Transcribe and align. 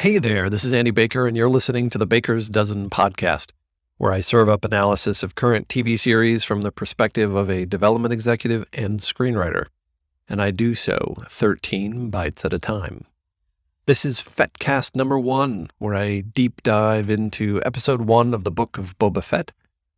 Hey 0.00 0.16
there, 0.16 0.48
this 0.48 0.64
is 0.64 0.72
Andy 0.72 0.92
Baker, 0.92 1.26
and 1.26 1.36
you're 1.36 1.46
listening 1.46 1.90
to 1.90 1.98
the 1.98 2.06
Baker's 2.06 2.48
Dozen 2.48 2.88
podcast, 2.88 3.50
where 3.98 4.12
I 4.12 4.22
serve 4.22 4.48
up 4.48 4.64
analysis 4.64 5.22
of 5.22 5.34
current 5.34 5.68
TV 5.68 6.00
series 6.00 6.42
from 6.42 6.62
the 6.62 6.72
perspective 6.72 7.34
of 7.34 7.50
a 7.50 7.66
development 7.66 8.14
executive 8.14 8.66
and 8.72 9.00
screenwriter. 9.00 9.66
And 10.26 10.40
I 10.40 10.52
do 10.52 10.74
so 10.74 11.16
13 11.28 12.08
bites 12.08 12.46
at 12.46 12.54
a 12.54 12.58
time. 12.58 13.04
This 13.84 14.06
is 14.06 14.22
FettCast 14.22 14.96
number 14.96 15.18
one, 15.18 15.68
where 15.76 15.94
I 15.94 16.20
deep 16.20 16.62
dive 16.62 17.10
into 17.10 17.60
episode 17.66 18.00
one 18.00 18.32
of 18.32 18.44
the 18.44 18.50
book 18.50 18.78
of 18.78 18.98
Boba 18.98 19.22
Fett 19.22 19.52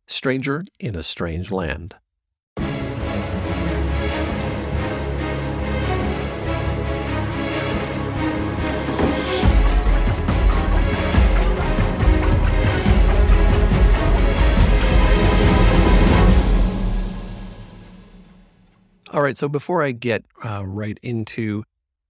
Stranger 0.05 0.65
in 0.81 0.97
a 0.97 1.03
Strange 1.03 1.49
Land. 1.49 1.95
All 19.13 19.21
right, 19.21 19.37
so 19.37 19.47
before 19.47 19.83
I 19.83 19.91
get 19.91 20.25
uh, 20.43 20.65
right 20.65 20.97
into 21.03 21.65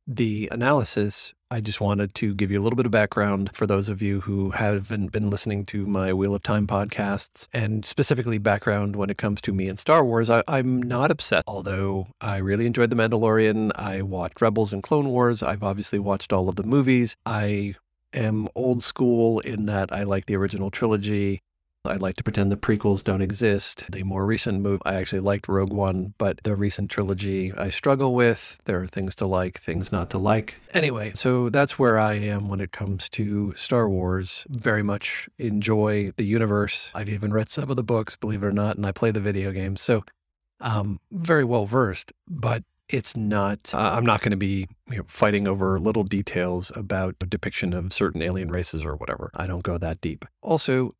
the 0.07 0.47
analysis, 0.53 1.33
I 1.51 1.59
just 1.59 1.81
wanted 1.81 2.15
to 2.15 2.33
give 2.33 2.49
you 2.49 2.61
a 2.61 2.63
little 2.63 2.77
bit 2.77 2.85
of 2.85 2.93
background 2.93 3.49
for 3.53 3.67
those 3.67 3.89
of 3.89 4.01
you 4.01 4.21
who 4.21 4.51
haven't 4.51 5.11
been 5.11 5.29
listening 5.29 5.65
to 5.65 5.85
my 5.85 6.13
Wheel 6.13 6.33
of 6.33 6.43
Time 6.43 6.65
podcasts, 6.65 7.49
and 7.51 7.85
specifically 7.85 8.37
background 8.37 8.95
when 8.95 9.09
it 9.09 9.17
comes 9.17 9.41
to 9.41 9.51
me 9.51 9.67
and 9.67 9.77
Star 9.77 10.05
Wars. 10.05 10.29
I, 10.29 10.43
am 10.47 10.81
not 10.81 11.11
upset, 11.11 11.43
although 11.45 12.07
I 12.21 12.37
really 12.37 12.65
enjoyed 12.65 12.89
The 12.89 12.95
Mandalorian. 12.95 13.71
I 13.75 14.01
watched 14.01 14.41
Rebels 14.41 14.71
and 14.71 14.81
Clone 14.81 15.09
Wars. 15.09 15.43
I've 15.43 15.61
obviously 15.61 15.99
watched 15.99 16.31
all 16.31 16.47
of 16.47 16.55
the 16.55 16.63
movies. 16.63 17.17
I 17.25 17.75
am 18.13 18.47
old 18.55 18.81
school 18.81 19.39
in 19.41 19.65
that 19.65 19.91
I 19.91 20.03
like 20.03 20.27
the 20.27 20.37
original 20.37 20.71
trilogy. 20.71 21.41
I 21.85 21.97
like 21.97 22.15
to 22.15 22.23
pretend 22.23 22.49
the 22.49 22.55
prequels 22.55 23.03
don't 23.03 23.21
exist. 23.21 23.83
The 23.91 24.03
more 24.03 24.25
recent 24.25 24.61
move, 24.61 24.81
I 24.85 24.95
actually 24.95 25.19
liked 25.19 25.49
Rogue 25.49 25.73
One, 25.73 26.13
but 26.17 26.41
the 26.43 26.55
recent 26.55 26.89
trilogy 26.89 27.51
I 27.57 27.69
struggle 27.69 28.15
with. 28.15 28.57
There 28.63 28.81
are 28.81 28.87
things 28.87 29.15
to 29.15 29.27
like, 29.27 29.59
things 29.59 29.91
not 29.91 30.09
to 30.11 30.17
like. 30.17 30.61
Anyway, 30.73 31.11
so 31.13 31.49
that's 31.49 31.77
where 31.77 31.99
I 31.99 32.13
am 32.13 32.47
when 32.47 32.61
it 32.61 32.71
comes 32.71 33.09
to 33.09 33.53
Star 33.57 33.89
Wars. 33.89 34.47
Very 34.47 34.81
much 34.81 35.27
enjoy 35.37 36.11
the 36.15 36.23
universe. 36.23 36.89
I've 36.95 37.09
even 37.09 37.33
read 37.33 37.49
some 37.49 37.69
of 37.69 37.75
the 37.75 37.83
books, 37.83 38.15
believe 38.15 38.43
it 38.43 38.47
or 38.47 38.53
not, 38.53 38.77
and 38.77 38.85
I 38.85 38.93
play 38.93 39.11
the 39.11 39.19
video 39.19 39.51
games. 39.51 39.81
So 39.81 40.05
um, 40.61 41.01
very 41.11 41.43
well 41.43 41.65
versed, 41.65 42.13
but 42.29 42.63
it's 42.89 43.15
not 43.15 43.73
uh, 43.73 43.77
i'm 43.95 44.05
not 44.05 44.21
going 44.21 44.31
to 44.31 44.37
be 44.37 44.67
you 44.89 44.97
know, 44.97 45.03
fighting 45.07 45.47
over 45.47 45.79
little 45.79 46.03
details 46.03 46.71
about 46.75 47.15
depiction 47.29 47.73
of 47.73 47.93
certain 47.93 48.21
alien 48.21 48.49
races 48.49 48.83
or 48.83 48.95
whatever 48.95 49.29
i 49.35 49.47
don't 49.47 49.63
go 49.63 49.77
that 49.77 50.01
deep 50.01 50.25
also 50.41 50.93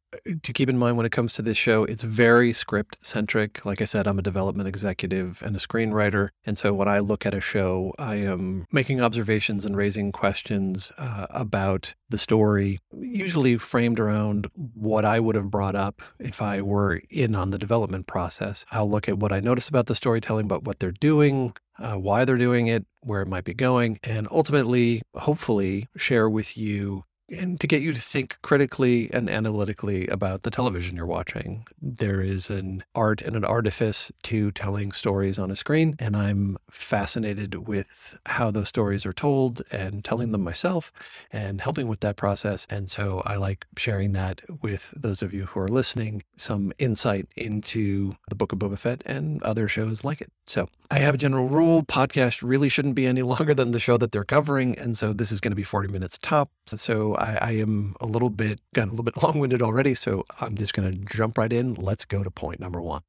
to 0.44 0.54
keep 0.54 0.70
in 0.70 0.78
mind 0.78 0.98
when 0.98 1.06
it 1.06 1.12
comes 1.12 1.34
to 1.34 1.42
this 1.42 1.58
show, 1.58 1.84
it's 1.86 2.04
very 2.04 2.54
script 2.54 2.98
centric. 3.02 3.66
Like 3.66 3.82
I 3.82 3.86
said, 3.86 4.08
I'm 4.08 4.20
a 4.20 4.24
development 4.24 4.68
executive 4.68 5.42
and 5.42 5.56
a 5.56 5.60
screenwriter. 5.60 6.30
And 6.46 6.58
so 6.58 6.74
when 6.74 6.88
I 6.88 7.00
look 7.00 7.26
at 7.26 7.34
a 7.34 7.42
show, 7.42 7.94
I 7.98 8.16
am 8.16 8.66
making 8.72 9.02
observations 9.02 9.66
and 9.66 9.76
raising 9.76 10.12
questions 10.12 10.92
uh, 10.98 11.28
about 11.30 11.96
the 12.10 12.18
story, 12.18 12.80
usually 12.98 13.58
framed 13.58 14.00
around 14.00 14.50
what 14.56 15.06
I 15.06 15.20
would 15.20 15.36
have 15.36 15.50
brought 15.50 15.76
up 15.76 16.02
if 16.20 16.42
I 16.42 16.62
were 16.62 17.02
in 17.10 17.36
on 17.36 17.50
the 17.50 17.58
development 17.58 18.08
process. 18.08 18.66
I'll 18.72 18.90
look 18.90 19.10
at 19.10 19.18
what 19.18 19.32
I 19.32 19.40
notice 19.40 19.70
about 19.70 19.88
the 19.88 19.96
storytelling, 19.96 20.48
but 20.48 20.64
what 20.64 20.80
they're 20.80 20.92
doing, 20.92 21.56
uh, 21.80 21.96
why 21.96 22.26
they're 22.26 22.38
doing 22.38 22.68
it, 22.68 22.86
where 23.06 23.22
it 23.22 23.28
might 23.28 23.44
be 23.44 23.54
going, 23.54 24.00
and 24.04 24.28
ultimately, 24.32 25.02
hopefully, 25.16 25.88
share 25.96 26.30
with 26.30 26.58
you 26.58 27.06
and 27.30 27.60
to 27.60 27.68
get 27.68 27.82
you 27.82 27.94
to 27.94 28.02
think 28.02 28.38
critically 28.42 29.10
and 29.14 29.30
analytically 29.30 30.08
about 30.08 30.44
the 30.44 30.52
television 30.52 30.96
you're 30.96 31.06
watching. 31.06 31.66
There 31.82 32.22
is 32.22 32.50
an 32.50 32.84
art 32.94 33.22
and 33.22 33.36
an 33.36 33.46
artifice 33.46 34.12
to 34.24 34.52
telling 34.52 34.92
stories 34.92 35.40
on 35.40 35.50
a 35.52 35.56
screen, 35.56 35.96
and 36.00 36.16
I'm 36.16 36.58
fascinated 36.70 37.68
with 37.68 38.18
how 38.26 38.52
those 38.52 38.70
stories 38.70 39.06
are 39.06 39.14
told 39.14 39.62
and 39.72 40.04
telling 40.04 40.32
them 40.32 40.44
myself 40.44 40.92
and 41.32 41.62
helping 41.62 41.88
with 41.88 42.02
that 42.02 42.16
process. 42.16 42.68
And 42.70 42.90
so 42.90 43.22
I 43.26 43.36
like 43.36 43.66
sharing 43.78 44.14
that 44.14 44.42
with 44.62 44.94
those 44.96 45.22
of 45.22 45.34
you 45.34 45.46
who 45.46 45.60
are 45.62 45.68
listening, 45.68 46.24
some 46.38 46.74
insight 46.78 47.28
into 47.36 48.14
the 48.30 48.36
Book 48.36 48.52
of 48.52 48.60
Boba 48.60 48.78
Fett 48.78 49.02
and 49.06 49.42
other 49.44 49.68
shows 49.68 50.04
like 50.04 50.22
it. 50.22 50.32
So 50.46 50.68
I 50.92 51.00
have 51.00 51.16
a 51.16 51.18
general 51.18 51.48
rule 51.48 51.84
podcast 51.84 52.44
really 52.44 52.70
shouldn't 52.70 52.96
be 52.96 53.06
any 53.06 53.22
longer 53.34 53.54
than 53.54 53.72
the 53.72 53.80
show 53.80 53.98
that 53.98 54.12
they're 54.12 54.24
covering. 54.24 54.78
And 54.78 54.98
so 54.98 55.14
this 55.14 55.32
is 55.32 55.40
going 55.40 55.52
to 55.52 55.56
be 55.56 55.64
40 55.64 55.92
minutes 55.92 56.18
top. 56.18 56.52
So 56.66 57.13
I, 57.16 57.38
I 57.42 57.52
am 57.52 57.96
a 58.00 58.06
little 58.06 58.30
bit, 58.30 58.62
got 58.74 58.88
a 58.88 58.92
little 58.92 59.04
bit 59.04 59.18
long 59.24 59.40
winded 59.40 59.62
already. 59.62 59.96
So 59.96 60.26
I'm 60.40 60.56
just 60.56 60.74
going 60.74 60.92
to 60.92 60.98
jump 61.06 61.38
right 61.38 61.52
in. 61.52 61.74
Let's 61.74 62.06
go 62.06 62.24
to 62.24 62.32
point 62.32 62.60
number 62.60 62.82
one. 62.82 63.02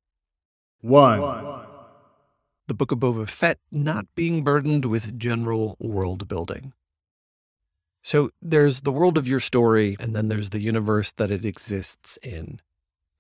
One. 1.21 1.67
The 2.67 2.75
Book 2.75 2.93
of 2.93 2.99
Boba 2.99 3.29
Fett 3.29 3.59
not 3.71 4.07
being 4.15 4.43
burdened 4.43 4.87
with 4.87 5.19
general 5.19 5.77
world 5.79 6.29
building. 6.29 6.73
So 8.03 8.31
there's 8.43 8.83
the 8.83 8.93
world 8.93 9.17
of 9.17 9.27
your 9.27 9.41
story, 9.41 9.97
and 9.99 10.15
then 10.15 10.29
there's 10.29 10.51
the 10.51 10.61
universe 10.61 11.13
that 11.13 11.31
it 11.31 11.45
exists 11.45 12.19
in. 12.23 12.61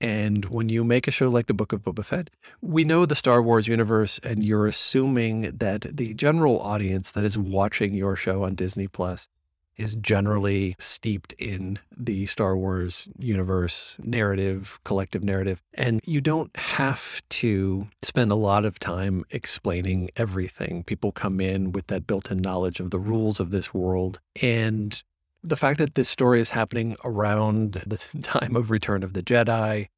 And 0.00 0.44
when 0.46 0.68
you 0.68 0.84
make 0.84 1.08
a 1.08 1.10
show 1.10 1.30
like 1.30 1.46
the 1.46 1.54
Book 1.54 1.72
of 1.72 1.82
Boba 1.82 2.04
Fett, 2.04 2.28
we 2.60 2.84
know 2.84 3.06
the 3.06 3.16
Star 3.16 3.40
Wars 3.40 3.66
universe, 3.66 4.20
and 4.22 4.44
you're 4.44 4.66
assuming 4.66 5.56
that 5.56 5.86
the 5.96 6.12
general 6.12 6.60
audience 6.60 7.10
that 7.12 7.24
is 7.24 7.38
watching 7.38 7.94
your 7.94 8.14
show 8.14 8.44
on 8.44 8.54
Disney 8.54 8.86
Plus 8.86 9.28
is 9.76 9.94
generally 9.96 10.76
steeped 10.78 11.32
in 11.34 11.78
the 11.96 12.26
Star 12.26 12.56
Wars 12.56 13.08
universe 13.18 13.96
narrative, 14.02 14.78
collective 14.84 15.24
narrative. 15.24 15.62
And 15.74 16.00
you 16.04 16.20
don't 16.20 16.54
have 16.56 17.22
to 17.30 17.88
spend 18.02 18.30
a 18.30 18.36
lot 18.36 18.64
of 18.64 18.78
time 18.78 19.24
explaining 19.30 20.10
everything. 20.16 20.84
People 20.84 21.12
come 21.12 21.40
in 21.40 21.72
with 21.72 21.88
that 21.88 22.06
built 22.06 22.30
in 22.30 22.38
knowledge 22.38 22.80
of 22.80 22.90
the 22.90 22.98
rules 22.98 23.40
of 23.40 23.50
this 23.50 23.74
world. 23.74 24.20
And 24.40 25.02
the 25.42 25.56
fact 25.56 25.78
that 25.78 25.94
this 25.94 26.08
story 26.08 26.40
is 26.40 26.50
happening 26.50 26.96
around 27.04 27.82
the 27.86 27.96
time 28.22 28.56
of 28.56 28.70
Return 28.70 29.02
of 29.02 29.12
the 29.12 29.22
Jedi, 29.22 29.88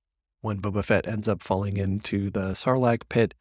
when 0.40 0.60
Boba 0.60 0.84
Fett 0.84 1.06
ends 1.06 1.28
up 1.28 1.42
falling 1.42 1.76
into 1.76 2.30
the 2.30 2.52
Sarlacc 2.52 3.08
pit, 3.08 3.34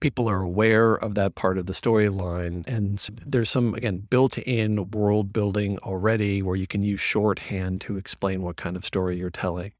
people 0.00 0.28
are 0.28 0.42
aware 0.42 0.94
of 0.94 1.14
that 1.14 1.34
part 1.34 1.58
of 1.58 1.66
the 1.66 1.72
storyline. 1.72 2.66
And 2.66 2.98
there's 3.24 3.50
some, 3.50 3.74
again, 3.74 3.98
built 3.98 4.38
in 4.38 4.90
world 4.90 5.32
building 5.32 5.78
already 5.78 6.42
where 6.42 6.56
you 6.56 6.66
can 6.66 6.82
use 6.82 7.00
shorthand 7.00 7.80
to 7.82 7.96
explain 7.96 8.42
what 8.42 8.56
kind 8.56 8.76
of 8.76 8.84
story 8.84 9.16
you're 9.18 9.30
telling. 9.30 9.72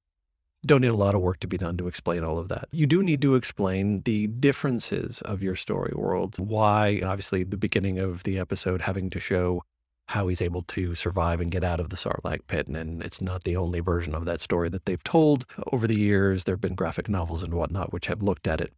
Don't 0.64 0.82
need 0.82 0.92
a 0.92 0.96
lot 0.96 1.16
of 1.16 1.20
work 1.20 1.40
to 1.40 1.48
be 1.48 1.58
done 1.58 1.76
to 1.78 1.88
explain 1.88 2.22
all 2.22 2.38
of 2.38 2.48
that. 2.48 2.68
You 2.70 2.86
do 2.86 3.02
need 3.02 3.20
to 3.22 3.34
explain 3.34 4.02
the 4.02 4.28
differences 4.28 5.20
of 5.22 5.42
your 5.42 5.56
story 5.56 5.92
world. 5.94 6.38
Why, 6.38 6.88
and 6.88 7.04
obviously, 7.04 7.42
the 7.42 7.56
beginning 7.56 7.98
of 7.98 8.22
the 8.22 8.38
episode 8.38 8.82
having 8.82 9.10
to 9.10 9.18
show 9.18 9.64
how 10.06 10.28
he's 10.28 10.42
able 10.42 10.62
to 10.62 10.94
survive 10.94 11.40
and 11.40 11.50
get 11.50 11.64
out 11.64 11.80
of 11.80 11.88
the 11.88 11.96
Sarlacc 11.96 12.46
pit. 12.46 12.68
And 12.68 13.02
it's 13.02 13.20
not 13.20 13.44
the 13.44 13.56
only 13.56 13.80
version 13.80 14.14
of 14.14 14.24
that 14.26 14.40
story 14.40 14.68
that 14.68 14.84
they've 14.84 15.02
told 15.02 15.46
over 15.72 15.86
the 15.88 15.98
years. 15.98 16.44
There 16.44 16.54
have 16.54 16.60
been 16.60 16.74
graphic 16.74 17.08
novels 17.08 17.42
and 17.42 17.54
whatnot 17.54 17.92
which 17.92 18.06
have 18.06 18.22
looked 18.22 18.46
at 18.46 18.60
it. 18.60 18.72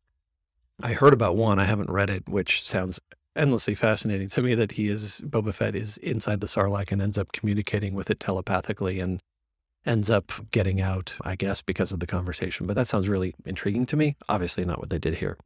I 0.82 0.92
heard 0.92 1.12
about 1.12 1.36
one, 1.36 1.58
I 1.58 1.64
haven't 1.64 1.90
read 1.90 2.10
it, 2.10 2.28
which 2.28 2.66
sounds 2.66 3.00
endlessly 3.36 3.74
fascinating 3.74 4.28
to 4.30 4.42
me 4.42 4.54
that 4.54 4.72
he 4.72 4.88
is, 4.88 5.20
Boba 5.24 5.54
Fett 5.54 5.74
is 5.74 5.96
inside 5.98 6.40
the 6.40 6.46
Sarlacc 6.46 6.92
and 6.92 7.02
ends 7.02 7.18
up 7.18 7.32
communicating 7.32 7.94
with 7.94 8.10
it 8.10 8.20
telepathically 8.20 9.00
and 9.00 9.20
ends 9.86 10.10
up 10.10 10.32
getting 10.50 10.80
out, 10.80 11.14
I 11.22 11.36
guess, 11.36 11.62
because 11.62 11.92
of 11.92 12.00
the 12.00 12.06
conversation. 12.06 12.66
But 12.66 12.76
that 12.76 12.88
sounds 12.88 13.08
really 13.08 13.34
intriguing 13.44 13.86
to 13.86 13.96
me. 13.96 14.16
Obviously, 14.28 14.64
not 14.64 14.78
what 14.78 14.90
they 14.90 14.98
did 14.98 15.16
here. 15.16 15.36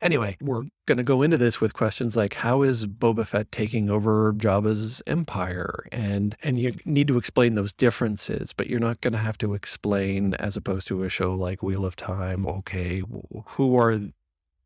Anyway, 0.00 0.36
we're 0.40 0.64
going 0.86 0.98
to 0.98 1.04
go 1.04 1.22
into 1.22 1.38
this 1.38 1.60
with 1.60 1.74
questions 1.74 2.16
like 2.16 2.34
how 2.34 2.62
is 2.62 2.86
Boba 2.86 3.24
Fett 3.24 3.52
taking 3.52 3.88
over 3.88 4.32
Jabba's 4.32 5.00
empire? 5.06 5.84
And 5.92 6.36
and 6.42 6.58
you 6.58 6.74
need 6.84 7.06
to 7.06 7.16
explain 7.16 7.54
those 7.54 7.72
differences, 7.72 8.52
but 8.52 8.66
you're 8.66 8.80
not 8.80 9.00
going 9.00 9.12
to 9.12 9.20
have 9.20 9.38
to 9.38 9.54
explain 9.54 10.34
as 10.34 10.56
opposed 10.56 10.88
to 10.88 11.04
a 11.04 11.08
show 11.08 11.34
like 11.34 11.62
Wheel 11.62 11.84
of 11.84 11.94
Time, 11.94 12.46
okay, 12.46 13.02
who 13.46 13.76
are 13.76 14.00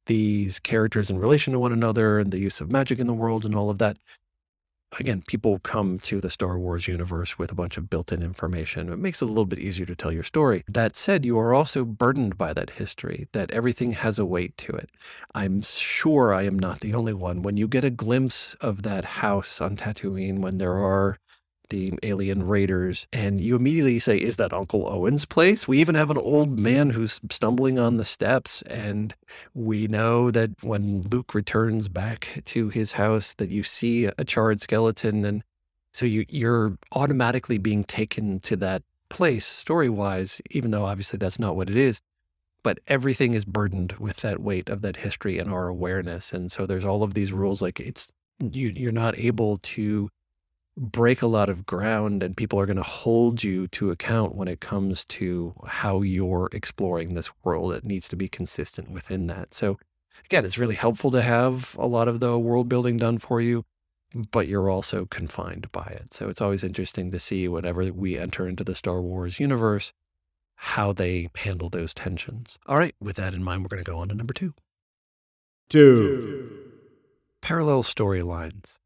these 0.06 0.58
characters 0.58 1.10
in 1.10 1.18
relation 1.18 1.52
to 1.52 1.58
one 1.58 1.72
another 1.72 2.18
and 2.18 2.30
the 2.30 2.40
use 2.40 2.60
of 2.60 2.70
magic 2.70 2.98
in 2.98 3.06
the 3.06 3.12
world 3.12 3.44
and 3.44 3.54
all 3.54 3.70
of 3.70 3.78
that 3.78 3.98
again, 4.98 5.22
people 5.26 5.58
come 5.58 5.98
to 6.00 6.20
the 6.20 6.30
Star 6.30 6.58
Wars 6.58 6.88
universe 6.88 7.38
with 7.38 7.52
a 7.52 7.54
bunch 7.54 7.76
of 7.76 7.90
built 7.90 8.12
in 8.12 8.22
information. 8.22 8.92
It 8.92 8.98
makes 8.98 9.20
it 9.20 9.26
a 9.26 9.28
little 9.28 9.44
bit 9.44 9.58
easier 9.58 9.86
to 9.86 9.96
tell 9.96 10.12
your 10.12 10.22
story. 10.22 10.64
That 10.68 10.96
said, 10.96 11.24
you 11.24 11.38
are 11.38 11.54
also 11.54 11.84
burdened 11.84 12.38
by 12.38 12.52
that 12.52 12.70
history, 12.70 13.28
that 13.32 13.50
everything 13.50 13.92
has 13.92 14.18
a 14.18 14.24
weight 14.24 14.56
to 14.58 14.72
it. 14.72 14.90
I'm 15.34 15.62
sure 15.62 16.32
I 16.32 16.42
am 16.42 16.58
not 16.58 16.80
the 16.80 16.94
only 16.94 17.12
one. 17.12 17.42
When 17.42 17.56
you 17.56 17.68
get 17.68 17.84
a 17.84 17.90
glimpse 17.90 18.54
of 18.60 18.82
that 18.82 19.04
house 19.04 19.60
on 19.60 19.76
Tatooine, 19.76 20.40
when 20.40 20.58
there 20.58 20.76
are 20.76 21.18
the 21.68 21.92
alien 22.02 22.46
raiders, 22.46 23.06
and 23.12 23.40
you 23.40 23.56
immediately 23.56 23.98
say, 23.98 24.16
Is 24.16 24.36
that 24.36 24.52
Uncle 24.52 24.86
Owen's 24.88 25.24
place? 25.24 25.66
We 25.66 25.78
even 25.80 25.94
have 25.94 26.10
an 26.10 26.18
old 26.18 26.58
man 26.58 26.90
who's 26.90 27.20
stumbling 27.30 27.78
on 27.78 27.96
the 27.96 28.04
steps. 28.04 28.62
And 28.62 29.14
we 29.54 29.86
know 29.86 30.30
that 30.30 30.50
when 30.62 31.02
Luke 31.02 31.34
returns 31.34 31.88
back 31.88 32.42
to 32.46 32.68
his 32.68 32.92
house, 32.92 33.34
that 33.34 33.50
you 33.50 33.62
see 33.62 34.06
a 34.06 34.24
charred 34.24 34.60
skeleton. 34.60 35.24
And 35.24 35.42
So 35.92 36.06
you, 36.06 36.24
you're 36.28 36.78
automatically 36.92 37.58
being 37.58 37.84
taken 37.84 38.40
to 38.40 38.56
that 38.56 38.82
place 39.08 39.46
story 39.46 39.88
wise, 39.88 40.40
even 40.50 40.70
though 40.70 40.84
obviously 40.84 41.18
that's 41.18 41.38
not 41.38 41.56
what 41.56 41.70
it 41.70 41.76
is. 41.76 42.00
But 42.62 42.80
everything 42.88 43.34
is 43.34 43.44
burdened 43.44 43.92
with 43.92 44.16
that 44.18 44.40
weight 44.40 44.68
of 44.68 44.82
that 44.82 44.96
history 44.96 45.38
and 45.38 45.50
our 45.50 45.68
awareness. 45.68 46.32
And 46.32 46.50
so 46.50 46.66
there's 46.66 46.84
all 46.84 47.02
of 47.02 47.14
these 47.14 47.32
rules 47.32 47.62
like 47.62 47.78
it's 47.78 48.12
you 48.38 48.72
you're 48.74 48.92
not 48.92 49.18
able 49.18 49.58
to 49.58 50.10
break 50.76 51.22
a 51.22 51.26
lot 51.26 51.48
of 51.48 51.64
ground 51.64 52.22
and 52.22 52.36
people 52.36 52.60
are 52.60 52.66
going 52.66 52.76
to 52.76 52.82
hold 52.82 53.42
you 53.42 53.66
to 53.68 53.90
account 53.90 54.34
when 54.34 54.48
it 54.48 54.60
comes 54.60 55.04
to 55.04 55.54
how 55.66 56.02
you're 56.02 56.50
exploring 56.52 57.14
this 57.14 57.30
world. 57.42 57.72
It 57.72 57.84
needs 57.84 58.08
to 58.08 58.16
be 58.16 58.28
consistent 58.28 58.90
within 58.90 59.26
that. 59.28 59.54
So 59.54 59.78
again, 60.26 60.44
it's 60.44 60.58
really 60.58 60.74
helpful 60.74 61.10
to 61.12 61.22
have 61.22 61.76
a 61.78 61.86
lot 61.86 62.08
of 62.08 62.20
the 62.20 62.38
world 62.38 62.68
building 62.68 62.98
done 62.98 63.18
for 63.18 63.40
you 63.40 63.64
but 64.30 64.48
you're 64.48 64.70
also 64.70 65.06
confined 65.06 65.70
by 65.72 65.86
it. 65.86 66.14
So 66.14 66.28
it's 66.28 66.40
always 66.40 66.64
interesting 66.64 67.10
to 67.10 67.18
see 67.18 67.48
whenever 67.48 67.84
we 67.92 68.18
enter 68.18 68.48
into 68.48 68.64
the 68.64 68.74
Star 68.74 69.00
Wars 69.00 69.40
universe, 69.40 69.92
how 70.56 70.92
they 70.92 71.28
handle 71.34 71.68
those 71.68 71.92
tensions. 71.92 72.58
All 72.66 72.78
right, 72.78 72.94
with 73.00 73.16
that 73.16 73.34
in 73.34 73.44
mind, 73.44 73.62
we're 73.62 73.68
going 73.68 73.84
to 73.84 73.90
go 73.90 73.98
on 73.98 74.08
to 74.08 74.14
number 74.14 74.34
two. 74.34 74.54
Two. 75.68 76.50
Parallel 77.40 77.82
storylines. 77.82 78.76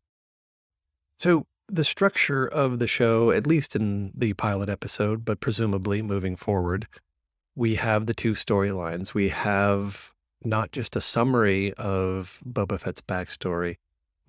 So 1.19 1.47
the 1.73 1.85
structure 1.85 2.47
of 2.47 2.79
the 2.79 2.87
show, 2.87 3.31
at 3.31 3.47
least 3.47 3.77
in 3.77 4.13
the 4.15 4.33
pilot 4.35 4.69
episode, 4.69 5.25
but 5.25 5.41
presumably 5.41 6.03
moving 6.03 6.37
forward, 6.37 6.87
we 7.55 7.77
have 7.77 8.07
the 8.07 8.15
two 8.15 8.33
storylines. 8.33 9.15
We 9.15 9.29
have 9.29 10.13
not 10.43 10.73
just 10.73 10.97
a 10.97 11.01
summary 11.01 11.73
of 11.75 12.41
Boba 12.47 12.81
Fett's 12.81 13.01
backstory, 13.01 13.77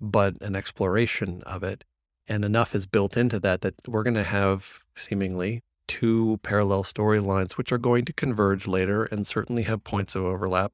but 0.00 0.40
an 0.42 0.54
exploration 0.54 1.42
of 1.42 1.62
it. 1.62 1.84
And 2.26 2.44
enough 2.44 2.74
is 2.74 2.86
built 2.86 3.16
into 3.16 3.40
that 3.40 3.62
that 3.62 3.74
we're 3.86 4.02
going 4.02 4.14
to 4.14 4.22
have 4.22 4.80
seemingly 4.94 5.62
two 5.88 6.38
parallel 6.42 6.84
storylines, 6.84 7.52
which 7.52 7.72
are 7.72 7.78
going 7.78 8.04
to 8.04 8.12
converge 8.12 8.66
later 8.66 9.04
and 9.04 9.26
certainly 9.26 9.62
have 9.64 9.84
points 9.84 10.14
of 10.14 10.24
overlap. 10.24 10.72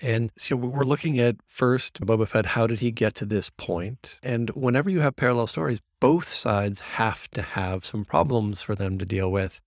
And 0.00 0.30
so 0.36 0.56
we're 0.56 0.84
looking 0.84 1.18
at 1.18 1.36
first 1.46 2.00
Boba 2.00 2.26
Fett, 2.26 2.46
how 2.46 2.66
did 2.66 2.80
he 2.80 2.90
get 2.90 3.14
to 3.16 3.26
this 3.26 3.50
point? 3.50 4.18
And 4.22 4.50
whenever 4.50 4.88
you 4.88 5.00
have 5.00 5.16
parallel 5.16 5.46
stories, 5.46 5.80
both 6.00 6.32
sides 6.32 6.80
have 6.80 7.28
to 7.32 7.42
have 7.42 7.84
some 7.84 8.04
problems 8.04 8.62
for 8.62 8.74
them 8.74 8.98
to 8.98 9.04
deal 9.04 9.30
with. 9.30 9.60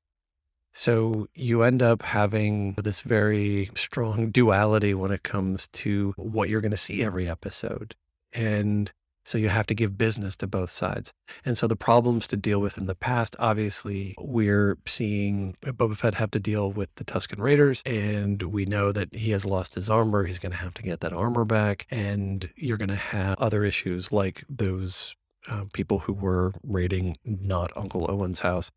So 0.73 1.27
you 1.35 1.61
end 1.61 1.83
up 1.83 2.01
having 2.01 2.73
this 2.73 3.01
very 3.01 3.69
strong 3.75 4.31
duality 4.31 4.95
when 4.95 5.11
it 5.11 5.21
comes 5.21 5.67
to 5.67 6.13
what 6.17 6.49
you're 6.49 6.61
going 6.61 6.71
to 6.71 6.77
see 6.77 7.03
every 7.03 7.29
episode. 7.29 7.95
And 8.33 8.91
so 9.25 9.37
you 9.37 9.49
have 9.49 9.67
to 9.67 9.75
give 9.75 9.97
business 9.97 10.35
to 10.37 10.47
both 10.47 10.69
sides. 10.69 11.13
And 11.45 11.57
so 11.57 11.67
the 11.67 11.75
problems 11.75 12.27
to 12.27 12.37
deal 12.37 12.59
with 12.59 12.77
in 12.77 12.85
the 12.85 12.95
past, 12.95 13.35
obviously, 13.39 14.15
we're 14.19 14.77
seeing 14.85 15.55
Boba 15.61 15.95
Fett 15.95 16.15
have 16.15 16.31
to 16.31 16.39
deal 16.39 16.71
with 16.71 16.93
the 16.95 17.05
Tusken 17.05 17.39
Raiders. 17.39 17.81
And 17.85 18.41
we 18.43 18.65
know 18.65 18.91
that 18.91 19.13
he 19.13 19.31
has 19.31 19.45
lost 19.45 19.75
his 19.75 19.89
armor. 19.89 20.25
He's 20.25 20.39
going 20.39 20.51
to 20.51 20.57
have 20.57 20.73
to 20.75 20.83
get 20.83 20.99
that 20.99 21.13
armor 21.13 21.45
back. 21.45 21.87
And 21.89 22.49
you're 22.55 22.77
going 22.77 22.89
to 22.89 22.95
have 22.95 23.39
other 23.39 23.63
issues 23.63 24.11
like 24.11 24.43
those 24.49 25.15
uh, 25.47 25.65
people 25.73 25.99
who 25.99 26.13
were 26.13 26.53
raiding 26.63 27.17
not 27.23 27.71
Uncle 27.75 28.09
Owen's 28.09 28.39
house. 28.39 28.71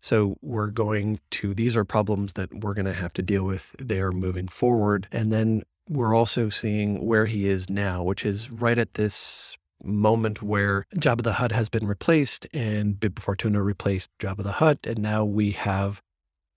So 0.00 0.36
we're 0.42 0.66
going 0.68 1.20
to, 1.32 1.54
these 1.54 1.76
are 1.76 1.84
problems 1.84 2.32
that 2.32 2.52
we're 2.52 2.74
going 2.74 2.86
to 2.86 2.92
have 2.92 3.12
to 3.14 3.22
deal 3.22 3.44
with 3.44 3.74
there 3.78 4.10
moving 4.10 4.48
forward. 4.48 5.06
And 5.12 5.32
then 5.32 5.62
we're 5.88 6.14
also 6.14 6.48
seeing 6.48 7.06
where 7.06 7.26
he 7.26 7.48
is 7.48 7.70
now, 7.70 8.02
which 8.02 8.24
is 8.24 8.50
right 8.50 8.78
at 8.78 8.94
this 8.94 9.56
moment 9.84 10.42
where 10.42 10.86
Jabba 10.96 11.22
the 11.22 11.34
Hutt 11.34 11.52
has 11.52 11.68
been 11.68 11.86
replaced 11.86 12.46
and 12.52 12.98
Bib 12.98 13.18
Fortuna 13.18 13.62
replaced 13.62 14.10
Jabba 14.18 14.42
the 14.42 14.52
Hutt. 14.52 14.86
And 14.86 14.98
now 14.98 15.24
we 15.24 15.52
have 15.52 16.00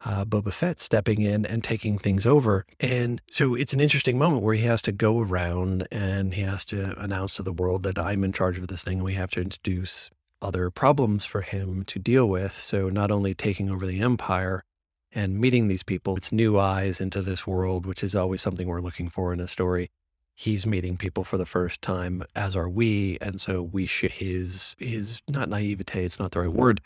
uh, 0.03 0.25
Boba 0.25 0.53
Fett 0.53 0.79
stepping 0.79 1.21
in 1.21 1.45
and 1.45 1.63
taking 1.63 1.97
things 1.97 2.25
over. 2.25 2.65
And 2.79 3.21
so 3.29 3.55
it's 3.55 3.73
an 3.73 3.79
interesting 3.79 4.17
moment 4.17 4.43
where 4.43 4.53
he 4.53 4.63
has 4.63 4.81
to 4.83 4.91
go 4.91 5.19
around 5.19 5.87
and 5.91 6.33
he 6.33 6.43
has 6.43 6.63
to 6.65 6.99
announce 7.01 7.35
to 7.35 7.43
the 7.43 7.53
world 7.53 7.83
that 7.83 7.97
I'm 7.97 8.23
in 8.23 8.33
charge 8.33 8.57
of 8.57 8.67
this 8.67 8.83
thing. 8.83 9.03
We 9.03 9.13
have 9.13 9.31
to 9.31 9.41
introduce 9.41 10.09
other 10.41 10.69
problems 10.69 11.25
for 11.25 11.41
him 11.41 11.83
to 11.85 11.97
deal 11.97 12.27
with. 12.27 12.61
So 12.61 12.89
not 12.89 13.09
only 13.09 13.33
taking 13.33 13.71
over 13.71 13.85
the 13.85 14.01
empire, 14.01 14.63
and 15.15 15.39
meeting 15.39 15.67
these 15.69 15.81
people. 15.81 16.17
It's 16.17 16.33
new 16.33 16.59
eyes 16.59 16.99
into 16.99 17.21
this 17.21 17.47
world, 17.47 17.85
which 17.85 18.03
is 18.03 18.15
always 18.15 18.41
something 18.41 18.67
we're 18.67 18.81
looking 18.81 19.09
for 19.09 19.31
in 19.31 19.39
a 19.39 19.47
story. 19.47 19.89
He's 20.35 20.65
meeting 20.65 20.97
people 20.97 21.23
for 21.23 21.37
the 21.37 21.45
first 21.45 21.81
time, 21.81 22.23
as 22.35 22.55
are 22.55 22.69
we, 22.69 23.17
and 23.21 23.39
so 23.39 23.61
we 23.61 23.85
should 23.85 24.11
his 24.11 24.75
his 24.77 25.21
not 25.29 25.49
naivete. 25.49 26.03
It's 26.03 26.19
not 26.19 26.31
the 26.31 26.41
right 26.41 26.51
word, 26.51 26.81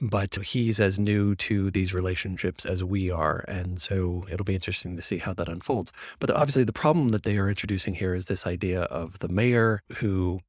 but 0.00 0.34
he's 0.34 0.80
as 0.80 0.98
new 0.98 1.36
to 1.36 1.70
these 1.70 1.94
relationships 1.94 2.66
as 2.66 2.82
we 2.82 3.10
are, 3.10 3.44
and 3.46 3.80
so 3.80 4.24
it'll 4.30 4.44
be 4.44 4.56
interesting 4.56 4.96
to 4.96 5.02
see 5.02 5.18
how 5.18 5.32
that 5.34 5.48
unfolds. 5.48 5.92
But 6.18 6.30
obviously, 6.30 6.64
the 6.64 6.72
problem 6.72 7.08
that 7.10 7.22
they 7.22 7.38
are 7.38 7.48
introducing 7.48 7.94
here 7.94 8.14
is 8.14 8.26
this 8.26 8.46
idea 8.46 8.82
of 8.82 9.20
the 9.20 9.28
mayor 9.28 9.82
who 9.98 10.40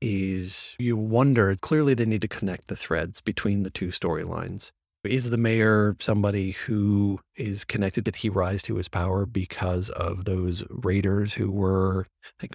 is 0.00 0.74
you 0.78 0.96
wonder 0.96 1.54
clearly 1.60 1.94
they 1.94 2.04
need 2.04 2.20
to 2.20 2.28
connect 2.28 2.66
the 2.66 2.76
threads 2.76 3.20
between 3.20 3.62
the 3.62 3.70
two 3.70 3.88
storylines 3.88 4.72
is 5.04 5.30
the 5.30 5.38
mayor 5.38 5.96
somebody 6.00 6.52
who 6.52 7.20
is 7.36 7.64
connected? 7.64 8.04
Did 8.04 8.16
he 8.16 8.28
rise 8.28 8.62
to 8.62 8.76
his 8.76 8.88
power 8.88 9.26
because 9.26 9.90
of 9.90 10.24
those 10.24 10.64
raiders 10.70 11.34
who 11.34 11.50
were, 11.50 12.06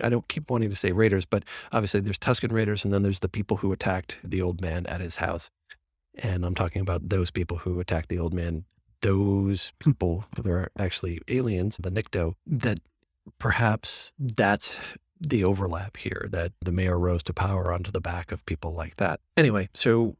I 0.02 0.10
don't 0.10 0.28
keep 0.28 0.50
wanting 0.50 0.70
to 0.70 0.76
say 0.76 0.92
raiders, 0.92 1.26
but 1.26 1.44
obviously 1.72 2.00
there's 2.00 2.18
Tusken 2.18 2.52
Raiders 2.52 2.84
and 2.84 2.94
then 2.94 3.04
there's 3.04 3.20
the 3.20 3.30
people 3.30 3.58
who 3.58 3.72
attacked 3.72 4.18
the 4.24 4.42
old 4.42 4.62
man 4.62 4.86
at 4.88 5.02
his 5.02 5.18
house. 5.18 5.50
And 6.18 6.46
I'm 6.46 6.56
talking 6.56 6.82
about 6.82 7.10
those 7.10 7.32
people 7.32 7.58
who 7.58 7.80
attacked 7.80 8.10
the 8.10 8.20
old 8.20 8.34
man. 8.34 8.66
Those 9.02 9.72
hmm. 9.82 9.92
people, 9.92 10.26
they're 10.42 10.70
actually 10.78 11.20
aliens, 11.28 11.78
the 11.78 11.92
Nikto, 11.92 12.36
that 12.46 12.80
perhaps 13.38 14.12
that's 14.18 14.76
the 15.22 15.44
overlap 15.44 15.98
here 15.98 16.28
that 16.32 16.54
the 16.62 16.72
mayor 16.72 16.98
rose 16.98 17.24
to 17.24 17.34
power 17.34 17.74
onto 17.74 17.92
the 17.92 18.00
back 18.00 18.32
of 18.32 18.46
people 18.46 18.74
like 18.74 18.96
that. 18.96 19.20
Anyway, 19.36 19.70
so 19.74 20.16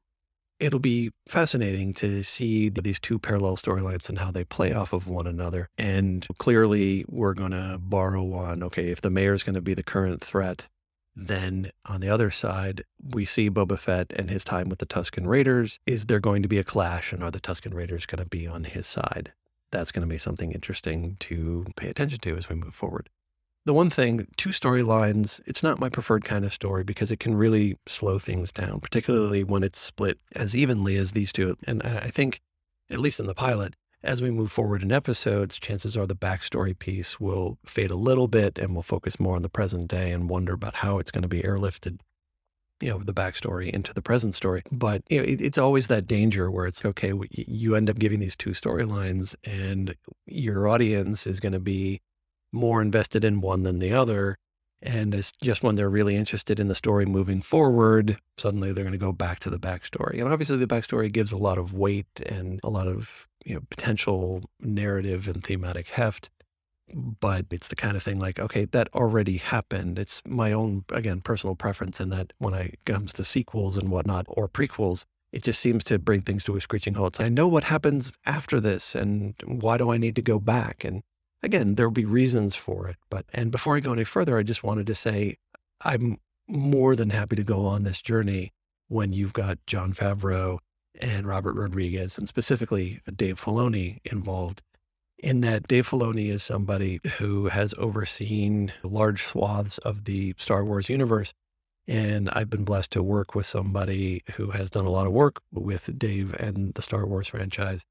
it'll 0.60 0.80
be 0.80 1.12
fascinating 1.28 1.94
to 1.96 2.24
see 2.24 2.70
these 2.70 3.00
two 3.00 3.18
parallel 3.18 3.56
storylines 3.56 4.10
and 4.10 4.20
how 4.20 4.32
they 4.32 4.44
play 4.44 4.74
off 4.74 4.94
of 4.94 5.08
one 5.08 5.28
another. 5.28 5.70
And 5.78 6.28
clearly, 6.38 7.06
we're 7.08 7.34
going 7.34 7.52
to 7.52 7.78
borrow 7.80 8.34
on 8.34 8.64
okay, 8.64 8.90
if 8.90 9.02
the 9.02 9.10
mayor 9.10 9.34
is 9.34 9.44
going 9.44 9.56
to 9.56 9.62
be 9.62 9.74
the 9.74 9.84
current 9.84 10.24
threat, 10.24 10.68
then 11.16 11.72
on 11.86 12.02
the 12.02 12.10
other 12.10 12.32
side, 12.32 12.84
we 13.04 13.26
see 13.26 13.50
Boba 13.50 13.78
Fett 13.78 14.14
and 14.16 14.30
his 14.30 14.44
time 14.44 14.70
with 14.70 14.80
the 14.80 14.86
Tusken 14.86 15.28
Raiders. 15.28 15.80
Is 15.86 16.06
there 16.06 16.20
going 16.20 16.42
to 16.44 16.48
be 16.48 16.60
a 16.60 16.64
clash, 16.64 17.12
and 17.12 17.24
are 17.24 17.32
the 17.32 17.42
Tusken 17.42 17.74
Raiders 17.74 18.06
going 18.06 18.24
to 18.24 18.30
be 18.30 18.48
on 18.48 18.64
his 18.64 18.88
side? 18.88 19.34
That's 19.72 19.92
going 19.92 20.08
to 20.08 20.12
be 20.12 20.18
something 20.18 20.52
interesting 20.52 21.18
to 21.22 21.66
pay 21.76 21.90
attention 21.90 22.20
to 22.20 22.38
as 22.38 22.50
we 22.50 22.56
move 22.56 22.74
forward. 22.74 23.10
The 23.70 23.74
one 23.74 23.92
thing, 23.92 24.26
two 24.36 24.50
storylines, 24.50 25.42
it's 25.46 25.62
not 25.62 25.80
my 25.80 25.90
preferred 25.90 26.26
kind 26.26 26.44
of 26.44 26.52
story 26.52 26.84
because 26.84 27.12
it 27.12 27.20
can 27.20 27.36
really 27.36 27.78
slow 27.86 28.18
things 28.18 28.52
down, 28.52 28.80
particularly 28.80 29.44
when 29.44 29.62
it's 29.62 29.78
split 29.78 30.18
as 30.36 30.56
evenly 30.56 30.98
as 30.98 31.12
these 31.12 31.32
two. 31.32 31.56
And 31.68 31.84
I 31.84 32.10
think, 32.10 32.42
at 32.90 32.98
least 32.98 33.20
in 33.20 33.28
the 33.28 33.36
pilot, 33.36 33.76
as 34.02 34.24
we 34.24 34.32
move 34.32 34.52
forward 34.52 34.82
in 34.82 34.92
episodes, 34.92 35.60
chances 35.60 35.96
are 35.96 36.08
the 36.08 36.16
backstory 36.16 36.80
piece 36.80 37.20
will 37.20 37.60
fade 37.64 37.92
a 37.92 37.96
little 37.96 38.28
bit 38.28 38.58
and 38.58 38.74
we'll 38.74 38.82
focus 38.82 39.20
more 39.20 39.36
on 39.36 39.44
the 39.44 39.50
present 39.50 39.88
day 39.88 40.12
and 40.12 40.32
wonder 40.32 40.54
about 40.54 40.78
how 40.78 40.98
it's 40.98 41.12
going 41.12 41.22
to 41.22 41.28
be 41.28 41.44
airlifted 41.44 42.00
you 42.82 42.90
know 42.90 42.98
the 43.00 43.14
backstory 43.14 43.70
into 43.70 43.94
the 43.94 44.02
present 44.02 44.34
story 44.34 44.64
but 44.72 45.04
you 45.10 45.18
know, 45.18 45.26
it, 45.26 45.42
it's 45.42 45.58
always 45.58 45.88
that 45.88 46.08
danger 46.08 46.50
where 46.50 46.66
it's 46.66 46.86
okay 46.86 47.12
you 47.30 47.76
end 47.76 47.90
up 47.90 48.00
giving 48.00 48.22
these 48.22 48.38
two 48.38 48.52
storylines 48.52 49.36
and 49.44 49.96
your 50.26 50.66
audience 50.66 51.28
is 51.28 51.42
going 51.42 51.52
to 51.52 51.60
be 51.60 52.00
more 52.52 52.82
invested 52.82 53.24
in 53.24 53.42
one 53.42 53.64
than 53.64 53.80
the 53.80 53.94
other. 53.94 54.36
And 54.82 55.14
it's 55.14 55.32
just 55.44 55.62
when 55.62 55.76
they're 55.76 55.90
really 55.90 56.16
interested 56.16 56.60
in 56.60 56.70
the 56.70 56.76
story 56.76 57.06
moving 57.06 57.42
forward, 57.42 58.18
suddenly 58.38 58.72
they're 58.72 58.86
going 58.86 58.94
to 58.94 58.98
go 58.98 59.12
back 59.12 59.40
to 59.40 59.50
the 59.50 59.60
backstory. 59.60 60.20
And 60.20 60.30
obviously, 60.30 60.58
the 60.58 60.68
backstory 60.68 61.12
gives 61.12 61.32
a 61.32 61.38
lot 61.38 61.58
of 61.58 61.74
weight 61.74 62.22
and 62.26 62.62
a 62.64 62.70
lot 62.70 62.88
of 62.88 63.28
you 63.44 63.56
know 63.56 63.62
potential 63.70 64.42
narrative 64.62 65.28
and 65.28 65.44
thematic 65.44 65.90
heft. 65.90 66.30
But 66.92 67.46
it's 67.52 67.68
the 67.68 67.76
kind 67.76 67.96
of 67.96 68.02
thing 68.04 68.20
like, 68.20 68.40
okay, 68.40 68.66
that 68.66 68.90
already 68.96 69.38
happened. 69.38 70.00
It's 70.00 70.24
my 70.26 70.52
own, 70.52 70.86
again, 70.92 71.22
personal 71.22 71.56
preference 71.56 72.00
in 72.00 72.10
that 72.10 72.34
when 72.40 72.56
it 72.56 72.80
comes 72.86 73.14
to 73.14 73.24
sequels 73.24 73.78
and 73.78 73.90
whatnot 73.90 74.26
or 74.28 74.48
prequels, 74.48 75.06
it 75.32 75.44
just 75.44 75.60
seems 75.60 75.84
to 75.84 76.00
bring 76.00 76.22
things 76.22 76.44
to 76.46 76.56
a 76.56 76.62
screeching 76.62 76.96
halt. 76.96 77.22
I 77.22 77.30
know 77.30 77.48
what 77.48 77.66
happens 77.66 78.12
after 78.26 78.60
this, 78.60 78.96
and 78.96 79.36
why 79.46 79.78
do 79.78 79.92
I 79.92 79.98
need 79.98 80.16
to 80.16 80.24
go 80.24 80.40
back? 80.40 80.84
And 80.84 81.04
Again, 81.42 81.76
there'll 81.76 81.92
be 81.92 82.06
reasons 82.06 82.56
for 82.56 82.88
it. 82.88 82.98
But, 83.10 83.26
and 83.34 83.52
before 83.52 83.76
I 83.78 83.80
go 83.80 83.94
any 83.94 84.04
further, 84.04 84.38
I 84.38 84.44
just 84.44 84.64
wanted 84.64 84.88
to 84.88 84.96
say 84.96 85.38
I'm 85.82 86.18
more 86.48 86.96
than 86.96 87.12
happy 87.12 87.36
to 87.36 87.44
go 87.44 87.66
on 87.66 87.84
this 87.84 88.02
journey 88.02 88.52
when 88.88 89.14
you've 89.14 89.34
got 89.34 89.60
Jon 89.68 89.94
Favreau 89.94 90.60
and 91.00 91.28
Robert 91.28 91.56
Rodriguez, 91.56 92.18
and 92.18 92.28
specifically 92.28 93.02
uh, 93.08 93.12
Dave 93.16 93.40
Filoni 93.40 94.00
involved. 94.04 94.62
In 95.18 95.42
that, 95.42 95.68
Dave 95.68 95.88
Filoni 95.88 96.30
is 96.30 96.44
somebody 96.44 97.00
who 97.18 97.48
has 97.48 97.74
overseen 97.78 98.74
large 98.84 99.24
swaths 99.24 99.78
of 99.80 100.06
the 100.06 100.34
Star 100.38 100.64
Wars 100.66 100.90
universe 100.90 101.34
And 101.88 102.30
I've 102.34 102.52
been 102.52 102.66
blessed 102.66 102.92
to 102.92 103.02
work 103.04 103.34
with 103.34 103.48
somebody 103.48 104.24
who 104.36 104.52
has 104.52 104.70
done 104.70 104.86
a 104.86 104.92
lot 104.92 105.08
of 105.08 105.14
work 105.14 105.42
with 105.52 105.98
Dave 105.98 106.36
and 106.36 106.74
the 106.76 106.84
Star 106.84 107.04
Wars 107.06 107.30
franchise. 107.30 107.84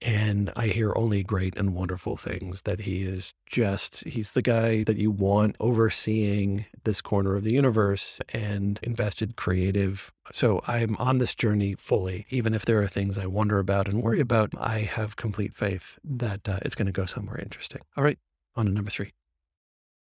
And 0.00 0.52
I 0.54 0.68
hear 0.68 0.92
only 0.94 1.24
great 1.24 1.56
and 1.56 1.74
wonderful 1.74 2.16
things 2.16 2.62
that 2.62 2.82
he 2.82 3.02
is 3.02 3.34
just, 3.46 4.04
he's 4.04 4.30
the 4.30 4.42
guy 4.42 4.84
that 4.84 4.96
you 4.96 5.10
want 5.10 5.56
overseeing 5.58 6.66
this 6.84 7.00
corner 7.00 7.34
of 7.34 7.42
the 7.42 7.52
universe 7.52 8.20
and 8.32 8.78
invested 8.84 9.34
creative. 9.34 10.12
So 10.32 10.62
I'm 10.68 10.94
on 10.98 11.18
this 11.18 11.34
journey 11.34 11.74
fully. 11.74 12.26
Even 12.30 12.54
if 12.54 12.64
there 12.64 12.80
are 12.80 12.86
things 12.86 13.18
I 13.18 13.26
wonder 13.26 13.58
about 13.58 13.88
and 13.88 14.00
worry 14.00 14.20
about, 14.20 14.52
I 14.56 14.80
have 14.82 15.16
complete 15.16 15.52
faith 15.52 15.98
that 16.04 16.48
uh, 16.48 16.60
it's 16.62 16.76
going 16.76 16.86
to 16.86 16.92
go 16.92 17.04
somewhere 17.04 17.40
interesting. 17.40 17.82
All 17.96 18.04
right, 18.04 18.18
on 18.54 18.66
to 18.66 18.72
number 18.72 18.92
three. 18.92 19.14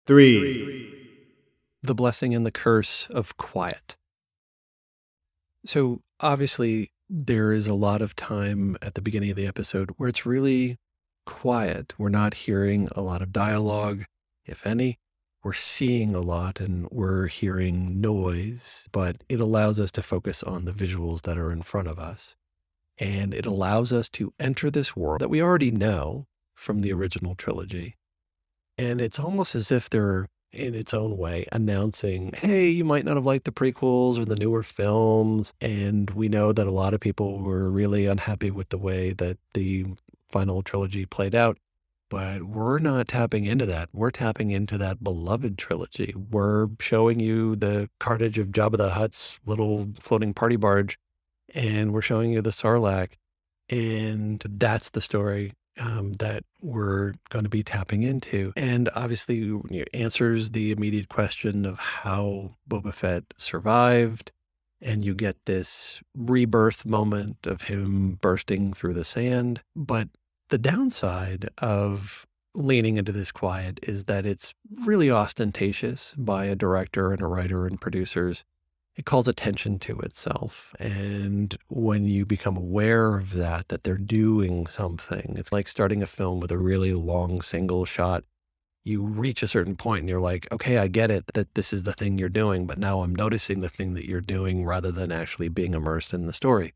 Three. 0.07 0.93
The 1.83 1.95
blessing 1.95 2.35
and 2.35 2.47
the 2.47 2.51
curse 2.51 3.07
of 3.11 3.37
quiet. 3.37 3.97
So 5.67 6.01
obviously, 6.21 6.91
there 7.17 7.53
is 7.53 7.69
a 7.69 7.75
lot 7.75 8.03
of 8.03 8.17
time 8.17 8.77
at 8.83 8.95
the 8.95 9.01
beginning 9.01 9.31
of 9.31 9.37
the 9.37 9.47
episode 9.47 9.91
where 9.97 10.09
it's 10.09 10.27
really 10.27 10.79
quiet. 11.25 11.95
We're 11.97 12.09
not 12.09 12.35
hearing 12.35 12.89
a 12.97 13.03
lot 13.03 13.23
of 13.23 13.33
dialogue, 13.33 14.05
if 14.45 14.67
any. 14.67 14.99
We're 15.45 15.53
seeing 15.53 16.17
a 16.17 16.21
lot 16.21 16.59
and 16.59 16.89
we're 16.91 17.29
hearing 17.29 18.01
noise, 18.01 18.89
but 18.91 19.23
it 19.29 19.39
allows 19.39 19.79
us 19.79 19.93
to 19.93 20.03
focus 20.03 20.43
on 20.43 20.65
the 20.65 20.73
visuals 20.73 21.23
that 21.23 21.39
are 21.39 21.53
in 21.53 21.63
front 21.63 21.87
of 21.87 22.01
us. 22.01 22.35
And 22.99 23.33
it 23.33 23.45
mm. 23.45 23.51
allows 23.53 23.93
us 23.93 24.09
to 24.11 24.33
enter 24.41 24.69
this 24.69 24.97
world 24.97 25.21
that 25.21 25.31
we 25.31 25.41
already 25.41 25.71
know 25.71 26.27
from 26.55 26.81
the 26.81 26.91
mm. 26.91 26.97
original 26.97 27.37
trilogy. 27.37 27.95
And 28.77 29.01
it's 29.01 29.21
almost 29.21 29.55
as 29.55 29.71
if 29.71 29.89
they're 29.89 30.27
in 30.55 30.75
its 30.75 30.95
own 30.95 31.17
way, 31.17 31.47
announcing, 31.53 32.33
hey, 32.37 32.69
you 32.69 32.85
might 32.85 33.05
not 33.05 33.17
have 33.17 33.27
liked 33.27 33.45
the 33.45 33.53
prequels 33.53 34.19
or 34.19 34.25
the 34.25 34.37
newer 34.37 34.63
films. 34.63 35.53
And 35.61 36.11
we 36.11 36.29
know 36.29 36.53
that 36.53 36.67
a 36.67 36.73
lot 36.73 36.95
of 36.95 37.01
people 37.01 37.39
were 37.41 37.71
really 37.71 38.07
unhappy 38.07 38.51
with 38.51 38.69
the 38.71 38.79
way 38.79 39.13
that 39.13 39.39
the 39.53 39.87
final 40.29 40.63
trilogy 40.63 41.07
played 41.07 41.35
out. 41.35 41.59
But 42.11 42.45
we're 42.45 42.79
not 42.79 43.09
tapping 43.09 43.45
into 43.45 43.67
that. 43.67 43.89
We're 43.93 44.11
tapping 44.11 44.51
into 44.51 44.79
that 44.79 45.03
beloved 45.03 45.59
trilogy. 45.59 46.15
We're 46.15 46.69
showing 46.79 47.19
you 47.19 47.57
the 47.57 47.89
carnage 47.99 48.39
of 48.39 48.49
Jabba 48.49 48.77
the 48.77 48.91
Hutt's 48.91 49.41
little 49.47 49.89
floating 49.99 50.35
party 50.35 50.57
barge, 50.57 50.99
and 51.55 51.93
we're 51.93 52.03
showing 52.03 52.31
you 52.33 52.43
the 52.43 52.51
Sarlacc. 52.51 53.13
And 53.71 54.43
that's 54.49 54.91
the 54.91 55.01
story 55.01 55.55
um, 55.79 56.15
that 56.15 56.45
we're 56.63 57.15
going 57.31 57.45
to 57.45 57.49
be 57.49 57.63
tapping 57.63 58.03
into. 58.03 58.53
And 58.57 58.89
obviously, 58.95 59.59
answers 59.93 60.51
the 60.51 60.73
immediate 60.73 61.09
question 61.09 61.67
of 61.67 61.79
how 61.79 62.57
Boba 62.69 62.93
Fett 62.93 63.25
survived. 63.39 64.33
And 64.81 65.05
you 65.05 65.15
get 65.15 65.37
this 65.47 66.03
rebirth 66.15 66.85
moment 66.85 67.47
of 67.47 67.63
him 67.63 68.19
bursting 68.21 68.73
through 68.73 68.95
the 68.95 69.05
sand. 69.05 69.63
But 69.75 70.09
the 70.51 70.59
downside 70.59 71.49
of 71.59 72.27
leaning 72.55 72.97
into 72.97 73.13
this 73.13 73.33
quiet 73.33 73.81
is 73.83 74.05
that 74.05 74.27
it's 74.27 74.55
really 74.85 75.11
ostentatious 75.11 76.15
by 76.17 76.45
a 76.45 76.55
director 76.55 77.13
and 77.13 77.21
a 77.21 77.27
writer 77.27 77.67
and 77.67 77.81
producers 77.81 78.45
it 78.97 79.05
calls 79.05 79.27
attention 79.27 79.79
to 79.81 79.99
itself. 80.01 80.75
And 80.79 81.57
when 81.69 82.05
you 82.05 82.25
become 82.25 82.57
aware 82.57 83.17
of 83.17 83.33
that, 83.33 83.69
that 83.69 83.83
they're 83.83 83.97
doing 83.97 84.67
something, 84.67 85.35
it's 85.37 85.53
like 85.53 85.69
starting 85.69 86.03
a 86.03 86.07
film 86.07 86.41
with 86.41 86.53
a 86.53 86.59
really 86.59 86.93
long 86.93 87.41
single 87.41 87.85
shot. 87.85 88.25
You 88.85 89.03
reach 89.03 89.43
a 89.43 89.49
certain 89.49 89.77
point 89.77 90.01
and 90.01 90.09
you're 90.09 90.21
like, 90.21 90.47
okay, 90.53 90.79
I 90.79 90.89
get 90.89 91.11
it 91.11 91.25
that 91.35 91.55
this 91.55 91.73
is 91.73 91.85
the 91.85 91.95
thing 91.95 92.19
you're 92.19 92.29
doing, 92.29 92.67
but 92.67 92.79
now 92.79 93.03
I'm 93.03 93.15
noticing 93.15 93.61
the 93.61 93.69
thing 93.69 93.95
that 93.95 94.07
you're 94.07 94.21
doing 94.21 94.65
rather 94.65 94.93
than 94.93 95.11
actually 95.11 95.49
being 95.49 95.75
immersed 95.75 96.13
in 96.13 96.27
the 96.27 96.33
story. 96.33 96.75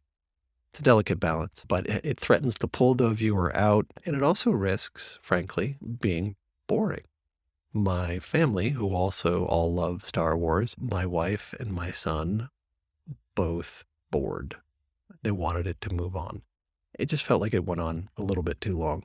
It's 0.73 0.81
a 0.81 0.83
delicate 0.83 1.21
balance, 1.21 1.65
but 1.69 1.87
it 1.87 2.19
threatens 2.19 2.57
to 2.57 2.69
pull 2.69 2.95
the 2.95 3.11
viewer 3.11 3.55
out. 3.55 3.87
And 4.05 4.17
it 4.17 4.23
also 4.23 4.51
risks, 4.51 5.19
frankly, 5.23 5.77
being 6.01 6.37
boring 6.67 7.05
my 7.79 8.19
family, 8.19 8.71
who 8.71 8.95
also 8.95 9.45
all 9.45 9.73
love 9.73 10.05
Star 10.07 10.37
Wars, 10.37 10.75
my 10.79 11.07
wife 11.07 11.55
and 11.59 11.73
my 11.73 11.91
son, 11.91 12.51
both 13.35 13.85
bored. 14.11 14.57
They 15.23 15.31
wanted 15.31 15.67
it 15.67 15.81
to 15.83 15.95
move 15.95 16.17
on. 16.17 16.43
It 16.99 17.07
just 17.07 17.25
felt 17.25 17.41
like 17.41 17.55
it 17.55 17.65
went 17.65 17.81
on 17.81 18.09
a 18.17 18.23
little 18.23 18.43
bit 18.43 18.61
too 18.61 18.77
long. 18.77 19.05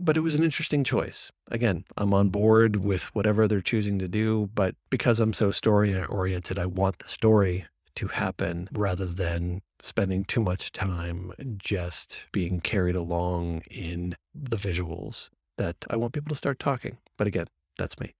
But 0.00 0.16
it 0.16 0.20
was 0.20 0.34
an 0.34 0.42
interesting 0.42 0.82
choice. 0.82 1.30
Again, 1.50 1.84
I'm 1.96 2.14
on 2.14 2.30
board 2.30 2.76
with 2.76 3.14
whatever 3.14 3.46
they're 3.46 3.60
choosing 3.60 3.98
to 3.98 4.08
do, 4.08 4.50
but 4.54 4.76
because 4.88 5.20
I'm 5.20 5.34
so 5.34 5.50
story 5.50 6.02
oriented, 6.04 6.58
I 6.58 6.66
want 6.66 6.98
the 7.00 7.08
story 7.08 7.66
to 7.96 8.08
happen 8.08 8.68
rather 8.72 9.06
than 9.06 9.60
spending 9.80 10.24
too 10.24 10.40
much 10.40 10.72
time 10.72 11.32
just 11.58 12.26
being 12.32 12.60
carried 12.60 12.96
along 12.96 13.62
in 13.70 14.16
the 14.34 14.56
visuals 14.56 15.28
that 15.58 15.76
I 15.90 15.96
want 15.96 16.14
people 16.14 16.30
to 16.30 16.34
start 16.34 16.58
talking. 16.58 16.98
But 17.16 17.26
again, 17.26 17.46
that's 17.78 17.98
me. 17.98 18.14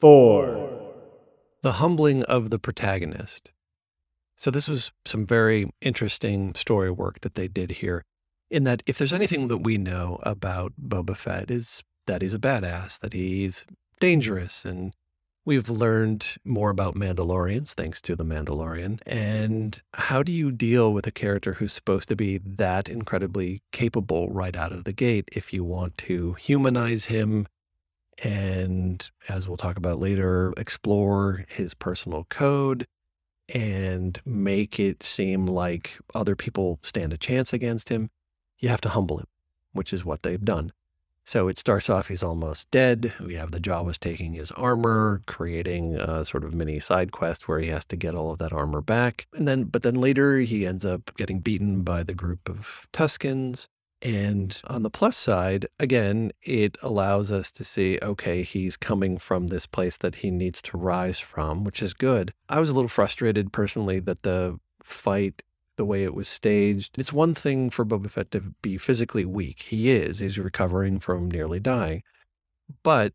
Four. 0.00 0.92
The 1.62 1.72
humbling 1.72 2.22
of 2.24 2.50
the 2.50 2.58
protagonist. 2.58 3.50
So, 4.36 4.52
this 4.52 4.68
was 4.68 4.92
some 5.04 5.26
very 5.26 5.68
interesting 5.80 6.54
story 6.54 6.90
work 6.90 7.20
that 7.22 7.34
they 7.34 7.48
did 7.48 7.72
here. 7.72 8.04
In 8.50 8.64
that, 8.64 8.82
if 8.86 8.96
there's 8.96 9.12
anything 9.12 9.48
that 9.48 9.58
we 9.58 9.76
know 9.76 10.20
about 10.22 10.74
Boba 10.80 11.16
Fett, 11.16 11.50
is 11.50 11.82
that 12.06 12.22
he's 12.22 12.34
a 12.34 12.38
badass, 12.38 13.00
that 13.00 13.12
he's 13.12 13.66
dangerous. 14.00 14.64
And 14.64 14.94
we've 15.44 15.68
learned 15.68 16.36
more 16.44 16.70
about 16.70 16.94
Mandalorians 16.94 17.72
thanks 17.72 18.00
to 18.02 18.14
The 18.14 18.24
Mandalorian. 18.24 19.00
And 19.04 19.82
how 19.94 20.22
do 20.22 20.30
you 20.30 20.52
deal 20.52 20.92
with 20.92 21.06
a 21.06 21.12
character 21.12 21.54
who's 21.54 21.72
supposed 21.72 22.08
to 22.10 22.16
be 22.16 22.38
that 22.38 22.88
incredibly 22.88 23.62
capable 23.72 24.28
right 24.28 24.54
out 24.54 24.72
of 24.72 24.84
the 24.84 24.92
gate 24.92 25.28
if 25.32 25.52
you 25.52 25.64
want 25.64 25.98
to 25.98 26.34
humanize 26.34 27.06
him 27.06 27.48
and 28.22 29.08
as 29.28 29.46
we'll 29.46 29.56
talk 29.56 29.76
about 29.76 30.00
later, 30.00 30.52
explore 30.56 31.44
his 31.48 31.74
personal 31.74 32.24
code 32.24 32.86
and 33.48 34.20
make 34.24 34.78
it 34.78 35.02
seem 35.02 35.46
like 35.46 35.98
other 36.14 36.36
people 36.36 36.78
stand 36.82 37.12
a 37.12 37.18
chance 37.18 37.52
against 37.52 37.88
him. 37.88 38.10
You 38.58 38.68
have 38.68 38.80
to 38.82 38.90
humble 38.90 39.18
him, 39.18 39.26
which 39.72 39.92
is 39.92 40.04
what 40.04 40.22
they've 40.22 40.44
done. 40.44 40.72
So 41.24 41.46
it 41.48 41.58
starts 41.58 41.90
off, 41.90 42.08
he's 42.08 42.22
almost 42.22 42.70
dead. 42.70 43.12
We 43.20 43.34
have 43.34 43.50
the 43.50 43.60
Jawas 43.60 43.98
taking 43.98 44.32
his 44.32 44.50
armor, 44.52 45.20
creating 45.26 45.96
a 45.96 46.24
sort 46.24 46.42
of 46.42 46.54
mini 46.54 46.80
side 46.80 47.12
quest 47.12 47.46
where 47.46 47.58
he 47.58 47.68
has 47.68 47.84
to 47.86 47.96
get 47.96 48.14
all 48.14 48.30
of 48.30 48.38
that 48.38 48.52
armor 48.52 48.80
back. 48.80 49.26
And 49.34 49.46
then, 49.46 49.64
but 49.64 49.82
then 49.82 49.94
later 49.94 50.38
he 50.38 50.66
ends 50.66 50.86
up 50.86 51.14
getting 51.18 51.40
beaten 51.40 51.82
by 51.82 52.02
the 52.02 52.14
group 52.14 52.48
of 52.48 52.88
Tuskens. 52.94 53.68
And 54.00 54.60
on 54.64 54.84
the 54.84 54.90
plus 54.90 55.16
side, 55.16 55.66
again, 55.80 56.30
it 56.42 56.78
allows 56.82 57.32
us 57.32 57.50
to 57.52 57.64
see 57.64 57.98
okay, 58.02 58.42
he's 58.42 58.76
coming 58.76 59.18
from 59.18 59.48
this 59.48 59.66
place 59.66 59.96
that 59.96 60.16
he 60.16 60.30
needs 60.30 60.62
to 60.62 60.76
rise 60.76 61.18
from, 61.18 61.64
which 61.64 61.82
is 61.82 61.94
good. 61.94 62.32
I 62.48 62.60
was 62.60 62.70
a 62.70 62.74
little 62.74 62.88
frustrated 62.88 63.52
personally 63.52 63.98
that 64.00 64.22
the 64.22 64.60
fight, 64.82 65.42
the 65.76 65.84
way 65.84 66.04
it 66.04 66.14
was 66.14 66.28
staged, 66.28 66.98
it's 66.98 67.12
one 67.12 67.34
thing 67.34 67.70
for 67.70 67.84
Boba 67.84 68.10
Fett 68.10 68.30
to 68.32 68.40
be 68.62 68.78
physically 68.78 69.24
weak. 69.24 69.62
He 69.62 69.90
is, 69.90 70.20
he's 70.20 70.38
recovering 70.38 71.00
from 71.00 71.28
nearly 71.28 71.58
dying. 71.58 72.02
But 72.82 73.14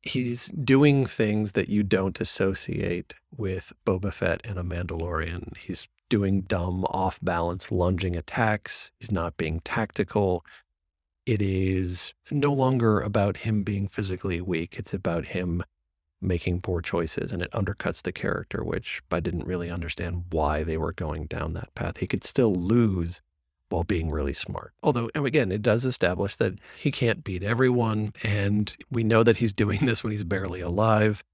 he's 0.00 0.46
doing 0.46 1.06
things 1.06 1.52
that 1.52 1.68
you 1.68 1.82
don't 1.82 2.20
associate 2.20 3.14
with 3.36 3.72
Boba 3.86 4.12
Fett 4.12 4.40
and 4.44 4.58
a 4.58 4.62
Mandalorian. 4.62 5.56
He's 5.56 5.88
doing 6.08 6.42
dumb, 6.42 6.84
off 6.86 7.18
balance 7.22 7.70
lunging 7.70 8.16
attacks. 8.16 8.90
He's 8.98 9.12
not 9.12 9.36
being 9.36 9.60
tactical. 9.60 10.44
It 11.26 11.40
is 11.40 12.12
no 12.30 12.52
longer 12.52 13.00
about 13.00 13.38
him 13.38 13.62
being 13.62 13.88
physically 13.88 14.40
weak. 14.40 14.76
It's 14.78 14.92
about 14.92 15.28
him 15.28 15.64
making 16.20 16.60
poor 16.60 16.80
choices 16.80 17.32
and 17.32 17.42
it 17.42 17.50
undercuts 17.52 18.02
the 18.02 18.12
character, 18.12 18.64
which 18.64 19.02
I 19.10 19.20
didn't 19.20 19.46
really 19.46 19.70
understand 19.70 20.24
why 20.30 20.64
they 20.64 20.76
were 20.76 20.92
going 20.92 21.26
down 21.26 21.54
that 21.54 21.74
path. 21.74 21.98
He 21.98 22.06
could 22.06 22.24
still 22.24 22.54
lose 22.54 23.20
while 23.68 23.84
being 23.84 24.10
really 24.10 24.34
smart. 24.34 24.72
Although, 24.82 25.10
and 25.14 25.26
again, 25.26 25.50
it 25.50 25.62
does 25.62 25.84
establish 25.84 26.36
that 26.36 26.54
he 26.76 26.90
can't 26.90 27.24
beat 27.24 27.42
everyone. 27.42 28.12
And 28.22 28.74
we 28.90 29.04
know 29.04 29.22
that 29.22 29.38
he's 29.38 29.52
doing 29.52 29.80
this 29.86 30.02
when 30.02 30.12
he's 30.12 30.24
barely 30.24 30.60
alive. 30.60 31.24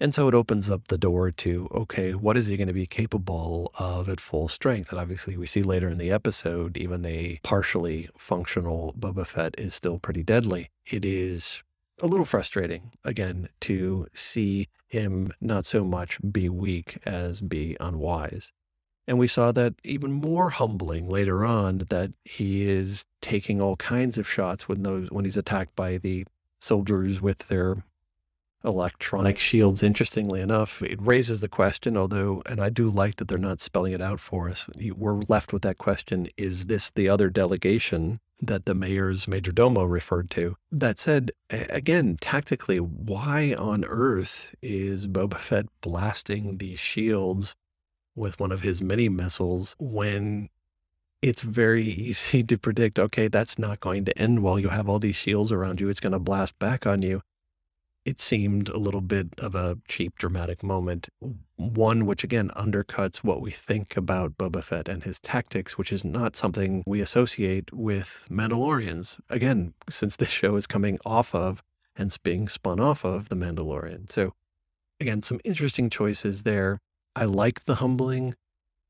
And 0.00 0.12
so 0.12 0.26
it 0.26 0.34
opens 0.34 0.70
up 0.70 0.88
the 0.88 0.98
door 0.98 1.30
to 1.30 1.68
okay, 1.72 2.14
what 2.14 2.36
is 2.36 2.48
he 2.48 2.56
going 2.56 2.68
to 2.68 2.74
be 2.74 2.86
capable 2.86 3.70
of 3.78 4.08
at 4.08 4.20
full 4.20 4.48
strength? 4.48 4.90
And 4.90 4.98
obviously, 4.98 5.36
we 5.36 5.46
see 5.46 5.62
later 5.62 5.88
in 5.88 5.98
the 5.98 6.10
episode, 6.10 6.76
even 6.76 7.06
a 7.06 7.38
partially 7.42 8.08
functional 8.18 8.94
Boba 8.98 9.26
Fett 9.26 9.54
is 9.56 9.74
still 9.74 9.98
pretty 9.98 10.22
deadly. 10.22 10.70
It 10.86 11.04
is 11.04 11.62
a 12.02 12.08
little 12.08 12.26
frustrating, 12.26 12.90
again, 13.04 13.48
to 13.60 14.08
see 14.14 14.68
him 14.88 15.32
not 15.40 15.64
so 15.64 15.84
much 15.84 16.18
be 16.32 16.48
weak 16.48 16.98
as 17.06 17.40
be 17.40 17.76
unwise. 17.80 18.52
And 19.06 19.18
we 19.18 19.28
saw 19.28 19.52
that 19.52 19.74
even 19.84 20.12
more 20.12 20.50
humbling 20.50 21.08
later 21.08 21.44
on 21.44 21.78
that 21.90 22.12
he 22.24 22.68
is 22.68 23.04
taking 23.20 23.60
all 23.60 23.76
kinds 23.76 24.18
of 24.18 24.28
shots 24.28 24.68
when 24.68 24.82
those 24.82 25.10
when 25.10 25.24
he's 25.24 25.36
attacked 25.36 25.76
by 25.76 25.98
the 25.98 26.26
soldiers 26.60 27.20
with 27.20 27.46
their 27.48 27.84
electronic 28.64 29.38
shields, 29.38 29.82
interestingly 29.82 30.40
enough, 30.40 30.82
it 30.82 31.00
raises 31.00 31.40
the 31.40 31.48
question, 31.48 31.96
although, 31.96 32.42
and 32.46 32.60
I 32.60 32.70
do 32.70 32.88
like 32.88 33.16
that 33.16 33.28
they're 33.28 33.38
not 33.38 33.60
spelling 33.60 33.92
it 33.92 34.00
out 34.00 34.20
for 34.20 34.48
us. 34.48 34.66
We're 34.96 35.20
left 35.28 35.52
with 35.52 35.62
that 35.62 35.78
question 35.78 36.28
is 36.36 36.66
this 36.66 36.90
the 36.90 37.08
other 37.08 37.28
delegation 37.30 38.20
that 38.40 38.64
the 38.64 38.74
mayor's 38.74 39.28
major 39.28 39.52
domo 39.52 39.84
referred 39.84 40.30
to? 40.30 40.56
That 40.72 40.98
said, 40.98 41.32
again, 41.50 42.18
tactically, 42.20 42.78
why 42.78 43.54
on 43.54 43.84
earth 43.84 44.54
is 44.62 45.06
Boba 45.06 45.38
Fett 45.38 45.66
blasting 45.80 46.58
these 46.58 46.78
shields 46.78 47.54
with 48.16 48.38
one 48.38 48.52
of 48.52 48.62
his 48.62 48.80
mini 48.80 49.08
missiles 49.08 49.74
when 49.78 50.48
it's 51.22 51.42
very 51.42 51.84
easy 51.84 52.42
to 52.42 52.58
predict 52.58 52.98
okay, 52.98 53.28
that's 53.28 53.58
not 53.58 53.80
going 53.80 54.04
to 54.04 54.18
end 54.18 54.42
well. 54.42 54.58
You 54.58 54.68
have 54.68 54.88
all 54.88 54.98
these 54.98 55.16
shields 55.16 55.52
around 55.52 55.80
you, 55.80 55.88
it's 55.88 56.00
going 56.00 56.12
to 56.12 56.18
blast 56.18 56.58
back 56.58 56.86
on 56.86 57.02
you 57.02 57.22
it 58.04 58.20
seemed 58.20 58.68
a 58.68 58.78
little 58.78 59.00
bit 59.00 59.28
of 59.38 59.54
a 59.54 59.78
cheap, 59.88 60.16
dramatic 60.18 60.62
moment. 60.62 61.08
Mm. 61.22 61.36
One 61.56 62.04
which 62.04 62.24
again 62.24 62.50
undercuts 62.56 63.18
what 63.18 63.40
we 63.40 63.50
think 63.50 63.96
about 63.96 64.36
Boba 64.36 64.62
Fett 64.62 64.88
and 64.88 65.04
his 65.04 65.20
tactics, 65.20 65.78
which 65.78 65.92
is 65.92 66.04
not 66.04 66.36
something 66.36 66.82
we 66.86 67.00
associate 67.00 67.72
with 67.72 68.26
Mandalorians. 68.30 69.18
Again, 69.30 69.74
since 69.88 70.16
this 70.16 70.28
show 70.28 70.56
is 70.56 70.66
coming 70.66 70.98
off 71.06 71.34
of 71.34 71.62
and 71.96 72.14
being 72.22 72.48
spun 72.48 72.80
off 72.80 73.04
of 73.04 73.28
The 73.28 73.36
Mandalorian. 73.36 74.10
So, 74.10 74.32
again, 75.00 75.22
some 75.22 75.40
interesting 75.44 75.90
choices 75.90 76.42
there. 76.42 76.78
I 77.14 77.24
like 77.24 77.64
the 77.64 77.76
humbling. 77.76 78.34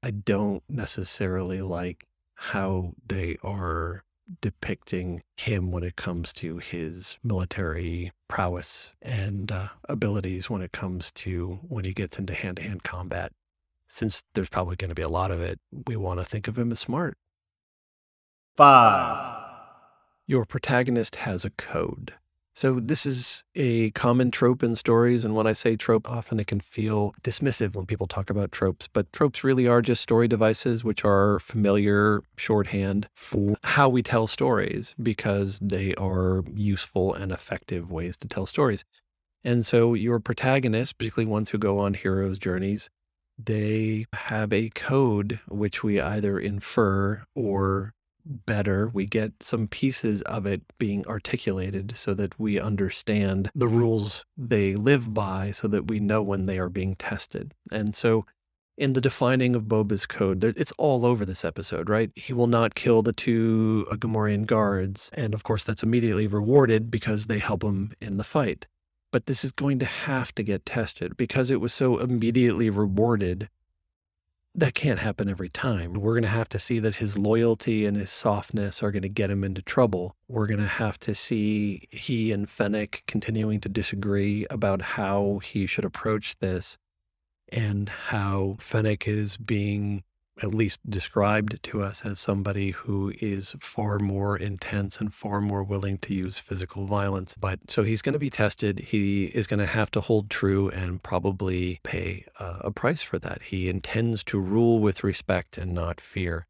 I 0.03 0.11
don't 0.11 0.63
necessarily 0.69 1.61
like 1.61 2.07
how 2.37 2.95
they 3.07 3.37
are 3.43 4.05
depicting 4.41 5.23
him 5.37 5.71
when 5.71 5.83
it 5.83 5.97
comes 5.97 6.33
to 6.33 6.59
his 6.59 7.19
military 7.23 8.13
prowess 8.29 8.93
and 9.03 9.53
uh, 9.53 9.69
abilities 9.89 10.49
when 10.49 10.63
it 10.63 10.73
comes 10.73 11.13
to 11.13 11.61
when 11.69 11.85
he 11.85 11.93
gets 11.93 12.19
into 12.19 12.35
hand 12.35 12.57
to 12.57 12.63
hand 12.63 12.83
combat. 12.83 13.33
Since 13.89 14.23
there's 14.35 14.49
probably 14.49 14.77
going 14.77 14.89
to 14.89 14.95
be 14.95 15.03
a 15.03 15.09
lot 15.09 15.31
of 15.31 15.41
it, 15.41 15.61
we 15.87 15.97
want 15.97 16.19
to 16.21 16.25
think 16.25 16.49
of 16.49 16.59
him 16.59 16.73
as 16.73 16.81
smart. 16.81 17.17
Five. 18.57 19.43
Your 20.27 20.45
protagonist 20.47 21.17
has 21.17 21.45
a 21.45 21.51
code. 21.51 22.15
So, 22.57 22.79
this 22.79 23.05
is 23.05 23.43
a 23.57 23.91
common 23.91 24.31
trope 24.31 24.63
in 24.63 24.77
stories. 24.77 25.25
And 25.25 25.35
when 25.35 25.47
I 25.47 25.55
say 25.55 25.75
trope, 25.75 26.09
often 26.09 26.39
it 26.39 26.47
can 26.47 26.61
feel 26.61 27.13
dismissive 27.23 27.75
when 27.75 27.85
people 27.85 28.07
talk 28.07 28.31
about 28.31 28.53
tropes. 28.53 28.87
But 28.87 29.13
tropes 29.13 29.43
really 29.43 29.67
are 29.67 29.83
just 29.83 30.03
story 30.03 30.29
devices, 30.29 30.85
which 30.85 31.05
are 31.05 31.41
familiar 31.41 32.23
shorthand 32.37 33.09
for 33.13 33.57
how 33.65 33.89
we 33.89 34.05
tell 34.05 34.29
stories 34.29 34.95
because 35.03 35.59
they 35.61 35.95
are 35.97 36.45
useful 36.55 37.13
and 37.13 37.33
effective 37.33 37.91
ways 37.91 38.17
to 38.19 38.29
tell 38.29 38.47
stories. 38.47 38.85
And 39.43 39.67
so, 39.67 39.95
your 39.95 40.21
protagonists, 40.21 40.93
particularly 40.93 41.31
ones 41.31 41.51
who 41.51 41.59
go 41.59 41.81
on 41.81 41.95
heroes' 41.95 42.39
journeys, 42.39 42.89
they 43.37 44.07
have 44.13 44.53
a 44.53 44.71
code 44.71 45.41
which 45.49 45.83
we 45.83 46.01
either 46.01 46.39
infer 46.39 47.25
or 47.35 47.94
better. 48.25 48.91
We 48.93 49.07
get 49.07 49.43
some 49.43 49.69
pieces 49.69 50.23
of 50.23 50.47
it 50.47 50.63
being 50.79 51.07
articulated 51.07 51.97
so 51.97 52.15
that 52.15 52.39
we 52.39 52.59
understand 52.59 53.51
the 53.55 53.69
rules 53.69 54.25
they 54.37 54.75
live 54.75 55.13
by 55.13 55.51
so 55.51 55.69
that 55.69 55.89
we 55.89 56.01
know 56.01 56.23
when 56.23 56.47
they 56.47 56.59
are 56.59 56.69
being 56.69 56.95
tested. 56.97 57.55
And 57.71 57.95
so 57.95 58.27
in 58.77 58.93
the 58.93 59.01
defining 59.01 59.55
of 59.55 59.69
Boba's 59.69 60.07
code, 60.07 60.43
it's 60.43 60.73
all 60.79 61.07
over 61.07 61.25
this 61.25 61.45
episode, 61.45 61.89
right? 61.89 62.11
He 62.17 62.33
will 62.33 62.47
not 62.47 62.75
kill 62.75 63.03
the 63.03 63.13
two 63.13 63.87
uh, 63.91 63.95
Gamorrean 63.97 64.47
guards. 64.47 65.11
And 65.15 65.33
of 65.33 65.45
course, 65.45 65.65
that's 65.65 65.83
immediately 65.83 66.27
rewarded 66.27 66.91
because 66.91 67.27
they 67.27 67.39
help 67.39 67.63
him 67.63 67.93
in 68.01 68.17
the 68.17 68.25
fight. 68.25 68.67
But 69.13 69.27
this 69.27 69.45
is 69.45 69.53
going 69.53 69.79
to 69.79 69.87
have 69.87 70.35
to 70.35 70.43
get 70.43 70.67
tested 70.67 71.17
because 71.17 71.51
it 71.51 71.61
was 71.61 71.73
so 71.73 71.99
immediately 71.99 72.69
rewarded 72.69 73.49
that 74.55 74.75
can't 74.75 75.01
happen 75.01 75.29
every 75.29 75.49
time. 75.49 75.95
We're 75.95 76.15
going 76.15 76.23
to 76.23 76.29
have 76.29 76.49
to 76.51 76.59
see 76.59 76.79
that 76.79 76.97
his 76.97 77.19
loyalty 77.19 77.85
and 77.87 77.97
his 77.97 78.11
softness 78.11 78.83
are 78.83 78.93
going 78.93 79.03
to 79.03 79.09
get 79.09 79.31
him 79.31 79.43
into 79.43 79.63
trouble. 79.63 80.15
We're 80.29 80.47
going 80.47 80.61
to 80.61 80.67
have 80.67 80.99
to 81.01 81.15
see 81.15 81.89
he 81.91 82.31
and 82.31 82.49
Fennec 82.49 83.03
continuing 83.07 83.61
to 83.61 83.69
disagree 83.69 84.47
about 84.51 84.83
how 84.83 85.41
he 85.43 85.67
should 85.67 85.85
approach 85.85 86.39
this 86.39 86.79
and 87.49 87.89
how 87.89 88.57
Fennec 88.61 89.09
is 89.09 89.37
being 89.37 90.05
at 90.43 90.55
least 90.55 90.81
described 90.89 91.63
to 91.63 91.83
us 91.83 92.03
as 92.05 92.19
somebody 92.19 92.71
who 92.71 93.13
is 93.21 93.55
far 93.61 93.99
more 93.99 94.37
intense 94.37 94.99
and 94.99 95.15
far 95.15 95.41
more 95.41 95.63
willing 95.63 95.99
to 95.99 96.15
use 96.15 96.39
physical 96.39 96.87
violence. 96.87 97.37
But 97.39 97.71
so 97.71 97.85
he's 97.85 98.03
going 98.03 98.15
to 98.15 98.19
be 98.19 98.31
tested. 98.31 98.81
He 98.81 99.27
is 99.27 99.47
going 99.47 99.61
to 99.61 99.67
have 99.67 99.91
to 99.93 100.01
hold 100.01 100.31
true 100.31 100.69
and 100.71 101.03
probably 101.03 101.81
pay 101.85 102.25
a, 102.41 102.57
a 102.63 102.71
price 102.71 103.03
for 103.03 103.19
that. 103.21 103.43
He 103.43 103.69
intends 103.69 104.25
to 104.25 104.41
rule 104.41 104.81
with 104.81 105.05
respect 105.05 105.57
and 105.57 105.73
not 105.73 106.01
fear. 106.01 106.47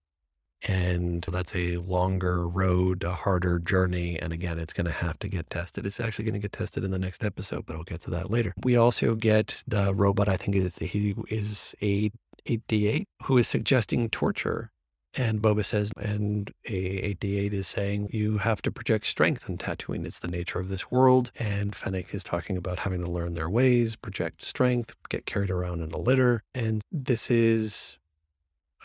And 0.67 1.27
that's 1.31 1.55
a 1.55 1.77
longer 1.77 2.49
road, 2.49 3.05
a 3.05 3.13
harder 3.13 3.59
journey. 3.59 4.19
And 4.19 4.33
again, 4.33 4.59
it's 4.59 4.73
going 4.73 4.87
to 4.87 4.93
have 4.93 5.19
to 5.19 5.29
get 5.29 5.51
tested. 5.51 5.85
It's 5.85 6.01
actually 6.01 6.25
going 6.25 6.35
to 6.35 6.41
get 6.41 6.53
tested 6.53 6.85
in 6.85 6.91
the 6.91 6.99
next 6.99 7.23
episode, 7.23 7.67
but 7.67 7.77
I'll 7.77 7.83
get 7.83 8.01
to 8.03 8.11
that 8.13 8.31
later. 8.31 8.55
We 8.63 8.75
also 8.75 9.15
get 9.15 9.63
the 9.69 9.93
robot, 9.95 10.27
I 10.27 10.39
think 10.39 10.57
is 10.57 10.77
he 10.77 11.15
is 11.29 11.75
a 11.83 12.11
8D8 12.47 13.05
who 13.25 13.39
is 13.39 13.49
suggesting 13.49 14.09
torture. 14.09 14.71
And 15.17 15.41
Boba 15.41 15.65
says, 15.65 15.93
and 15.97 16.51
a 16.67 17.15
8D8 17.15 17.53
is 17.53 17.69
saying, 17.69 18.09
you 18.13 18.39
have 18.39 18.61
to 18.63 18.73
project 18.73 19.07
strength 19.07 19.49
in 19.49 19.59
Tatooine. 19.59 20.05
It's 20.05 20.19
the 20.19 20.27
nature 20.27 20.59
of 20.59 20.69
this 20.69 20.91
world. 20.91 21.31
And 21.39 21.75
Fennec 21.75 22.13
is 22.13 22.25
talking 22.25 22.57
about 22.57 22.81
having 22.81 23.01
to 23.05 23.11
learn 23.11 23.35
their 23.35 23.49
ways, 23.49 23.95
project 23.95 24.45
strength, 24.45 24.95
get 25.09 25.25
carried 25.25 25.51
around 25.51 25.83
in 25.83 25.93
a 25.93 25.99
litter. 25.99 26.43
And 26.53 26.83
this 26.91 27.31
is 27.31 27.97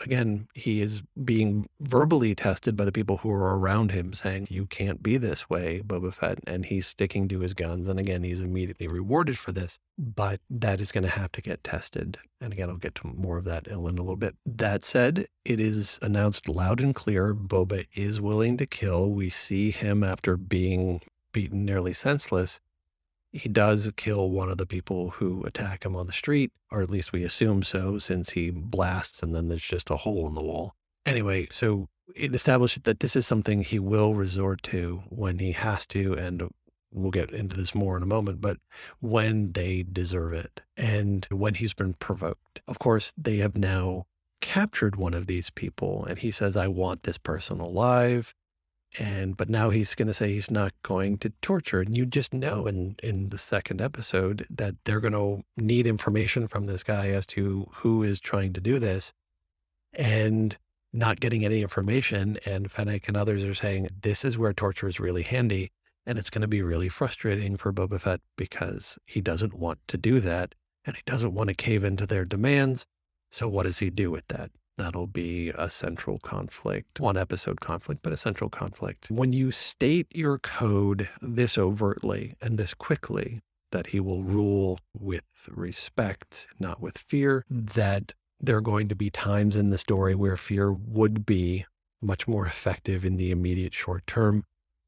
again, 0.00 0.48
he 0.54 0.80
is 0.80 1.02
being 1.24 1.68
verbally 1.80 2.34
tested 2.34 2.76
by 2.76 2.84
the 2.84 2.92
people 2.92 3.18
who 3.18 3.30
are 3.30 3.58
around 3.58 3.90
him, 3.90 4.12
saying, 4.12 4.48
You 4.50 4.66
can't 4.66 5.02
be 5.02 5.16
this 5.16 5.48
way, 5.48 5.82
Boba 5.84 6.12
Fett. 6.12 6.40
And 6.46 6.66
he's 6.66 6.86
sticking 6.86 7.28
to 7.28 7.40
his 7.40 7.54
guns. 7.54 7.88
And 7.88 7.98
again, 7.98 8.22
he's 8.22 8.40
immediately 8.40 8.88
rewarded 8.88 9.38
for 9.38 9.52
this. 9.52 9.78
But 9.98 10.40
that 10.48 10.80
is 10.80 10.92
going 10.92 11.04
to 11.04 11.10
have 11.10 11.32
to 11.32 11.42
get 11.42 11.62
tested. 11.62 12.18
And 12.40 12.52
again, 12.52 12.70
I'll 12.70 12.76
get 12.76 12.94
to 12.96 13.06
more 13.06 13.38
of 13.38 13.44
that 13.44 13.66
in 13.66 13.74
a 13.74 13.80
little 13.80 14.16
bit. 14.16 14.36
That 14.46 14.84
said, 14.84 15.26
it 15.44 15.60
is 15.60 15.98
announced 16.02 16.48
loud 16.48 16.80
and 16.80 16.94
clear 16.94 17.34
Boba 17.34 17.86
is 17.94 18.20
willing 18.20 18.56
to 18.58 18.66
kill. 18.66 19.10
We 19.10 19.30
see 19.30 19.70
him 19.70 20.02
after 20.02 20.36
being 20.36 21.02
beaten 21.32 21.64
nearly 21.64 21.92
senseless 21.92 22.60
he 23.32 23.48
does 23.48 23.90
kill 23.96 24.30
one 24.30 24.50
of 24.50 24.58
the 24.58 24.66
people 24.66 25.10
who 25.10 25.44
attack 25.44 25.84
him 25.84 25.94
on 25.94 26.06
the 26.06 26.12
street, 26.12 26.52
or 26.70 26.82
at 26.82 26.90
least 26.90 27.12
we 27.12 27.22
assume 27.22 27.62
so, 27.62 27.98
since 27.98 28.30
he 28.30 28.50
blasts 28.50 29.22
and 29.22 29.34
then 29.34 29.48
there's 29.48 29.64
just 29.64 29.90
a 29.90 29.96
hole 29.96 30.26
in 30.26 30.34
the 30.34 30.42
wall. 30.42 30.74
Anyway, 31.06 31.46
so 31.50 31.88
it 32.14 32.34
established 32.34 32.84
that 32.84 33.00
this 33.00 33.16
is 33.16 33.26
something 33.26 33.62
he 33.62 33.78
will 33.78 34.14
resort 34.14 34.62
to 34.64 35.02
when 35.08 35.38
he 35.38 35.52
has 35.52 35.86
to, 35.86 36.14
and 36.14 36.48
we'll 36.92 37.10
get 37.10 37.30
into 37.30 37.56
this 37.56 37.74
more 37.74 37.96
in 37.96 38.02
a 38.02 38.06
moment, 38.06 38.40
but 38.40 38.58
when 39.00 39.52
they 39.52 39.84
deserve 39.84 40.32
it 40.32 40.62
and 40.76 41.26
when 41.30 41.54
he's 41.54 41.74
been 41.74 41.94
provoked. 41.94 42.60
Of 42.66 42.78
course, 42.78 43.12
they 43.16 43.36
have 43.38 43.56
now 43.56 44.06
captured 44.40 44.96
one 44.96 45.14
of 45.14 45.26
these 45.26 45.50
people, 45.50 46.04
and 46.04 46.18
he 46.18 46.30
says, 46.30 46.56
I 46.56 46.66
want 46.66 47.04
this 47.04 47.18
person 47.18 47.60
alive 47.60 48.34
and 48.98 49.36
but 49.36 49.48
now 49.48 49.70
he's 49.70 49.94
going 49.94 50.08
to 50.08 50.14
say 50.14 50.32
he's 50.32 50.50
not 50.50 50.72
going 50.82 51.16
to 51.18 51.30
torture 51.42 51.80
and 51.80 51.96
you 51.96 52.04
just 52.04 52.34
know 52.34 52.66
in 52.66 52.96
in 53.02 53.28
the 53.28 53.38
second 53.38 53.80
episode 53.80 54.46
that 54.50 54.74
they're 54.84 55.00
going 55.00 55.12
to 55.12 55.44
need 55.56 55.86
information 55.86 56.48
from 56.48 56.66
this 56.66 56.82
guy 56.82 57.10
as 57.10 57.24
to 57.24 57.68
who 57.74 58.02
is 58.02 58.18
trying 58.18 58.52
to 58.52 58.60
do 58.60 58.78
this 58.78 59.12
and 59.92 60.58
not 60.92 61.20
getting 61.20 61.44
any 61.44 61.62
information 61.62 62.36
and 62.44 62.70
Fennec 62.70 63.06
and 63.06 63.16
others 63.16 63.44
are 63.44 63.54
saying 63.54 63.88
this 64.02 64.24
is 64.24 64.36
where 64.36 64.52
torture 64.52 64.88
is 64.88 64.98
really 64.98 65.22
handy 65.22 65.70
and 66.04 66.18
it's 66.18 66.30
going 66.30 66.42
to 66.42 66.48
be 66.48 66.62
really 66.62 66.88
frustrating 66.88 67.56
for 67.56 67.72
Boba 67.72 68.00
Fett 68.00 68.20
because 68.36 68.98
he 69.06 69.20
doesn't 69.20 69.54
want 69.54 69.78
to 69.86 69.96
do 69.96 70.18
that 70.18 70.54
and 70.84 70.96
he 70.96 71.02
doesn't 71.06 71.34
want 71.34 71.48
to 71.48 71.54
cave 71.54 71.84
into 71.84 72.06
their 72.06 72.24
demands 72.24 72.86
so 73.30 73.46
what 73.46 73.62
does 73.62 73.78
he 73.78 73.90
do 73.90 74.10
with 74.10 74.26
that 74.28 74.50
That'll 74.80 75.06
be 75.06 75.50
a 75.50 75.68
central 75.68 76.18
conflict, 76.18 77.00
one 77.00 77.18
episode 77.18 77.60
conflict, 77.60 78.00
but 78.02 78.14
a 78.14 78.16
central 78.16 78.48
conflict. 78.48 79.10
When 79.10 79.30
you 79.30 79.52
state 79.52 80.06
your 80.16 80.38
code 80.38 81.06
this 81.20 81.58
overtly 81.58 82.34
and 82.40 82.56
this 82.56 82.72
quickly, 82.72 83.40
that 83.72 83.88
he 83.88 84.00
will 84.00 84.22
rule 84.22 84.78
with 84.98 85.24
respect, 85.50 86.46
not 86.58 86.80
with 86.80 86.96
fear, 86.96 87.44
that 87.50 88.14
there 88.40 88.56
are 88.56 88.62
going 88.62 88.88
to 88.88 88.94
be 88.94 89.10
times 89.10 89.54
in 89.54 89.68
the 89.68 89.76
story 89.76 90.14
where 90.14 90.38
fear 90.38 90.72
would 90.72 91.26
be 91.26 91.66
much 92.00 92.26
more 92.26 92.46
effective 92.46 93.04
in 93.04 93.18
the 93.18 93.30
immediate 93.30 93.74
short 93.74 94.06
term, 94.06 94.44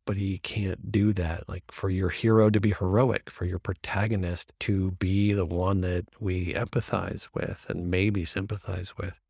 but 0.07 0.17
he 0.17 0.39
can't 0.39 0.91
do 0.91 1.13
that. 1.13 1.47
Like 1.51 1.65
for 1.71 1.91
your 1.91 2.09
hero 2.09 2.49
to 2.49 2.61
be 2.61 2.71
heroic, 2.71 3.29
for 3.29 3.45
your 3.45 3.59
protagonist 3.59 4.53
to 4.61 4.93
be 4.93 5.35
the 5.35 5.45
one 5.45 5.83
that 5.83 6.07
we 6.19 6.55
empathize 6.55 7.29
with 7.35 7.67
and 7.69 7.91
maybe 7.91 8.25
sympathize 8.25 8.97
with, 8.97 9.21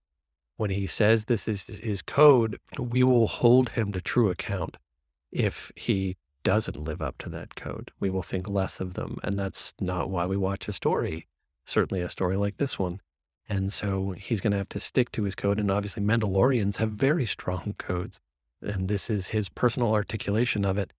when 0.56 0.70
he 0.70 0.86
says 0.86 1.24
this 1.24 1.48
is 1.48 1.66
his 1.66 2.02
code, 2.02 2.58
we 2.78 3.02
will 3.02 3.26
hold 3.26 3.70
him 3.70 3.92
to 3.92 4.00
true 4.00 4.30
account 4.30 4.76
if 5.30 5.72
he 5.76 6.16
doesn't 6.42 6.82
live 6.82 7.00
up 7.00 7.18
to 7.18 7.28
that 7.30 7.54
code. 7.54 7.90
We 8.00 8.10
will 8.10 8.22
think 8.22 8.48
less 8.48 8.80
of 8.80 8.94
them. 8.94 9.18
And 9.22 9.38
that's 9.38 9.72
not 9.80 10.10
why 10.10 10.26
we 10.26 10.36
watch 10.36 10.68
a 10.68 10.72
story, 10.72 11.26
certainly 11.64 12.02
a 12.02 12.08
story 12.08 12.36
like 12.36 12.56
this 12.56 12.78
one. 12.78 13.00
And 13.48 13.72
so 13.72 14.12
he's 14.12 14.40
going 14.40 14.52
to 14.52 14.58
have 14.58 14.68
to 14.70 14.80
stick 14.80 15.10
to 15.12 15.24
his 15.24 15.34
code. 15.34 15.58
And 15.58 15.70
obviously, 15.70 16.02
Mandalorians 16.02 16.76
have 16.76 16.90
very 16.90 17.26
strong 17.26 17.74
codes. 17.78 18.20
And 18.60 18.88
this 18.88 19.10
is 19.10 19.28
his 19.28 19.48
personal 19.48 19.92
articulation 19.92 20.64
of 20.64 20.78
it. 20.78 20.92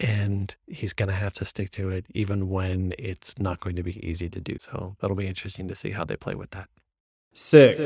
And 0.00 0.54
he's 0.66 0.92
going 0.92 1.08
to 1.08 1.14
have 1.14 1.34
to 1.34 1.44
stick 1.44 1.70
to 1.72 1.88
it, 1.88 2.06
even 2.14 2.48
when 2.48 2.94
it's 2.98 3.38
not 3.38 3.60
going 3.60 3.76
to 3.76 3.82
be 3.82 4.04
easy 4.06 4.28
to 4.28 4.40
do 4.40 4.56
so. 4.60 4.96
That'll 5.00 5.16
be 5.16 5.28
interesting 5.28 5.68
to 5.68 5.74
see 5.74 5.90
how 5.90 6.04
they 6.04 6.16
play 6.16 6.34
with 6.34 6.50
that. 6.50 6.68
Six. 7.32 7.78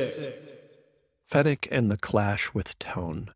Fennec 1.28 1.68
and 1.70 1.90
the 1.90 1.98
clash 1.98 2.54
with 2.54 2.78
tone. 2.78 3.30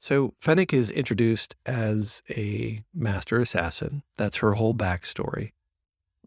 So 0.00 0.34
Fennec 0.40 0.72
is 0.72 0.90
introduced 0.90 1.54
as 1.66 2.22
a 2.30 2.82
master 2.94 3.40
assassin. 3.40 4.02
That's 4.16 4.38
her 4.38 4.54
whole 4.54 4.74
backstory. 4.74 5.52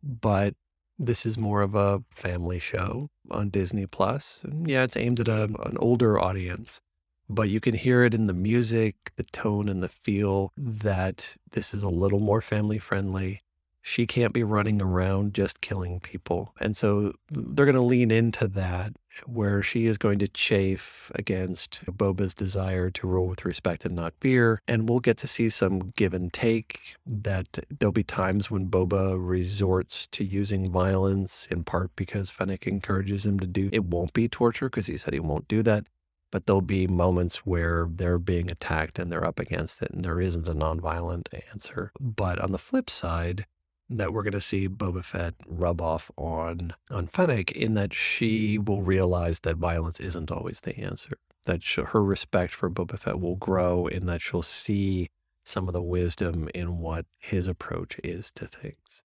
But 0.04 0.54
this 1.00 1.26
is 1.26 1.38
more 1.38 1.62
of 1.62 1.74
a 1.74 2.04
family 2.12 2.60
show 2.60 3.10
on 3.32 3.50
Disney 3.50 3.88
Plus. 3.88 4.44
Yeah, 4.66 4.84
it's 4.84 4.96
aimed 4.96 5.20
at 5.20 5.28
a, 5.28 5.46
an 5.46 5.78
older 5.80 6.20
audience, 6.20 6.80
but 7.28 7.50
you 7.50 7.60
can 7.60 7.74
hear 7.74 8.04
it 8.04 8.14
in 8.14 8.28
the 8.28 8.34
music, 8.34 8.96
the 9.16 9.24
tone, 9.24 9.68
and 9.68 9.82
the 9.82 9.90
feel 9.90 10.54
that 10.56 11.36
this 11.52 11.74
is 11.74 11.82
a 11.82 11.90
little 11.90 12.20
more 12.20 12.42
family 12.42 12.78
friendly 12.78 13.42
she 13.88 14.08
can't 14.08 14.34
be 14.34 14.44
running 14.44 14.82
around 14.82 15.36
just 15.36 15.62
killing 15.62 16.00
people. 16.00 16.56
And 16.60 16.76
so 16.76 17.14
they're 17.30 17.68
going 17.68 17.76
to 17.76 17.82
lean 17.82 18.10
into 18.10 18.48
that, 18.48 18.94
where 19.28 19.62
she 19.62 19.86
is 19.86 20.00
going 20.00 20.18
to 20.20 20.28
chafe 20.28 21.12
against 21.14 21.86
Boba's 21.86 22.34
desire 22.34 22.90
to 22.90 23.08
rule 23.08 23.28
with 23.28 23.46
respect 23.46 23.86
and 23.86 23.96
not 23.96 24.16
fear. 24.20 24.60
And 24.68 24.90
we'll 24.90 25.02
get 25.02 25.18
to 25.20 25.28
see 25.28 25.52
some 25.52 25.94
give 25.96 26.16
and 26.16 26.34
take, 26.34 26.96
that 27.06 27.60
there'll 27.70 27.92
be 27.92 28.02
times 28.02 28.50
when 28.50 28.70
Boba 28.70 29.18
resorts 29.20 30.08
to 30.08 30.24
using 30.24 30.72
violence, 30.72 31.48
in 31.52 31.64
part 31.64 31.96
because 31.96 32.32
Fennec 32.32 32.66
encourages 32.66 33.24
him 33.24 33.40
to 33.40 33.46
do 33.46 33.70
it. 33.72 33.86
won't 33.86 34.14
be 34.14 34.28
torture 34.28 34.68
because 34.68 34.88
he 34.88 34.98
said 34.98 35.14
he 35.14 35.20
won't 35.20 35.48
do 35.48 35.62
that. 35.62 35.86
But 36.32 36.48
there'll 36.48 36.62
be 36.62 36.88
moments 36.88 37.46
where 37.46 37.88
they're 37.88 38.18
being 38.18 38.50
attacked 38.50 38.98
and 38.98 39.12
they're 39.12 39.24
up 39.24 39.40
against 39.40 39.84
it, 39.84 39.92
and 39.92 40.04
there 40.04 40.20
isn't 40.20 40.48
a 40.48 40.56
nonviolent 40.56 41.28
answer. 41.52 41.92
But 42.00 42.40
on 42.40 42.52
the 42.52 42.58
flip 42.58 42.90
side, 42.90 43.46
that 43.90 44.14
we're 44.14 44.24
going 44.24 44.34
to 44.34 44.42
see 44.42 44.68
Boba 44.68 45.04
Fett 45.04 45.36
rub 45.48 45.82
off 45.82 46.10
on 46.18 46.74
on 46.90 47.08
Fennec 47.08 47.52
in 47.52 47.76
that 47.76 47.94
she 47.94 48.58
will 48.58 48.82
realize 48.82 49.42
that 49.42 49.58
violence 49.58 50.00
isn't 50.00 50.32
always 50.32 50.62
the 50.62 50.78
answer. 50.78 51.18
That 51.46 51.64
she, 51.64 51.82
her 51.82 52.04
respect 52.04 52.54
for 52.54 52.70
Boba 52.70 52.98
Fett 52.98 53.20
will 53.20 53.36
grow 53.36 53.86
in 53.88 54.08
that 54.08 54.22
she'll 54.22 54.42
see 54.42 55.10
some 55.44 55.68
of 55.68 55.74
the 55.74 55.82
wisdom 55.82 56.50
in 56.56 56.80
what 56.80 57.06
his 57.20 57.48
approach 57.48 58.00
is 58.04 58.32
to 58.32 58.48
things. 58.48 59.04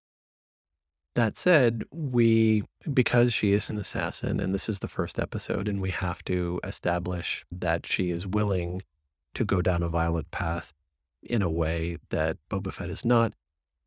That 1.14 1.37
said, 1.37 1.83
we, 1.90 2.62
because 2.90 3.35
she 3.35 3.53
is 3.53 3.69
an 3.69 3.77
assassin, 3.79 4.40
and 4.40 4.55
this 4.55 4.69
is 4.69 4.79
the 4.79 4.88
first 4.88 5.19
episode, 5.19 5.69
and 5.69 5.83
we 5.83 5.90
have 5.90 6.25
to 6.25 6.61
establish 6.64 7.45
that 7.51 7.85
she 7.85 8.11
is 8.11 8.27
willing 8.27 8.83
to 9.35 9.45
go 9.45 9.61
down 9.61 9.83
a 9.83 9.88
violent 9.88 10.31
path 10.31 10.73
in 11.23 11.43
a 11.43 11.51
way 11.51 11.99
that 12.09 12.38
Boba 12.49 12.73
Fett 12.73 12.90
is 12.90 13.05
not, 13.05 13.35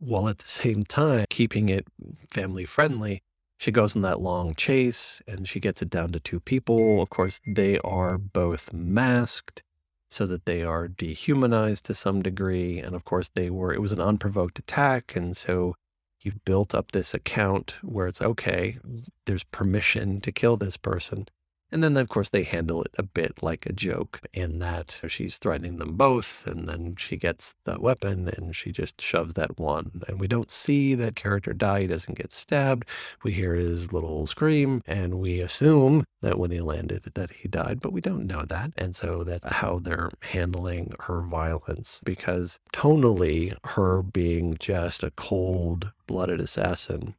while 0.04 0.28
at 0.28 0.40
the 0.40 0.48
same 0.48 0.84
time 0.84 1.26
keeping 1.30 1.70
it 1.70 1.86
family 2.30 2.66
friendly. 2.66 3.22
She 3.58 3.72
goes 3.72 3.96
on 3.96 4.02
that 4.02 4.20
long 4.20 4.56
chase 4.56 5.22
and 5.28 5.48
she 5.48 5.60
gets 5.60 5.82
it 5.82 5.90
down 5.90 6.12
to 6.12 6.20
two 6.20 6.40
people. 6.40 7.02
Of 7.02 7.10
course, 7.10 7.40
they 7.48 7.80
are 7.80 8.18
both 8.18 8.74
masked 8.74 9.64
so 10.10 10.26
that 10.28 10.46
they 10.46 10.62
are 10.62 10.88
dehumanized 10.88 11.86
to 11.86 11.94
some 11.94 12.22
degree. 12.22 12.80
And 12.80 12.94
of 12.94 13.06
course, 13.06 13.30
they 13.34 13.50
were, 13.50 13.74
it 13.74 13.82
was 13.82 13.94
an 13.94 14.02
unprovoked 14.02 14.60
attack. 14.60 15.16
And 15.16 15.36
so 15.38 15.76
you've 16.22 16.44
built 16.46 16.76
up 16.76 16.92
this 16.92 17.14
account 17.14 17.76
where 17.82 18.08
it's 18.08 18.22
okay, 18.22 18.78
there's 19.26 19.44
permission 19.46 20.20
to 20.22 20.32
kill 20.32 20.58
this 20.58 20.78
person. 20.78 21.28
And 21.74 21.84
then, 21.84 21.98
of 21.98 22.08
course, 22.08 22.30
they 22.30 22.44
handle 22.44 22.84
it 22.84 22.94
a 23.00 23.04
bit 23.04 23.42
like 23.42 23.66
a 23.66 23.74
joke 23.74 24.22
in 24.32 24.60
that 24.60 25.02
she's 25.08 25.40
threatening 25.40 25.78
them 25.78 25.98
both. 25.98 26.46
And 26.46 26.70
then 26.70 26.96
she 26.98 27.18
gets 27.18 27.56
the 27.66 27.80
weapon 27.80 28.30
and 28.30 28.56
she 28.56 28.72
just 28.72 29.02
shoves 29.02 29.34
that 29.34 29.60
one. 29.60 30.04
And 30.08 30.20
we 30.20 30.28
don't 30.28 30.52
see 30.52 30.94
that 30.94 31.16
character 31.16 31.52
die. 31.52 31.82
He 31.82 31.88
doesn't 31.88 32.16
get 32.16 32.32
stabbed. 32.32 32.88
We 33.24 33.32
hear 33.32 33.56
his 33.56 33.92
little 33.92 34.28
scream 34.28 34.84
and 34.86 35.16
we 35.16 35.40
assume 35.40 36.04
that 36.22 36.38
when 36.38 36.52
he 36.52 36.62
landed 36.62 37.10
that 37.16 37.32
he 37.32 37.48
died, 37.48 37.80
but 37.82 37.92
we 37.92 38.02
don't 38.02 38.28
know 38.28 38.46
that. 38.46 38.74
And 38.78 38.96
so 38.96 39.24
that's 39.24 39.52
how 39.54 39.80
they're 39.80 40.12
handling 40.20 40.94
her 41.00 41.22
violence 41.22 42.02
because 42.06 42.60
tonally, 42.72 43.58
her 43.64 44.04
being 44.04 44.58
just 44.60 45.02
a 45.02 45.10
cold 45.10 45.92
blooded 46.06 46.40
assassin 46.40 47.16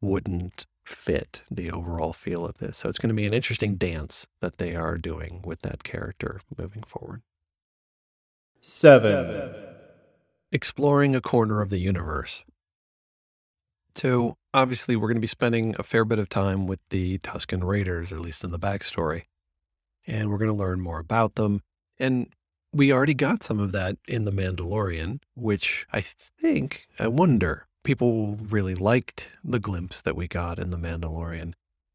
wouldn't 0.00 0.66
fit 0.84 1.42
the 1.50 1.70
overall 1.70 2.12
feel 2.12 2.44
of 2.44 2.58
this. 2.58 2.78
So 2.78 2.88
it's 2.88 2.98
going 2.98 3.08
to 3.08 3.14
be 3.14 3.26
an 3.26 3.34
interesting 3.34 3.76
dance 3.76 4.26
that 4.40 4.58
they 4.58 4.76
are 4.76 4.98
doing 4.98 5.42
with 5.44 5.62
that 5.62 5.82
character 5.82 6.40
moving 6.56 6.82
forward. 6.82 7.22
Seven. 8.60 9.54
Exploring 10.52 11.16
a 11.16 11.20
corner 11.20 11.60
of 11.60 11.70
the 11.70 11.80
universe. 11.80 12.44
So 13.94 14.36
obviously, 14.52 14.96
we're 14.96 15.08
going 15.08 15.16
to 15.16 15.20
be 15.20 15.26
spending 15.26 15.74
a 15.78 15.82
fair 15.82 16.04
bit 16.04 16.18
of 16.18 16.28
time 16.28 16.66
with 16.66 16.80
the 16.90 17.18
Tusken 17.18 17.62
Raiders, 17.64 18.12
at 18.12 18.20
least 18.20 18.44
in 18.44 18.50
the 18.50 18.58
backstory. 18.58 19.22
And 20.06 20.30
we're 20.30 20.38
going 20.38 20.50
to 20.50 20.56
learn 20.56 20.80
more 20.80 20.98
about 20.98 21.36
them. 21.36 21.62
And 21.98 22.28
we 22.72 22.92
already 22.92 23.14
got 23.14 23.42
some 23.42 23.60
of 23.60 23.72
that 23.72 23.96
in 24.08 24.24
The 24.24 24.32
Mandalorian, 24.32 25.20
which 25.34 25.86
I 25.92 26.00
think, 26.00 26.88
I 26.98 27.06
wonder, 27.06 27.68
people 27.84 28.36
really 28.36 28.74
liked 28.74 29.28
the 29.44 29.60
glimpse 29.60 30.02
that 30.02 30.16
we 30.16 30.26
got 30.26 30.58
in 30.58 30.70
The 30.70 30.78
Mandalorian. 30.78 31.54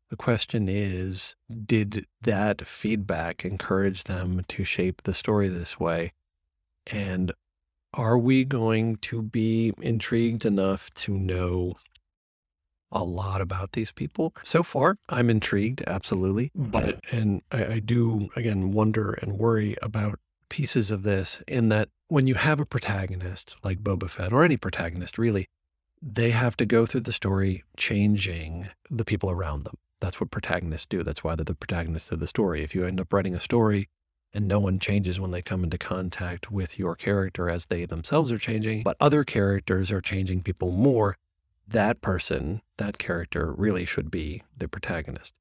The 0.09 0.15
question 0.15 0.67
is 0.69 1.35
did 1.65 2.05
that 2.21 2.65
feedback 2.65 3.43
encourage 3.43 4.05
them 4.05 4.45
to 4.47 4.63
shape 4.63 5.03
the 5.03 5.13
story 5.13 5.49
this 5.49 5.79
way? 5.79 6.13
And 6.87 7.33
are 7.93 8.17
we 8.17 8.45
going 8.45 8.97
to 8.97 9.21
be 9.21 9.73
intrigued 9.81 10.45
enough 10.45 10.91
to 10.93 11.17
know 11.17 11.75
a 12.91 13.03
lot 13.03 13.41
about 13.41 13.73
these 13.73 13.91
people? 13.91 14.33
So 14.43 14.63
far, 14.63 14.97
I'm 15.09 15.29
intrigued, 15.29 15.83
absolutely. 15.85 16.51
But, 16.55 16.99
and 17.11 17.41
I, 17.51 17.65
I 17.65 17.79
do, 17.79 18.29
again, 18.35 18.71
wonder 18.71 19.13
and 19.13 19.37
worry 19.37 19.75
about 19.81 20.19
pieces 20.49 20.89
of 20.89 21.03
this 21.03 21.43
in 21.47 21.69
that 21.69 21.89
when 22.07 22.25
you 22.25 22.35
have 22.35 22.59
a 22.59 22.65
protagonist 22.65 23.55
like 23.63 23.83
Boba 23.83 24.09
Fett, 24.09 24.33
or 24.33 24.43
any 24.43 24.57
protagonist 24.57 25.19
really, 25.19 25.47
they 26.01 26.31
have 26.31 26.55
to 26.57 26.65
go 26.65 26.85
through 26.85 27.01
the 27.01 27.13
story 27.13 27.63
changing 27.77 28.69
the 28.89 29.05
people 29.05 29.29
around 29.29 29.65
them. 29.65 29.77
That's 29.99 30.21
what 30.21 30.31
protagonists 30.31 30.87
do. 30.87 31.03
That's 31.03 31.23
why 31.23 31.35
they're 31.35 31.43
the 31.43 31.53
protagonists 31.53 32.11
of 32.11 32.19
the 32.19 32.27
story. 32.27 32.63
If 32.63 32.73
you 32.73 32.85
end 32.85 33.01
up 33.01 33.11
writing 33.11 33.35
a 33.35 33.39
story 33.39 33.89
and 34.33 34.47
no 34.47 34.59
one 34.59 34.79
changes 34.79 35.19
when 35.19 35.31
they 35.31 35.41
come 35.41 35.63
into 35.63 35.77
contact 35.77 36.51
with 36.51 36.79
your 36.79 36.95
character 36.95 37.49
as 37.49 37.65
they 37.65 37.85
themselves 37.85 38.31
are 38.31 38.37
changing, 38.37 38.83
but 38.83 38.97
other 38.99 39.23
characters 39.23 39.91
are 39.91 40.01
changing 40.01 40.43
people 40.43 40.71
more, 40.71 41.17
that 41.67 42.01
person, 42.01 42.61
that 42.77 42.97
character 42.97 43.51
really 43.51 43.85
should 43.85 44.09
be 44.09 44.43
the 44.57 44.67
protagonist. 44.67 45.33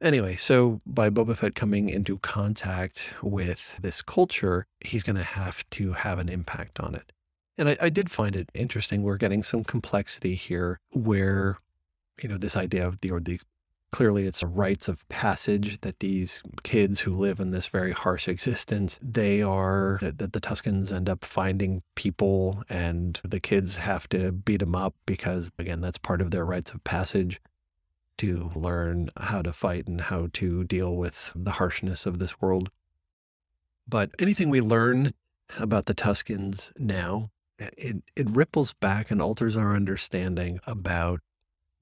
Anyway, 0.00 0.36
so 0.36 0.80
by 0.86 1.10
Boba 1.10 1.36
Fett 1.36 1.56
coming 1.56 1.88
into 1.88 2.18
contact 2.18 3.08
with 3.20 3.74
this 3.80 4.00
culture, 4.00 4.64
he's 4.80 5.02
going 5.02 5.16
to 5.16 5.24
have 5.24 5.68
to 5.70 5.92
have 5.94 6.20
an 6.20 6.28
impact 6.28 6.78
on 6.78 6.94
it. 6.94 7.12
And 7.58 7.70
I, 7.70 7.76
I 7.80 7.88
did 7.88 8.10
find 8.10 8.36
it 8.36 8.50
interesting. 8.54 9.02
We're 9.02 9.16
getting 9.16 9.42
some 9.42 9.64
complexity 9.64 10.36
here 10.36 10.78
where, 10.92 11.58
you 12.22 12.28
know, 12.28 12.38
this 12.38 12.56
idea 12.56 12.86
of 12.86 13.00
the, 13.00 13.10
or 13.10 13.20
these 13.20 13.44
clearly 13.90 14.26
it's 14.26 14.42
a 14.42 14.46
rites 14.46 14.88
of 14.88 15.08
passage 15.08 15.80
that 15.80 16.00
these 16.00 16.42
kids 16.62 17.00
who 17.00 17.16
live 17.16 17.40
in 17.40 17.50
this 17.50 17.68
very 17.68 17.92
harsh 17.92 18.28
existence 18.28 18.98
they 19.02 19.40
are 19.40 19.98
that 20.02 20.32
the 20.32 20.40
Tuskens 20.40 20.92
end 20.92 21.08
up 21.08 21.24
finding 21.24 21.82
people 21.94 22.62
and 22.68 23.20
the 23.24 23.40
kids 23.40 23.76
have 23.76 24.08
to 24.10 24.30
beat 24.30 24.60
them 24.60 24.74
up 24.74 24.94
because 25.06 25.50
again 25.58 25.80
that's 25.80 25.98
part 25.98 26.20
of 26.20 26.30
their 26.30 26.44
rites 26.44 26.72
of 26.72 26.84
passage 26.84 27.40
to 28.18 28.50
learn 28.54 29.08
how 29.16 29.40
to 29.40 29.52
fight 29.52 29.86
and 29.86 30.02
how 30.02 30.28
to 30.34 30.64
deal 30.64 30.94
with 30.94 31.32
the 31.34 31.52
harshness 31.52 32.04
of 32.04 32.18
this 32.18 32.40
world 32.40 32.70
but 33.88 34.10
anything 34.18 34.50
we 34.50 34.60
learn 34.60 35.12
about 35.58 35.86
the 35.86 35.94
Tuskens 35.94 36.70
now 36.78 37.30
it, 37.58 38.02
it 38.16 38.26
ripples 38.30 38.72
back 38.74 39.10
and 39.10 39.20
alters 39.20 39.56
our 39.56 39.74
understanding 39.74 40.60
about 40.66 41.20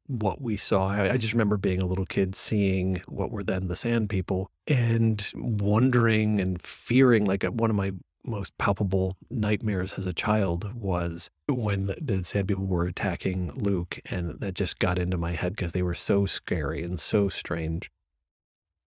what 0.07 0.41
we 0.41 0.57
saw. 0.57 0.89
I, 0.89 1.13
I 1.13 1.17
just 1.17 1.33
remember 1.33 1.57
being 1.57 1.81
a 1.81 1.87
little 1.87 2.07
kid 2.07 2.35
seeing 2.35 3.03
what 3.09 3.31
were 3.31 3.43
then 3.43 3.69
the 3.69 3.77
Sand 3.77 4.09
People 4.09 4.51
and 4.67 5.27
wondering 5.35 6.41
and 6.41 6.61
fearing. 6.63 7.25
Like 7.25 7.45
uh, 7.45 7.51
one 7.51 7.71
of 7.71 7.77
my 7.77 7.93
most 8.25 8.57
palpable 8.59 9.17
nightmares 9.31 9.95
as 9.97 10.07
a 10.07 10.13
child 10.13 10.75
was 10.75 11.31
when 11.49 11.95
the 12.01 12.25
Sand 12.25 12.49
People 12.49 12.67
were 12.67 12.87
attacking 12.87 13.53
Luke, 13.55 14.01
and 14.07 14.41
that 14.41 14.55
just 14.55 14.79
got 14.79 14.99
into 14.99 15.17
my 15.17 15.33
head 15.33 15.55
because 15.55 15.73
they 15.73 15.83
were 15.83 15.95
so 15.95 16.27
scary 16.27 16.83
and 16.83 16.99
so 16.99 17.29
strange. 17.29 17.91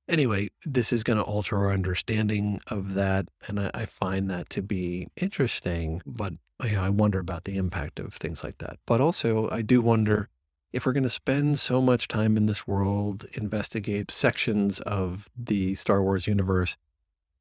Anyway, 0.09 0.49
this 0.65 0.91
is 0.91 1.03
going 1.03 1.17
to 1.17 1.23
alter 1.23 1.55
our 1.57 1.71
understanding 1.71 2.59
of 2.67 2.95
that. 2.95 3.29
And 3.47 3.59
I, 3.59 3.71
I 3.73 3.85
find 3.85 4.29
that 4.29 4.49
to 4.49 4.61
be 4.61 5.07
interesting, 5.15 6.01
but 6.05 6.33
you 6.63 6.73
know, 6.73 6.83
I 6.83 6.89
wonder 6.89 7.19
about 7.19 7.45
the 7.45 7.57
impact 7.57 7.99
of 7.99 8.15
things 8.15 8.43
like 8.43 8.57
that. 8.57 8.77
But 8.85 8.99
also, 8.99 9.47
I 9.49 9.61
do 9.61 9.79
wonder 9.81 10.27
if 10.73 10.85
we're 10.85 10.93
going 10.93 11.03
to 11.03 11.09
spend 11.09 11.59
so 11.59 11.81
much 11.81 12.07
time 12.07 12.35
in 12.35 12.47
this 12.47 12.67
world, 12.67 13.25
investigate 13.33 14.11
sections 14.11 14.79
of 14.81 15.29
the 15.37 15.75
Star 15.75 16.03
Wars 16.03 16.27
universe 16.27 16.75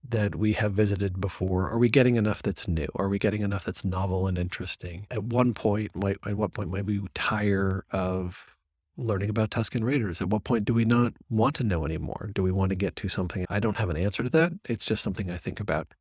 that 0.06 0.36
we 0.36 0.52
have 0.54 0.72
visited 0.72 1.20
before? 1.20 1.68
Are 1.68 1.78
we 1.78 1.88
getting 1.88 2.16
enough 2.16 2.42
that's 2.42 2.68
new? 2.68 2.88
Are 2.94 3.08
we 3.08 3.18
getting 3.18 3.42
enough 3.42 3.64
that's 3.64 3.84
novel 3.84 4.26
and 4.26 4.38
interesting? 4.38 5.06
At 5.10 5.24
one 5.24 5.54
point, 5.54 5.90
at 6.04 6.36
what 6.36 6.54
point 6.54 6.70
might 6.70 6.86
we 6.86 7.02
tire 7.14 7.84
of 7.90 8.56
learning 8.98 9.30
about 9.30 9.50
Tusken 9.50 9.84
Raiders? 9.84 10.20
At 10.20 10.28
what 10.28 10.44
point 10.44 10.64
do 10.64 10.74
we 10.74 10.84
not 10.84 11.14
want 11.30 11.54
to 11.56 11.64
know 11.64 11.84
anymore? 11.84 12.30
Do 12.34 12.42
we 12.42 12.52
want 12.52 12.70
to 12.70 12.76
get 12.76 12.96
to 12.96 13.08
something? 13.08 13.46
I 13.48 13.60
don't 13.60 13.76
have 13.76 13.88
an 13.88 13.96
answer 13.96 14.22
to 14.22 14.30
that. 14.30 14.52
It's 14.68 14.84
just 14.84 15.02
something 15.02 15.30
I 15.30 15.38
think 15.38 15.60
about 15.60 15.94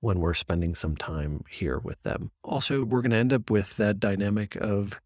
when 0.00 0.20
we're 0.20 0.34
spending 0.34 0.74
some 0.74 0.96
time 0.96 1.44
here 1.48 1.78
with 1.78 2.02
them. 2.02 2.30
Also, 2.42 2.84
we're 2.84 3.02
going 3.02 3.10
to 3.10 3.16
end 3.16 3.32
up 3.32 3.50
with 3.50 3.76
that 3.76 4.00
dynamic 4.00 4.56
of 4.56 5.00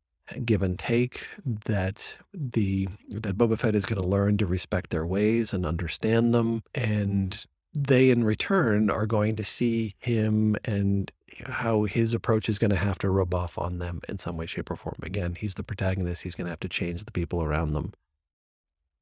give 0.45 0.63
and 0.63 0.79
take 0.79 1.27
that 1.45 2.17
the 2.33 2.89
that 3.09 3.37
Boba 3.37 3.59
Fett 3.59 3.75
is 3.75 3.85
going 3.85 4.01
to 4.01 4.09
learn 4.09 4.39
to 4.39 4.47
respect 4.47 4.91
their 4.91 5.05
ways 5.05 5.53
and 5.53 5.67
understand 5.67 6.33
them 6.33 6.63
and 6.75 7.45
they 7.75 8.11
in 8.11 8.23
return 8.25 8.91
are 8.91 9.07
going 9.07 9.35
to 9.37 9.45
see 9.45 9.95
him 9.99 10.57
and 10.65 11.11
how 11.47 11.85
his 11.85 12.15
approach 12.15 12.49
is 12.49 12.59
going 12.59 12.71
to 12.71 12.77
have 12.77 12.99
to 12.99 13.11
rub 13.11 13.35
off 13.35 13.59
on 13.59 13.79
them 13.79 14.01
in 14.09 14.19
some 14.19 14.37
way, 14.37 14.47
shape, 14.47 14.71
or 14.71 14.77
form. 14.77 14.97
Again, 15.03 15.35
he's 15.35 15.55
the 15.55 15.63
protagonist. 15.63 16.23
He's 16.23 16.35
going 16.35 16.47
to 16.47 16.51
have 16.51 16.61
to 16.61 16.69
change 16.69 17.05
the 17.05 17.13
people 17.13 17.43
around 17.43 17.73
them. 17.73 17.93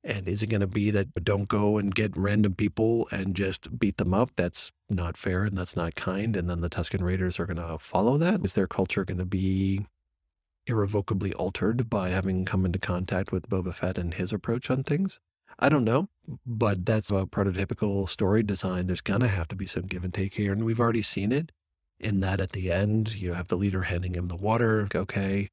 And 0.03 0.27
is 0.29 0.43
it 0.43 0.47
going 0.47 0.63
to 0.63 0.67
be 0.67 0.91
that 0.91 1.13
don't 1.25 1.49
go 1.49 1.77
and 1.77 1.95
get 1.95 2.17
random 2.17 2.55
people 2.55 3.07
and 3.11 3.35
just 3.35 3.79
beat 3.79 3.99
them 3.99 4.15
up? 4.15 4.31
That's 4.35 4.73
not 4.89 5.17
fair 5.17 5.45
and 5.45 5.59
that's 5.59 5.77
not 5.77 5.95
kind. 5.95 6.37
And 6.37 6.49
then 6.49 6.63
the 6.63 6.71
Tusken 6.71 7.03
Raiders 7.03 7.39
are 7.39 7.47
going 7.47 7.59
to 7.59 7.79
follow 7.79 8.17
that? 8.19 8.45
Is 8.45 8.55
their 8.55 8.67
culture 8.67 9.05
going 9.05 9.19
to 9.19 9.27
be 9.27 9.87
irrevocably 10.67 11.35
altered 11.35 11.91
by 11.91 12.11
having 12.11 12.45
come 12.45 12.65
into 12.65 12.79
contact 12.79 13.31
with 13.31 13.49
Boba 13.49 13.75
Fett 13.75 13.99
and 13.99 14.15
his 14.15 14.33
approach 14.33 14.71
on 14.71 14.83
things? 14.83 15.21
I 15.59 15.69
don't 15.69 15.85
know, 15.85 16.09
but 16.47 16.87
that's 16.87 17.11
a 17.11 17.27
prototypical 17.27 18.09
story 18.09 18.43
design. 18.43 18.87
There's 18.87 19.03
going 19.03 19.21
to 19.21 19.29
have 19.29 19.49
to 19.49 19.57
be 19.57 19.67
some 19.67 19.83
give 19.83 20.05
and 20.05 20.15
take 20.15 20.35
here. 20.35 20.53
And 20.53 20.65
we've 20.65 20.81
already 20.81 21.03
seen 21.03 21.33
it 21.33 21.53
in 22.01 22.21
that 22.21 22.41
at 22.41 22.53
the 22.53 22.73
end, 22.73 23.15
you 23.15 23.35
have 23.35 23.49
the 23.49 23.57
leader 23.57 23.83
handing 23.83 24.15
him 24.15 24.29
the 24.29 24.37
water. 24.37 24.89
Okay, 24.95 25.51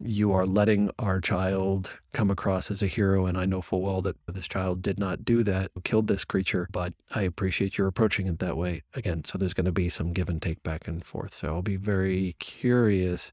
you 0.00 0.32
are 0.32 0.46
letting 0.46 0.90
our 0.98 1.20
child 1.20 1.98
come 2.12 2.30
across 2.30 2.70
as 2.70 2.82
a 2.82 2.86
hero. 2.86 3.26
And 3.26 3.36
I 3.36 3.44
know 3.46 3.60
full 3.60 3.82
well 3.82 4.00
that 4.02 4.16
this 4.26 4.46
child 4.46 4.82
did 4.82 4.98
not 4.98 5.24
do 5.24 5.42
that, 5.42 5.70
killed 5.84 6.06
this 6.06 6.24
creature, 6.24 6.68
but 6.70 6.94
I 7.14 7.22
appreciate 7.22 7.78
your 7.78 7.86
approaching 7.86 8.26
it 8.26 8.38
that 8.38 8.56
way. 8.56 8.82
Again, 8.94 9.24
so 9.24 9.38
there's 9.38 9.54
going 9.54 9.64
to 9.64 9.72
be 9.72 9.88
some 9.88 10.12
give 10.12 10.28
and 10.28 10.40
take 10.40 10.62
back 10.62 10.86
and 10.86 11.04
forth. 11.04 11.34
So 11.34 11.48
I'll 11.48 11.62
be 11.62 11.76
very 11.76 12.36
curious 12.38 13.32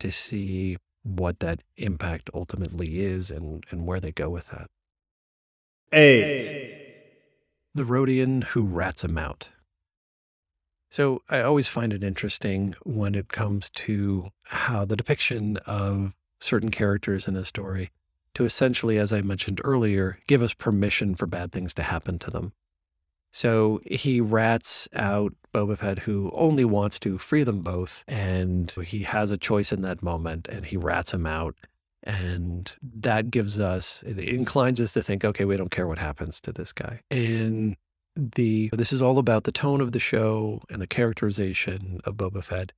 to 0.00 0.10
see 0.10 0.78
what 1.02 1.40
that 1.40 1.62
impact 1.76 2.30
ultimately 2.34 3.00
is 3.00 3.30
and, 3.30 3.64
and 3.70 3.86
where 3.86 4.00
they 4.00 4.12
go 4.12 4.30
with 4.30 4.48
that. 4.48 4.68
Eight. 5.92 6.94
The 7.74 7.84
Rodian 7.84 8.44
who 8.44 8.62
rats 8.62 9.04
him 9.04 9.18
out. 9.18 9.50
So 10.90 11.22
I 11.28 11.42
always 11.42 11.68
find 11.68 11.92
it 11.92 12.02
interesting 12.02 12.74
when 12.82 13.14
it 13.14 13.28
comes 13.28 13.68
to 13.70 14.30
how 14.44 14.84
the 14.84 14.96
depiction 14.96 15.58
of 15.58 16.14
certain 16.40 16.70
characters 16.70 17.28
in 17.28 17.36
a 17.36 17.44
story 17.44 17.90
to 18.34 18.44
essentially, 18.44 18.98
as 18.98 19.12
I 19.12 19.20
mentioned 19.20 19.60
earlier, 19.64 20.18
give 20.26 20.42
us 20.42 20.54
permission 20.54 21.14
for 21.14 21.26
bad 21.26 21.52
things 21.52 21.74
to 21.74 21.82
happen 21.82 22.18
to 22.20 22.30
them. 22.30 22.52
So 23.32 23.80
he 23.84 24.20
rats 24.20 24.88
out 24.94 25.34
Boba 25.52 25.76
Fett, 25.76 26.00
who 26.00 26.30
only 26.34 26.64
wants 26.64 26.98
to 27.00 27.18
free 27.18 27.42
them 27.42 27.60
both. 27.60 28.04
And 28.08 28.70
he 28.84 29.02
has 29.02 29.30
a 29.30 29.36
choice 29.36 29.72
in 29.72 29.82
that 29.82 30.02
moment 30.02 30.48
and 30.48 30.64
he 30.64 30.76
rats 30.76 31.12
him 31.12 31.26
out. 31.26 31.54
And 32.02 32.74
that 32.80 33.30
gives 33.30 33.60
us, 33.60 34.02
it 34.04 34.18
inclines 34.18 34.80
us 34.80 34.92
to 34.92 35.02
think, 35.02 35.24
okay, 35.24 35.44
we 35.44 35.56
don't 35.56 35.70
care 35.70 35.86
what 35.86 35.98
happens 35.98 36.40
to 36.42 36.52
this 36.52 36.72
guy. 36.72 37.02
And 37.10 37.76
the 38.18 38.68
this 38.72 38.92
is 38.92 39.00
all 39.00 39.18
about 39.18 39.44
the 39.44 39.52
tone 39.52 39.80
of 39.80 39.92
the 39.92 40.00
show 40.00 40.60
and 40.68 40.82
the 40.82 40.86
characterization 40.86 42.00
of 42.04 42.16
Boba 42.16 42.42
Fett 42.42 42.72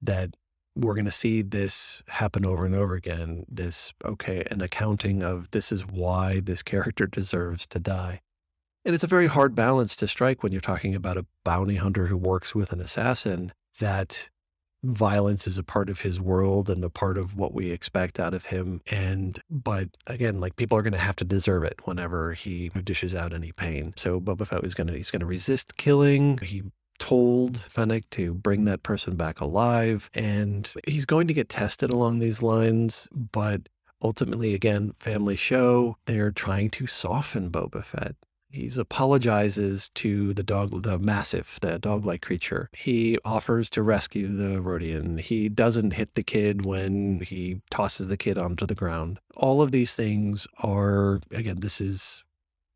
that 0.00 0.34
we're 0.74 0.94
going 0.94 1.04
to 1.04 1.10
see 1.10 1.42
this 1.42 2.02
happen 2.06 2.46
over 2.46 2.64
and 2.64 2.74
over 2.74 2.94
again. 2.94 3.44
This, 3.48 3.92
okay, 4.04 4.44
an 4.50 4.62
accounting 4.62 5.22
of 5.22 5.50
this 5.50 5.72
is 5.72 5.84
why 5.86 6.40
this 6.40 6.62
character 6.62 7.06
deserves 7.10 7.66
to 7.66 7.80
die. 7.80 8.20
And 8.84 8.94
it's 8.94 9.04
a 9.04 9.08
very 9.08 9.26
hard 9.26 9.54
balance 9.54 9.96
to 9.96 10.08
strike 10.08 10.42
when 10.42 10.52
you're 10.52 10.60
talking 10.60 10.94
about 10.94 11.18
a 11.18 11.26
bounty 11.44 11.76
hunter 11.76 12.06
who 12.06 12.16
works 12.16 12.54
with 12.54 12.72
an 12.72 12.80
assassin 12.80 13.52
that 13.80 14.30
violence 14.82 15.46
is 15.46 15.58
a 15.58 15.62
part 15.62 15.90
of 15.90 16.00
his 16.00 16.20
world 16.20 16.70
and 16.70 16.84
a 16.84 16.90
part 16.90 17.18
of 17.18 17.36
what 17.36 17.52
we 17.52 17.70
expect 17.70 18.20
out 18.20 18.34
of 18.34 18.46
him. 18.46 18.80
And, 18.90 19.40
but 19.50 19.88
again, 20.06 20.40
like 20.40 20.56
people 20.56 20.78
are 20.78 20.82
going 20.82 20.92
to 20.92 20.98
have 20.98 21.16
to 21.16 21.24
deserve 21.24 21.64
it 21.64 21.80
whenever 21.84 22.32
he 22.34 22.68
dishes 22.68 23.14
out 23.14 23.32
any 23.32 23.52
pain. 23.52 23.94
So 23.96 24.20
Boba 24.20 24.46
Fett 24.46 24.64
is 24.64 24.74
going 24.74 24.86
to, 24.88 24.96
he's 24.96 25.10
going 25.10 25.20
to 25.20 25.26
resist 25.26 25.76
killing. 25.76 26.38
He 26.42 26.62
told 26.98 27.60
Fennec 27.60 28.08
to 28.10 28.34
bring 28.34 28.64
that 28.64 28.82
person 28.82 29.16
back 29.16 29.40
alive. 29.40 30.10
And 30.14 30.70
he's 30.86 31.06
going 31.06 31.26
to 31.28 31.34
get 31.34 31.48
tested 31.48 31.90
along 31.90 32.18
these 32.18 32.42
lines, 32.42 33.08
but 33.12 33.68
ultimately, 34.02 34.54
again, 34.54 34.92
family 34.98 35.36
show, 35.36 35.96
they're 36.06 36.30
trying 36.30 36.70
to 36.70 36.86
soften 36.86 37.50
Boba 37.50 37.84
Fett. 37.84 38.16
He 38.50 38.70
apologizes 38.78 39.90
to 39.96 40.32
the 40.32 40.42
dog, 40.42 40.82
the 40.82 40.98
massive, 40.98 41.58
the 41.60 41.78
dog-like 41.78 42.22
creature. 42.22 42.70
He 42.72 43.18
offers 43.24 43.68
to 43.70 43.82
rescue 43.82 44.28
the 44.28 44.60
Rodian. 44.60 45.20
He 45.20 45.48
doesn't 45.48 45.92
hit 45.92 46.14
the 46.14 46.22
kid 46.22 46.64
when 46.64 47.20
he 47.20 47.60
tosses 47.70 48.08
the 48.08 48.16
kid 48.16 48.38
onto 48.38 48.64
the 48.64 48.74
ground. 48.74 49.20
All 49.36 49.60
of 49.60 49.70
these 49.70 49.94
things 49.94 50.46
are, 50.58 51.20
again, 51.30 51.60
this 51.60 51.80
is 51.80 52.24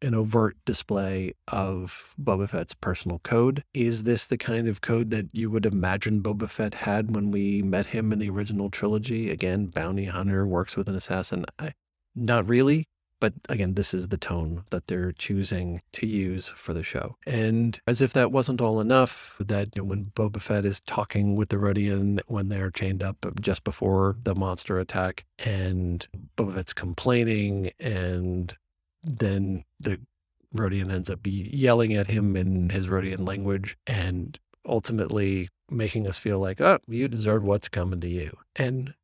an 0.03 0.15
overt 0.15 0.57
display 0.67 1.33
of 1.49 2.13
Boba 2.21 2.51
Fett's 2.51 2.75
personal 2.75 3.21
code. 3.21 3.63
Is 3.73 4.03
this 4.03 4.27
the 4.27 4.37
kind 4.37 4.69
of 4.69 4.81
code 4.81 5.11
that 5.11 5.35
you 5.35 5.49
would 5.51 5.65
imagine 5.65 6.23
Boba 6.23 6.51
Fett 6.51 6.75
had 6.75 7.15
when 7.15 7.31
we 7.31 7.63
met 7.63 7.87
him 7.87 8.13
in 8.13 8.19
the 8.19 8.29
original 8.29 8.69
trilogy? 8.69 9.31
Again, 9.31 9.67
bounty 9.67 10.07
hunter 10.07 10.47
works 10.47 10.77
with 10.77 10.89
an 10.89 10.97
assassin. 10.97 11.47
I, 11.59 11.73
not 12.15 12.49
really. 12.49 12.89
But 13.23 13.35
again, 13.49 13.75
this 13.75 13.95
is 13.95 14.09
the 14.09 14.19
tone 14.19 14.65
that 14.71 14.89
they're 14.89 15.13
choosing 15.13 15.81
to 15.93 16.09
use 16.09 16.49
for 16.49 16.75
the 16.75 16.83
show. 16.83 17.15
And 17.25 17.81
as 17.87 18.01
if 18.01 18.13
that 18.15 18.33
wasn't 18.33 18.61
all 18.61 18.81
enough, 18.81 19.37
that 19.39 19.81
when 19.81 20.07
Boba 20.07 20.41
Fett 20.41 20.65
is 20.65 20.81
talking 20.81 21.37
with 21.37 21.51
the 21.51 21.57
Rodian 21.57 22.19
when 22.27 22.49
they're 22.49 22.73
chained 22.73 23.01
up 23.01 23.25
just 23.41 23.63
before 23.63 24.17
the 24.25 24.35
monster 24.35 24.81
attack, 24.81 25.25
and 25.39 26.05
Boba 26.37 26.57
Fett's 26.57 26.73
complaining, 26.73 27.71
and 27.79 28.57
then 29.05 29.63
the 29.79 30.01
Rodian 30.57 30.93
ends 30.93 31.09
up 31.09 31.21
yelling 31.23 31.95
at 31.95 32.09
him 32.09 32.35
in 32.35 32.71
his 32.71 32.89
Rodian 32.89 33.25
language, 33.25 33.77
and 33.87 34.37
ultimately 34.67 35.49
making 35.71 36.09
us 36.09 36.19
feel 36.19 36.41
like, 36.41 36.61
oh, 36.61 36.81
you 36.89 37.07
deserve 37.07 37.45
what's 37.45 37.69
coming 37.69 38.01
to 38.01 38.09
you. 38.09 38.37
And 38.57 38.95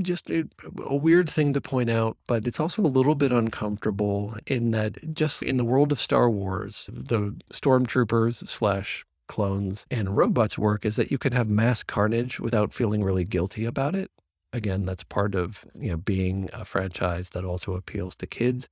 just 0.00 0.30
a, 0.30 0.44
a, 0.84 0.96
weird 0.96 1.28
thing 1.28 1.52
to 1.52 1.60
point 1.60 1.90
out, 1.90 2.16
but 2.26 2.46
it's 2.46 2.60
also 2.60 2.82
a 2.82 2.88
little 2.88 3.14
bit 3.14 3.32
uncomfortable 3.32 4.34
in 4.46 4.70
that 4.70 5.14
just 5.14 5.42
in 5.42 5.58
the 5.58 5.64
world 5.64 5.92
of 5.92 6.00
Star 6.00 6.30
Wars, 6.30 6.88
the 6.92 7.36
stormtroopers 7.52 8.48
slash 8.48 9.04
clones 9.28 9.86
and 9.90 10.16
robots 10.16 10.58
work 10.58 10.84
is 10.84 10.96
that 10.96 11.10
you 11.10 11.18
can 11.18 11.32
have 11.32 11.48
mass 11.48 11.82
carnage 11.82 12.40
without 12.40 12.72
feeling 12.72 13.02
really 13.02 13.24
guilty 13.24 13.64
about 13.64 13.94
it. 13.94 14.10
Again, 14.52 14.84
that's 14.84 15.04
part 15.04 15.34
of 15.34 15.64
you 15.74 15.90
know 15.90 15.96
being 15.96 16.48
a 16.52 16.64
franchise 16.64 17.30
that 17.30 17.44
also 17.44 17.74
appeals 17.74 18.14
to 18.16 18.26
kids. 18.26 18.68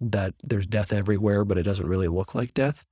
That 0.00 0.34
there's 0.42 0.66
death 0.66 0.92
everywhere, 0.92 1.44
but 1.44 1.56
it 1.56 1.62
doesn't 1.62 1.86
really 1.86 2.08
look 2.08 2.34
like 2.34 2.52
death. 2.52 2.84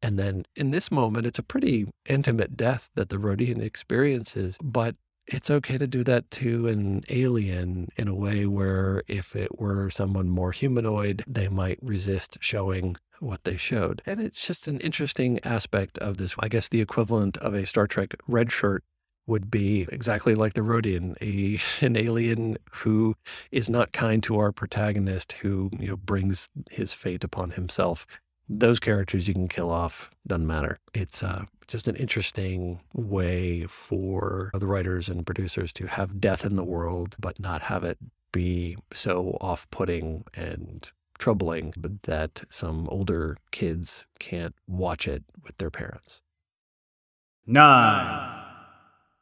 And 0.00 0.18
then 0.18 0.44
in 0.54 0.70
this 0.70 0.90
moment, 0.90 1.26
it's 1.26 1.38
a 1.38 1.42
pretty 1.42 1.88
intimate 2.06 2.56
death 2.56 2.90
that 2.94 3.08
the 3.08 3.16
Rodian 3.16 3.60
experiences, 3.60 4.56
but 4.62 4.96
it's 5.26 5.50
okay 5.50 5.78
to 5.78 5.86
do 5.86 6.04
that 6.04 6.30
to 6.30 6.68
an 6.68 7.02
alien 7.08 7.88
in 7.96 8.08
a 8.08 8.14
way 8.14 8.46
where 8.46 9.02
if 9.08 9.34
it 9.34 9.58
were 9.58 9.90
someone 9.90 10.28
more 10.28 10.52
humanoid, 10.52 11.24
they 11.26 11.48
might 11.48 11.78
resist 11.80 12.36
showing 12.40 12.96
what 13.20 13.44
they 13.44 13.56
showed. 13.56 14.02
And 14.06 14.20
it's 14.20 14.46
just 14.46 14.68
an 14.68 14.80
interesting 14.80 15.40
aspect 15.44 15.98
of 15.98 16.18
this. 16.18 16.34
I 16.38 16.48
guess 16.48 16.68
the 16.68 16.80
equivalent 16.80 17.36
of 17.38 17.54
a 17.54 17.66
Star 17.66 17.86
Trek 17.86 18.14
red 18.26 18.52
shirt 18.52 18.84
would 19.26 19.50
be 19.50 19.86
exactly 19.90 20.34
like 20.34 20.52
the 20.52 20.60
Rodian, 20.60 21.16
a 21.22 21.58
an 21.84 21.96
alien 21.96 22.58
who 22.70 23.14
is 23.50 23.70
not 23.70 23.92
kind 23.92 24.22
to 24.24 24.38
our 24.38 24.52
protagonist, 24.52 25.32
who 25.34 25.70
you 25.78 25.88
know 25.88 25.96
brings 25.96 26.48
his 26.70 26.92
fate 26.92 27.24
upon 27.24 27.52
himself 27.52 28.06
those 28.48 28.78
characters 28.78 29.26
you 29.28 29.34
can 29.34 29.48
kill 29.48 29.70
off 29.70 30.10
doesn't 30.26 30.46
matter 30.46 30.78
it's 30.92 31.22
uh, 31.22 31.44
just 31.66 31.88
an 31.88 31.96
interesting 31.96 32.80
way 32.92 33.64
for 33.64 34.50
the 34.54 34.66
writers 34.66 35.08
and 35.08 35.26
producers 35.26 35.72
to 35.72 35.86
have 35.86 36.20
death 36.20 36.44
in 36.44 36.56
the 36.56 36.64
world 36.64 37.16
but 37.18 37.40
not 37.40 37.62
have 37.62 37.84
it 37.84 37.98
be 38.32 38.76
so 38.92 39.38
off-putting 39.40 40.24
and 40.34 40.90
troubling 41.18 41.72
that 42.02 42.42
some 42.50 42.88
older 42.88 43.36
kids 43.52 44.06
can't 44.18 44.54
watch 44.66 45.06
it 45.06 45.22
with 45.44 45.56
their 45.58 45.70
parents. 45.70 46.20
Nine. 47.46 48.42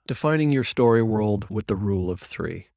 Defining 0.07 0.51
your 0.51 0.65
story 0.65 1.03
world 1.03 1.47
with 1.51 1.67
the 1.67 1.77
rule 1.77 2.11
of 2.11 2.21
three. 2.21 2.69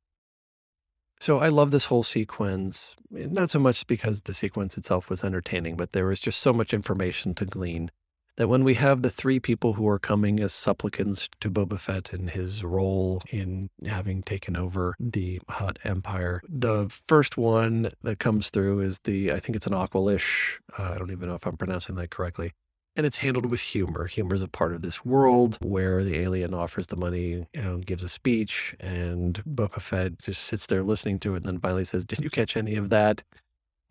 So 1.19 1.39
I 1.39 1.47
love 1.47 1.71
this 1.71 1.85
whole 1.85 2.03
sequence, 2.03 2.95
not 3.09 3.49
so 3.49 3.59
much 3.59 3.87
because 3.87 4.21
the 4.21 4.33
sequence 4.33 4.77
itself 4.77 5.09
was 5.09 5.23
entertaining, 5.23 5.75
but 5.75 5.93
there 5.93 6.05
was 6.05 6.19
just 6.19 6.39
so 6.39 6.53
much 6.53 6.73
information 6.73 7.33
to 7.35 7.45
glean 7.45 7.89
that 8.37 8.47
when 8.49 8.63
we 8.63 8.73
have 8.73 9.01
the 9.01 9.09
three 9.09 9.39
people 9.39 9.73
who 9.73 9.87
are 9.87 9.99
coming 9.99 10.39
as 10.41 10.53
supplicants 10.53 11.29
to 11.39 11.49
Boba 11.49 11.79
Fett 11.79 12.13
in 12.13 12.27
his 12.27 12.63
role 12.63 13.21
in 13.29 13.69
having 13.85 14.21
taken 14.23 14.57
over 14.57 14.95
the 14.99 15.39
Hutt 15.49 15.79
Empire, 15.83 16.41
the 16.47 16.89
first 16.89 17.37
one 17.37 17.91
that 18.03 18.19
comes 18.19 18.49
through 18.49 18.81
is 18.81 18.99
the, 19.05 19.31
I 19.31 19.39
think 19.39 19.55
it's 19.55 19.67
an 19.67 19.73
Aqualish. 19.73 20.59
Uh, 20.77 20.91
I 20.93 20.97
don't 20.97 21.11
even 21.11 21.29
know 21.29 21.35
if 21.35 21.45
I'm 21.45 21.57
pronouncing 21.57 21.95
that 21.95 22.11
correctly. 22.11 22.51
And 22.95 23.05
it's 23.05 23.17
handled 23.17 23.51
with 23.51 23.59
humor. 23.59 24.07
Humor 24.07 24.35
is 24.35 24.41
a 24.41 24.47
part 24.47 24.73
of 24.73 24.81
this 24.81 25.03
world 25.03 25.57
where 25.61 26.03
the 26.03 26.17
alien 26.19 26.53
offers 26.53 26.87
the 26.87 26.95
money 26.95 27.45
and 27.53 27.85
gives 27.85 28.03
a 28.03 28.09
speech, 28.09 28.73
and 28.79 29.43
Boba 29.43 29.81
Fett 29.81 30.19
just 30.19 30.43
sits 30.43 30.65
there 30.65 30.81
listening 30.81 31.19
to 31.19 31.33
it 31.33 31.37
and 31.37 31.45
then 31.45 31.59
finally 31.59 31.83
says, 31.83 32.05
Did 32.05 32.19
you 32.23 32.29
catch 32.29 32.55
any 32.55 32.75
of 32.75 32.89
that? 32.91 33.23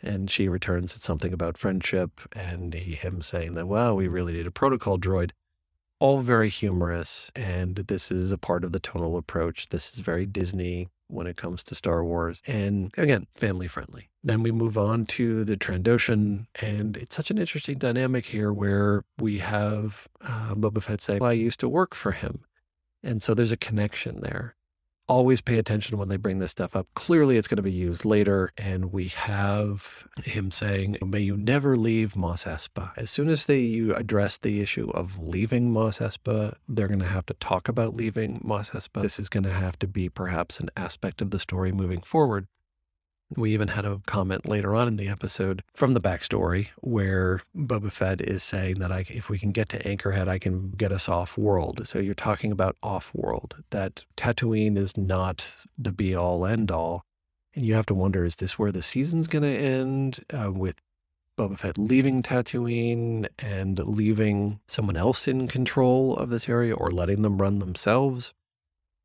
And 0.02 0.30
she 0.30 0.48
returns 0.48 0.94
it's 0.94 1.04
something 1.04 1.32
about 1.32 1.56
friendship 1.58 2.20
and 2.34 2.74
he, 2.74 2.94
him 2.94 3.22
saying 3.22 3.54
that, 3.54 3.66
wow, 3.66 3.94
we 3.94 4.06
really 4.06 4.34
need 4.34 4.46
a 4.46 4.50
protocol 4.50 4.98
droid. 4.98 5.30
All 6.00 6.18
very 6.18 6.48
humorous. 6.48 7.30
And 7.35 7.76
this 7.76 8.11
is 8.11 8.33
a 8.33 8.38
part 8.38 8.64
of 8.64 8.72
the 8.72 8.80
tonal 8.80 9.16
approach. 9.16 9.68
This 9.68 9.92
is 9.92 10.00
very 10.00 10.26
Disney 10.26 10.88
when 11.09 11.26
it 11.26 11.37
comes 11.37 11.62
to 11.64 11.74
Star 11.74 12.04
Wars. 12.04 12.42
And 12.46 12.92
again, 12.96 13.26
family 13.35 13.68
friendly. 13.68 14.09
Then 14.22 14.42
we 14.42 14.50
move 14.50 14.76
on 14.76 15.07
to 15.07 15.44
the 15.44 15.57
Trandoshan. 15.57 16.46
And 16.61 16.96
it's 16.96 17.14
such 17.14 17.30
an 17.30 17.38
interesting 17.38 17.78
dynamic 17.78 18.26
here 18.26 18.52
where 18.52 19.04
we 19.18 19.38
have 19.38 20.09
uh, 20.20 20.54
Boba 20.54 20.83
Fett 20.83 21.00
saying, 21.00 21.20
well, 21.20 21.30
I 21.30 21.35
used 21.35 21.61
to 21.61 21.68
work 21.68 21.94
for 21.94 22.12
him. 22.12 22.40
And 23.02 23.22
so 23.22 23.35
there's 23.35 23.52
a 23.52 23.57
connection 23.57 24.20
there 24.20 24.57
always 25.06 25.40
pay 25.40 25.58
attention 25.58 25.98
when 25.98 26.08
they 26.08 26.16
bring 26.16 26.38
this 26.38 26.50
stuff 26.50 26.74
up. 26.74 26.86
Clearly, 26.94 27.36
it's 27.36 27.48
going 27.48 27.56
to 27.56 27.62
be 27.62 27.72
used 27.72 28.04
later. 28.04 28.52
And 28.56 28.92
we 28.92 29.08
have 29.08 30.06
him 30.24 30.50
saying, 30.50 30.98
May 31.04 31.20
you 31.20 31.36
never 31.36 31.76
leave 31.76 32.16
Mos 32.16 32.44
Espa. 32.44 32.92
As 32.96 33.10
soon 33.10 33.28
as 33.28 33.46
they 33.46 33.60
you 33.60 33.94
address 33.94 34.38
the 34.38 34.60
issue 34.60 34.90
of 34.90 35.18
leaving 35.18 35.72
Mos 35.72 35.98
Espa, 35.98 36.54
they're 36.68 36.88
going 36.88 37.00
to 37.00 37.06
have 37.06 37.26
to 37.26 37.34
talk 37.34 37.68
about 37.68 37.96
leaving 37.96 38.40
Mos 38.42 38.70
Espa. 38.70 39.02
This 39.02 39.18
is 39.18 39.28
going 39.28 39.44
to 39.44 39.52
have 39.52 39.78
to 39.80 39.86
be 39.86 40.08
perhaps 40.08 40.60
an 40.60 40.70
aspect 40.76 41.20
of 41.20 41.30
the 41.30 41.38
story 41.38 41.72
moving 41.72 42.00
forward. 42.00 42.46
We 43.37 43.52
even 43.52 43.68
had 43.68 43.84
a 43.84 44.00
comment 44.06 44.48
later 44.48 44.74
on 44.74 44.87
in 44.87 44.96
the 44.96 45.08
episode 45.08 45.62
from 45.74 45.94
the 45.94 46.00
backstory 46.00 46.68
where 46.80 47.40
Boba 47.56 47.90
Fett 47.90 48.20
is 48.20 48.42
saying 48.42 48.78
that 48.78 48.92
I, 48.92 49.04
if 49.08 49.28
we 49.28 49.38
can 49.38 49.50
get 49.50 49.68
to 49.70 49.78
Anchorhead, 49.82 50.28
I 50.28 50.38
can 50.38 50.70
get 50.70 50.92
us 50.92 51.08
off 51.08 51.37
world. 51.37 51.87
So 51.88 51.98
you're 51.98 52.14
talking 52.14 52.52
about 52.52 52.76
off 52.82 53.10
world, 53.14 53.56
that 53.70 54.04
Tatooine 54.16 54.76
is 54.76 54.96
not 54.96 55.46
the 55.76 55.92
be 55.92 56.14
all 56.14 56.46
end 56.46 56.70
all. 56.70 57.04
And 57.54 57.64
you 57.64 57.74
have 57.74 57.87
to 57.87 57.94
wonder 57.94 58.24
is 58.24 58.37
this 58.37 58.58
where 58.58 58.72
the 58.72 58.82
season's 58.82 59.26
going 59.26 59.42
to 59.42 59.48
end 59.48 60.24
uh, 60.32 60.52
with 60.52 60.76
Boba 61.38 61.58
Fett 61.58 61.78
leaving 61.78 62.22
Tatooine 62.22 63.26
and 63.38 63.78
leaving 63.78 64.60
someone 64.66 64.96
else 64.96 65.26
in 65.26 65.48
control 65.48 66.16
of 66.16 66.30
this 66.30 66.48
area 66.48 66.74
or 66.74 66.90
letting 66.90 67.22
them 67.22 67.38
run 67.38 67.58
themselves? 67.58 68.32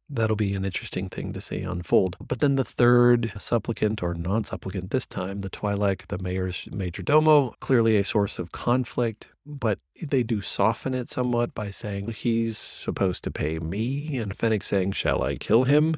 That'll 0.09 0.35
be 0.35 0.55
an 0.55 0.65
interesting 0.65 1.07
thing 1.07 1.33
to 1.33 1.41
see 1.41 1.59
unfold. 1.59 2.17
But 2.25 2.39
then 2.39 2.55
the 2.55 2.63
third 2.63 3.31
supplicant 3.37 4.01
or 4.01 4.15
non 4.15 4.43
supplicant, 4.43 4.89
this 4.89 5.05
time, 5.05 5.41
the 5.41 5.49
Twi'lek, 5.51 6.07
the 6.07 6.17
mayor's 6.17 6.67
major 6.71 7.03
domo, 7.03 7.53
clearly 7.59 7.95
a 7.95 8.03
source 8.03 8.39
of 8.39 8.51
conflict, 8.51 9.27
but 9.45 9.79
they 10.01 10.23
do 10.23 10.41
soften 10.41 10.95
it 10.95 11.09
somewhat 11.09 11.53
by 11.53 11.69
saying 11.69 12.09
he's 12.09 12.57
supposed 12.57 13.23
to 13.23 13.31
pay 13.31 13.59
me, 13.59 14.17
and 14.17 14.35
Fennec 14.35 14.63
saying, 14.63 14.93
Shall 14.93 15.21
I 15.21 15.35
kill 15.35 15.63
him? 15.63 15.97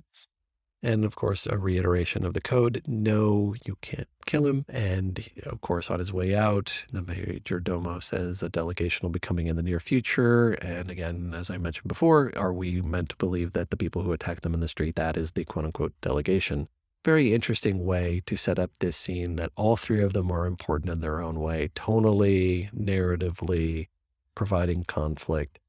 And 0.84 1.06
of 1.06 1.16
course, 1.16 1.46
a 1.46 1.58
reiteration 1.58 2.26
of 2.26 2.34
the 2.34 2.42
code 2.42 2.82
no, 2.88 3.56
you 3.66 3.78
can't 3.82 4.08
kill 4.26 4.48
him. 4.48 4.66
And 4.68 5.28
of 5.46 5.62
course, 5.62 5.92
on 5.92 6.00
his 6.00 6.12
way 6.12 6.36
out, 6.36 6.86
the 6.92 7.04
major 7.04 7.60
domo 7.60 8.00
says 8.00 8.42
a 8.42 8.50
delegation 8.50 9.04
will 9.04 9.12
be 9.12 9.20
coming 9.20 9.48
in 9.48 9.56
the 9.56 9.64
near 9.64 9.80
future. 9.80 10.52
And 10.54 10.90
again, 10.90 11.34
as 11.36 11.52
I 11.52 11.58
mentioned 11.58 11.88
before, 11.88 12.32
are 12.36 12.54
we 12.54 12.82
meant 12.82 13.10
to 13.10 13.16
believe 13.18 13.54
that 13.54 13.70
the 13.70 13.78
people 13.78 14.02
who 14.02 14.12
attack 14.12 14.42
them 14.42 14.54
in 14.54 14.60
the 14.60 14.68
street, 14.68 14.96
that 14.96 15.18
is 15.18 15.34
the 15.34 15.46
quote 15.46 15.66
unquote 15.66 15.94
delegation? 16.02 16.68
Very 17.04 17.34
interesting 17.34 17.86
way 17.86 18.22
to 18.28 18.38
set 18.38 18.60
up 18.60 18.72
this 18.80 18.96
scene 18.96 19.36
that 19.36 19.52
all 19.56 19.76
three 19.76 20.04
of 20.04 20.14
them 20.14 20.32
are 20.32 20.46
important 20.46 20.92
in 20.92 21.02
their 21.02 21.20
own 21.20 21.40
way, 21.40 21.70
tonally, 21.76 22.72
narratively, 22.74 23.88
providing 24.36 24.84
conflict 24.84 25.60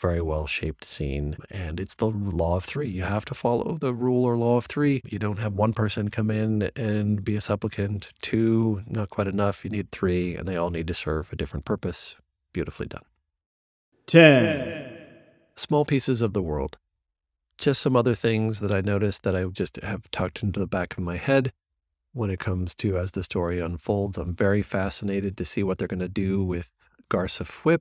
very 0.00 0.20
well 0.20 0.46
shaped 0.46 0.84
scene. 0.84 1.36
And 1.50 1.78
it's 1.78 1.94
the 1.94 2.06
law 2.06 2.56
of 2.56 2.64
three. 2.64 2.88
You 2.88 3.02
have 3.02 3.24
to 3.26 3.34
follow 3.34 3.76
the 3.76 3.92
rule 3.92 4.24
or 4.24 4.36
law 4.36 4.56
of 4.56 4.66
three. 4.66 5.02
You 5.04 5.18
don't 5.18 5.38
have 5.38 5.52
one 5.52 5.72
person 5.72 6.08
come 6.08 6.30
in 6.30 6.70
and 6.74 7.22
be 7.22 7.36
a 7.36 7.40
supplicant, 7.40 8.12
two, 8.20 8.82
not 8.86 9.10
quite 9.10 9.28
enough. 9.28 9.64
You 9.64 9.70
need 9.70 9.90
three, 9.90 10.34
and 10.34 10.48
they 10.48 10.56
all 10.56 10.70
need 10.70 10.86
to 10.88 10.94
serve 10.94 11.32
a 11.32 11.36
different 11.36 11.64
purpose. 11.64 12.16
Beautifully 12.52 12.86
done. 12.86 13.04
10. 14.06 14.98
Small 15.56 15.84
pieces 15.84 16.22
of 16.22 16.32
the 16.32 16.42
world. 16.42 16.78
Just 17.58 17.82
some 17.82 17.94
other 17.94 18.14
things 18.14 18.60
that 18.60 18.72
I 18.72 18.80
noticed 18.80 19.22
that 19.22 19.36
I 19.36 19.44
just 19.44 19.76
have 19.82 20.10
tucked 20.10 20.42
into 20.42 20.58
the 20.58 20.66
back 20.66 20.96
of 20.96 21.04
my 21.04 21.16
head 21.16 21.52
when 22.12 22.30
it 22.30 22.40
comes 22.40 22.74
to 22.76 22.96
as 22.96 23.12
the 23.12 23.22
story 23.22 23.60
unfolds. 23.60 24.16
I'm 24.16 24.34
very 24.34 24.62
fascinated 24.62 25.36
to 25.36 25.44
see 25.44 25.62
what 25.62 25.78
they're 25.78 25.86
going 25.86 26.00
to 26.00 26.08
do 26.08 26.42
with 26.42 26.70
Garsa 27.10 27.44
Fwip 27.44 27.80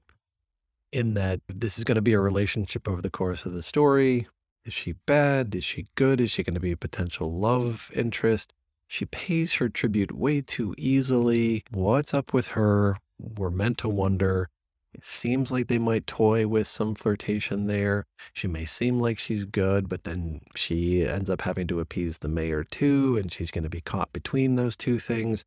in 0.92 1.14
that 1.14 1.42
this 1.48 1.78
is 1.78 1.84
going 1.84 1.96
to 1.96 2.02
be 2.02 2.14
a 2.14 2.20
relationship 2.20 2.88
over 2.88 3.02
the 3.02 3.10
course 3.10 3.46
of 3.46 3.54
the 3.54 3.64
story. 3.64 4.28
Is 4.66 4.74
she 4.74 4.94
bad? 5.06 5.56
Is 5.56 5.64
she 5.64 5.88
good? 5.96 6.20
Is 6.22 6.32
she 6.32 6.44
going 6.44 6.54
to 6.54 6.60
be 6.60 6.72
a 6.72 6.78
potential 6.78 7.32
love 7.32 7.92
interest? 7.96 8.54
She 8.88 9.06
pays 9.06 9.56
her 9.56 9.70
tribute 9.70 10.12
way 10.12 10.42
too 10.42 10.74
easily. 10.78 11.64
What's 11.72 12.14
up 12.14 12.34
with 12.34 12.48
her? 12.50 12.98
We're 13.20 13.52
meant 13.52 13.78
to 13.80 13.90
wonder. 13.90 14.50
It 14.94 15.06
seems 15.06 15.52
like 15.52 15.68
they 15.68 15.78
might 15.78 16.08
toy 16.08 16.48
with 16.48 16.66
some 16.68 16.96
flirtation 16.96 17.68
there. 17.68 18.06
She 18.34 18.48
may 18.48 18.66
seem 18.66 18.98
like 18.98 19.20
she's 19.20 19.46
good, 19.46 19.88
but 19.88 20.04
then 20.04 20.42
she 20.56 21.06
ends 21.06 21.30
up 21.30 21.42
having 21.42 21.68
to 21.68 21.80
appease 21.80 22.18
the 22.18 22.28
mayor 22.28 22.64
too, 22.64 23.16
and 23.18 23.32
she's 23.32 23.52
going 23.52 23.64
to 23.64 23.70
be 23.70 23.82
caught 23.82 24.12
between 24.12 24.56
those 24.56 24.76
two 24.76 24.98
things 24.98 25.46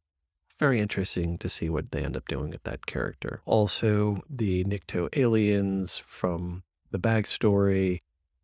very 0.58 0.80
interesting 0.80 1.38
to 1.38 1.48
see 1.48 1.68
what 1.68 1.90
they 1.90 2.02
end 2.02 2.16
up 2.16 2.28
doing 2.28 2.50
with 2.50 2.62
that 2.64 2.86
character. 2.86 3.40
Also, 3.44 4.22
the 4.28 4.64
Nikto 4.64 5.08
aliens 5.16 5.98
from 5.98 6.62
the 6.90 6.98
backstory. 6.98 8.00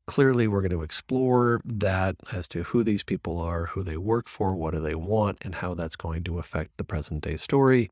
Clearly, 0.06 0.48
we're 0.48 0.62
going 0.62 0.70
to 0.70 0.82
explore 0.82 1.60
that 1.64 2.16
as 2.32 2.48
to 2.48 2.62
who 2.64 2.82
these 2.82 3.02
people 3.02 3.38
are, 3.38 3.66
who 3.66 3.82
they 3.82 3.98
work 3.98 4.28
for, 4.28 4.54
what 4.54 4.72
do 4.72 4.80
they 4.80 4.94
want, 4.94 5.38
and 5.42 5.56
how 5.56 5.74
that's 5.74 5.96
going 5.96 6.24
to 6.24 6.38
affect 6.38 6.76
the 6.76 6.84
present 6.84 7.22
day 7.22 7.36
story. 7.36 7.90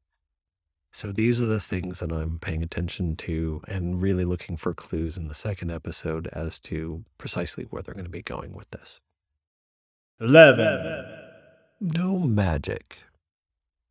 So, 0.93 1.13
these 1.13 1.43
are 1.43 1.47
the 1.47 1.61
things 1.61 2.01
that 2.01 2.11
I'm 2.11 2.39
paying 2.39 2.63
attention 2.63 3.17
to 3.17 3.61
and 3.69 4.01
really 4.01 4.25
looking 4.25 4.57
for 4.57 4.73
clues 4.73 5.19
in 5.19 5.29
the 5.29 5.35
second 5.35 5.71
episode 5.71 6.27
as 6.33 6.59
to 6.61 7.05
precisely 7.19 7.65
where 7.65 7.83
they're 7.83 7.95
going 7.95 8.07
to 8.07 8.11
be 8.11 8.23
going 8.23 8.55
with 8.55 8.71
this. 8.71 9.01
11. 10.19 11.05
No 11.81 12.19
magic. 12.19 13.01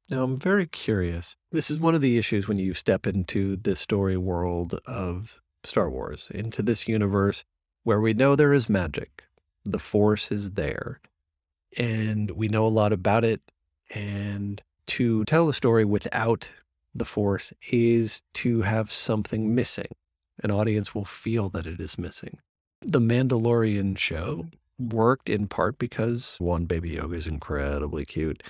Now, 0.09 0.23
I'm 0.23 0.37
very 0.37 0.67
curious. 0.67 1.35
This 1.51 1.71
is 1.71 1.79
one 1.79 1.95
of 1.95 2.01
the 2.01 2.17
issues 2.17 2.47
when 2.47 2.59
you 2.59 2.75
step 2.75 3.07
into 3.07 3.55
the 3.55 3.75
story 3.75 4.17
world 4.17 4.79
of 4.85 5.41
Star 5.63 5.89
Wars, 5.89 6.29
into 6.33 6.61
this 6.61 6.87
universe 6.87 7.43
where 7.83 7.99
we 7.99 8.13
know 8.13 8.35
there 8.35 8.53
is 8.53 8.69
magic. 8.69 9.23
The 9.63 9.79
Force 9.79 10.31
is 10.31 10.51
there, 10.51 10.99
and 11.75 12.31
we 12.31 12.47
know 12.47 12.67
a 12.67 12.69
lot 12.69 12.93
about 12.93 13.23
it. 13.23 13.41
And 13.93 14.61
to 14.87 15.25
tell 15.25 15.49
a 15.49 15.53
story 15.53 15.85
without 15.85 16.51
the 16.93 17.05
Force 17.05 17.51
is 17.71 18.21
to 18.35 18.61
have 18.61 18.91
something 18.91 19.55
missing. 19.55 19.87
An 20.43 20.51
audience 20.51 20.93
will 20.93 21.05
feel 21.05 21.49
that 21.49 21.65
it 21.65 21.79
is 21.79 21.97
missing. 21.97 22.39
The 22.81 23.01
Mandalorian 23.01 23.97
show 23.97 24.45
worked 24.77 25.29
in 25.29 25.47
part 25.47 25.79
because 25.79 26.35
one, 26.39 26.65
Baby 26.65 26.95
Yoda 26.95 27.15
is 27.15 27.27
incredibly 27.27 28.05
cute. 28.05 28.43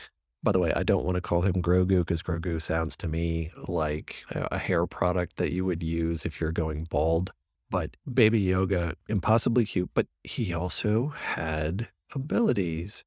By 0.46 0.52
the 0.52 0.60
way, 0.60 0.72
I 0.76 0.84
don't 0.84 1.04
want 1.04 1.16
to 1.16 1.22
call 1.22 1.42
him 1.42 1.56
Grogu 1.56 2.02
because 2.06 2.22
Grogu 2.22 2.62
sounds 2.62 2.96
to 2.98 3.08
me 3.08 3.52
like 3.68 4.24
a 4.32 4.60
hair 4.60 4.86
product 4.86 5.38
that 5.38 5.52
you 5.52 5.66
would 5.66 5.82
use 5.82 6.24
if 6.24 6.40
you're 6.40 6.52
going 6.52 6.84
bald. 6.84 7.32
But 7.72 7.98
Baby 8.14 8.46
Yoda, 8.46 8.94
impossibly 9.10 9.66
cute, 9.66 9.90
but 9.96 10.06
he 10.24 10.54
also 10.54 11.08
had 11.08 11.88
abilities. 12.14 13.04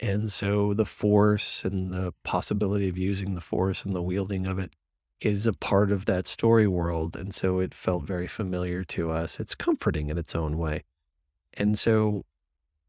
And 0.00 0.32
so 0.32 0.72
the 0.72 0.86
force 0.86 1.62
and 1.62 1.92
the 1.92 2.14
possibility 2.24 2.88
of 2.88 2.96
using 2.96 3.34
the 3.34 3.42
force 3.42 3.84
and 3.84 3.94
the 3.94 4.00
wielding 4.00 4.48
of 4.48 4.58
it 4.58 4.72
is 5.20 5.46
a 5.46 5.52
part 5.52 5.92
of 5.92 6.06
that 6.06 6.26
story 6.26 6.66
world. 6.66 7.14
And 7.14 7.34
so 7.34 7.58
it 7.58 7.74
felt 7.74 8.04
very 8.04 8.26
familiar 8.26 8.82
to 8.84 9.10
us. 9.10 9.38
It's 9.38 9.54
comforting 9.54 10.08
in 10.08 10.16
its 10.16 10.34
own 10.34 10.56
way. 10.56 10.84
And 11.52 11.78
so 11.78 12.24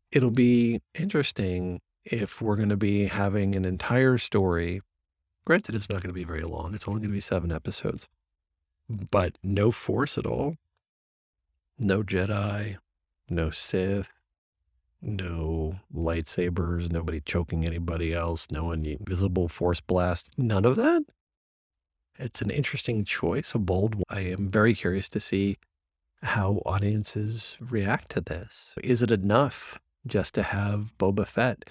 it'll 0.10 0.32
be 0.32 0.80
interesting 0.98 1.82
if 2.06 2.42
we're 2.42 2.56
going 2.56 2.70
to 2.70 2.78
be 2.78 3.08
having 3.08 3.56
an 3.56 3.66
entire 3.66 4.18
story 4.18 4.82
Granted, 5.50 5.74
it's 5.74 5.90
not 5.90 6.04
going 6.04 6.10
to 6.10 6.14
be 6.14 6.24
very 6.24 6.44
long. 6.44 6.76
It's 6.76 6.88
only 6.88 7.00
going 7.00 7.10
to 7.10 7.16
be 7.16 7.22
seven 7.22 7.52
episodes, 7.52 8.08
but 8.88 9.40
no 9.42 9.72
Force 9.72 10.16
at 10.16 10.28
all. 10.28 10.58
No 11.80 12.04
Jedi, 12.04 12.78
no 13.32 13.50
Sith, 13.50 14.10
no 15.02 15.80
lightsabers, 15.92 16.92
nobody 16.92 17.20
choking 17.20 17.66
anybody 17.66 18.14
else, 18.14 18.52
no 18.52 18.72
invisible 18.72 19.48
Force 19.48 19.82
blast. 19.82 20.30
None 20.38 20.66
of 20.66 20.76
that. 20.76 21.02
It's 22.20 22.44
an 22.44 22.52
interesting 22.52 23.04
choice, 23.04 23.56
a 23.56 23.58
bold 23.58 23.96
one. 23.96 24.04
I 24.08 24.20
am 24.20 24.50
very 24.50 24.76
curious 24.76 25.10
to 25.10 25.20
see 25.20 25.58
how 26.22 26.62
audiences 26.64 27.58
react 27.60 28.10
to 28.10 28.22
this. 28.22 28.76
Is 28.84 29.02
it 29.02 29.10
enough 29.10 29.80
just 30.06 30.36
to 30.36 30.44
have 30.44 30.94
Boba 31.00 31.26
Fett, 31.26 31.66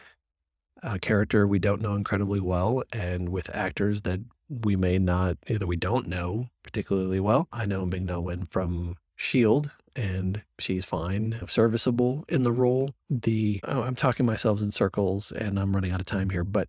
a 0.83 0.99
character 0.99 1.47
we 1.47 1.59
don't 1.59 1.83
know 1.83 1.95
incredibly 1.95 2.41
well, 2.41 2.83
and 2.93 3.29
with 3.29 3.55
actors 3.55 4.03
that 4.03 4.21
we 4.49 4.77
may 4.77 4.99
not, 4.99 5.37
either 5.49 5.67
we 5.67 5.77
don't 5.77 6.07
know 6.07 6.49
particularly 6.63 7.21
well? 7.21 7.49
I 7.53 7.67
know 7.67 7.85
Ming 7.85 8.07
Wen 8.07 8.47
from 8.47 8.97
S.H.I.E.L.D., 9.19 9.71
and 9.97 10.43
she's 10.61 10.85
fine, 10.85 11.41
serviceable 11.49 12.25
in 12.29 12.45
the 12.45 12.53
role. 12.53 12.91
The 13.11 13.61
oh, 13.65 13.83
I'm 13.83 13.97
talking 13.97 14.25
myself 14.25 14.63
in 14.63 14.71
circles 14.71 15.33
and 15.33 15.59
I'm 15.59 15.75
running 15.75 15.91
out 15.91 15.99
of 15.99 16.07
time 16.07 16.31
here, 16.31 16.45
but 16.45 16.69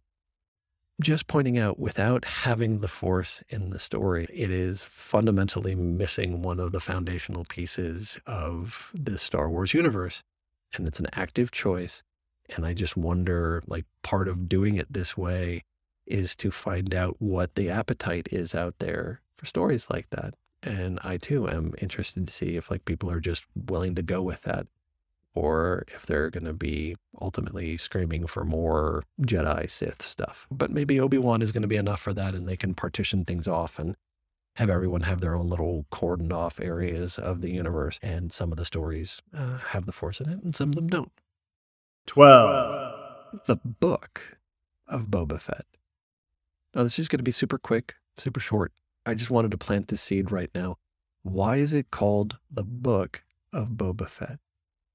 just 0.99 1.27
pointing 1.27 1.57
out 1.57 1.79
without 1.79 2.25
having 2.25 2.79
the 2.79 2.87
force 2.87 3.43
in 3.47 3.69
the 3.69 3.79
story, 3.79 4.27
it 4.33 4.49
is 4.49 4.83
fundamentally 4.83 5.75
missing 5.75 6.41
one 6.41 6.59
of 6.59 6.71
the 6.71 6.79
foundational 6.79 7.45
pieces 7.45 8.17
of 8.25 8.91
the 8.93 9.17
Star 9.17 9.49
Wars 9.49 9.73
universe. 9.73 10.23
And 10.75 10.87
it's 10.87 10.99
an 10.99 11.07
active 11.13 11.51
choice. 11.51 12.03
And 12.55 12.65
I 12.65 12.73
just 12.73 12.97
wonder 12.97 13.63
like, 13.67 13.85
part 14.01 14.27
of 14.27 14.49
doing 14.49 14.75
it 14.75 14.91
this 14.91 15.17
way 15.17 15.63
is 16.05 16.35
to 16.37 16.51
find 16.51 16.93
out 16.95 17.15
what 17.19 17.55
the 17.55 17.69
appetite 17.69 18.27
is 18.31 18.55
out 18.55 18.75
there 18.79 19.21
for 19.35 19.45
stories 19.45 19.89
like 19.89 20.09
that. 20.09 20.33
And 20.63 20.99
I 21.03 21.17
too 21.17 21.47
am 21.47 21.73
interested 21.81 22.27
to 22.27 22.33
see 22.33 22.57
if 22.57 22.69
like 22.69 22.85
people 22.85 23.09
are 23.09 23.21
just 23.21 23.45
willing 23.55 23.95
to 23.95 24.01
go 24.01 24.21
with 24.21 24.43
that 24.43 24.67
or 25.35 25.85
if 25.87 26.05
they're 26.05 26.29
going 26.29 26.45
to 26.45 26.53
be 26.53 26.95
ultimately 27.21 27.77
screaming 27.77 28.27
for 28.27 28.43
more 28.43 29.03
Jedi 29.21 29.69
Sith 29.69 30.01
stuff. 30.01 30.47
But 30.51 30.71
maybe 30.71 30.99
Obi 30.99 31.17
Wan 31.17 31.41
is 31.41 31.51
going 31.51 31.61
to 31.61 31.67
be 31.67 31.77
enough 31.77 32.01
for 32.01 32.13
that, 32.13 32.33
and 32.33 32.47
they 32.47 32.57
can 32.57 32.73
partition 32.73 33.25
things 33.25 33.47
off 33.47 33.79
and 33.79 33.95
have 34.55 34.69
everyone 34.69 35.01
have 35.01 35.21
their 35.21 35.35
own 35.35 35.47
little 35.47 35.85
cordoned 35.91 36.33
off 36.33 36.59
areas 36.59 37.17
of 37.17 37.41
the 37.41 37.51
universe. 37.51 37.99
And 38.01 38.31
some 38.31 38.51
of 38.51 38.57
the 38.57 38.65
stories 38.65 39.21
uh, 39.33 39.59
have 39.69 39.85
the 39.85 39.91
Force 39.91 40.19
in 40.19 40.29
it, 40.29 40.43
and 40.43 40.55
some 40.55 40.69
of 40.69 40.75
them 40.75 40.87
don't. 40.87 41.11
12. 42.07 43.41
The 43.45 43.57
book 43.57 44.37
of 44.87 45.07
Boba 45.07 45.39
Fett. 45.39 45.65
Now, 46.73 46.83
this 46.83 46.99
is 46.99 47.07
going 47.07 47.19
to 47.19 47.23
be 47.23 47.31
super 47.31 47.57
quick, 47.57 47.95
super 48.17 48.39
short. 48.39 48.71
I 49.05 49.13
just 49.13 49.31
wanted 49.31 49.51
to 49.51 49.57
plant 49.57 49.87
this 49.87 50.01
seed 50.01 50.31
right 50.31 50.49
now. 50.53 50.77
Why 51.23 51.57
is 51.57 51.73
it 51.73 51.91
called 51.91 52.39
the 52.49 52.63
book 52.63 53.23
of 53.53 53.69
Boba 53.69 54.07
Fett? 54.09 54.39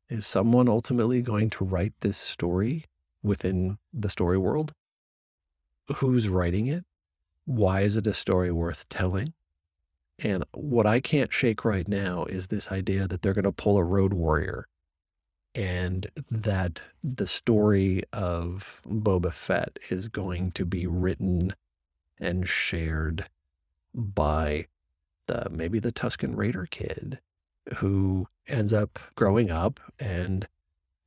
Is 0.09 0.27
someone 0.27 0.69
ultimately 0.69 1.23
going 1.23 1.51
to 1.51 1.65
write 1.65 1.95
this 2.01 2.17
story 2.17 2.85
within 3.23 3.79
the 3.93 4.09
story 4.09 4.39
world? 4.39 4.73
Who's 5.97 6.29
writing 6.29 6.67
it? 6.67 6.85
Why 7.45 7.83
is 7.83 7.97
it 7.97 8.07
a 8.07 8.15
story 8.15 8.51
worth 8.51 8.89
telling? 8.89 9.35
And 10.19 10.45
what 10.53 10.87
I 10.87 11.01
can't 11.01 11.33
shake 11.33 11.65
right 11.65 11.89
now 11.89 12.25
is 12.25 12.47
this 12.47 12.71
idea 12.71 13.09
that 13.09 13.23
they're 13.23 13.35
going 13.35 13.45
to 13.45 13.53
pull 13.53 13.77
a 13.77 13.85
road 13.85 14.15
warrior 14.15 14.67
and 15.55 16.11
that 16.31 16.83
the 17.03 17.27
story 17.27 18.03
of 18.13 18.81
Boba 18.87 19.33
Fett 19.33 19.79
is 19.91 20.09
going 20.09 20.51
to 20.53 20.65
be 20.65 20.87
written 20.87 21.55
and 22.19 22.49
shared 22.49 23.27
by 23.95 24.67
the 25.27 25.49
maybe 25.51 25.79
the 25.79 25.93
Tusken 25.93 26.37
Raider 26.37 26.67
kid 26.67 27.21
who 27.77 28.27
ends 28.47 28.73
up 28.73 28.99
growing 29.15 29.51
up 29.51 29.81
and 29.99 30.49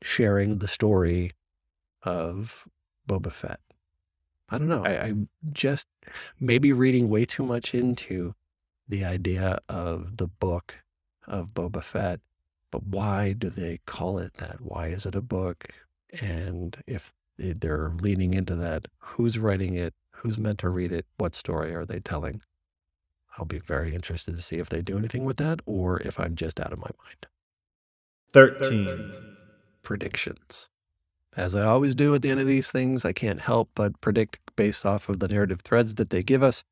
sharing 0.02 0.60
the 0.60 0.68
story 0.68 1.32
of 2.04 2.68
Boba 3.08 3.32
Fett. 3.32 3.60
I 4.50 4.58
don't 4.58 4.70
know. 4.70 4.86
I, 4.86 4.92
I 4.92 5.14
just 5.52 5.88
maybe 6.40 6.72
reading 6.72 7.10
way 7.10 7.26
too 7.26 7.44
much 7.44 7.76
into 7.76 8.34
the 8.88 9.04
idea 9.04 9.60
of 9.68 10.18
the 10.18 10.28
book 10.28 10.84
of 11.28 11.54
Boba 11.54 11.84
Fett. 11.84 12.22
But 12.78 12.86
why 12.96 13.34
do 13.34 13.50
they 13.50 13.80
call 13.88 14.20
it 14.20 14.36
that? 14.36 14.62
Why 14.62 14.88
is 14.88 15.08
it 15.08 15.16
a 15.16 15.22
book? 15.22 15.66
And 16.22 16.78
if 16.86 17.12
they're 17.40 17.92
leaning 18.02 18.36
into 18.36 18.56
that, 18.56 18.86
who's 19.00 19.40
writing 19.40 19.74
it? 19.74 19.96
Who's 20.18 20.38
meant 20.38 20.60
to 20.60 20.70
read 20.70 20.92
it? 20.92 21.08
What 21.18 21.34
story 21.34 21.74
are 21.74 21.86
they 21.86 22.00
telling? 22.00 22.42
I'll 23.36 23.46
be 23.46 23.58
very 23.58 23.96
interested 23.96 24.36
to 24.36 24.44
see 24.44 24.58
if 24.58 24.70
they 24.70 24.84
do 24.84 24.96
anything 24.96 25.26
with 25.26 25.38
that 25.38 25.60
or 25.66 26.00
if 26.02 26.20
I'm 26.20 26.36
just 26.36 26.60
out 26.60 26.72
of 26.72 26.78
my 26.78 26.92
mind. 27.04 27.26
13. 28.34 29.12
Predictions. 29.82 30.70
As 31.36 31.56
I 31.56 31.64
always 31.64 31.96
do 31.96 32.14
at 32.14 32.22
the 32.22 32.30
end 32.30 32.42
of 32.42 32.48
these 32.48 32.70
things, 32.70 33.06
I 33.06 33.12
can't 33.12 33.40
help 33.40 33.72
but 33.74 34.00
predict 34.02 34.40
based 34.56 34.86
off 34.86 35.10
of 35.10 35.20
the 35.20 35.28
narrative 35.28 35.62
threads 35.62 35.96
that 35.96 36.12
they 36.12 36.22
give 36.22 36.44
us 36.44 36.64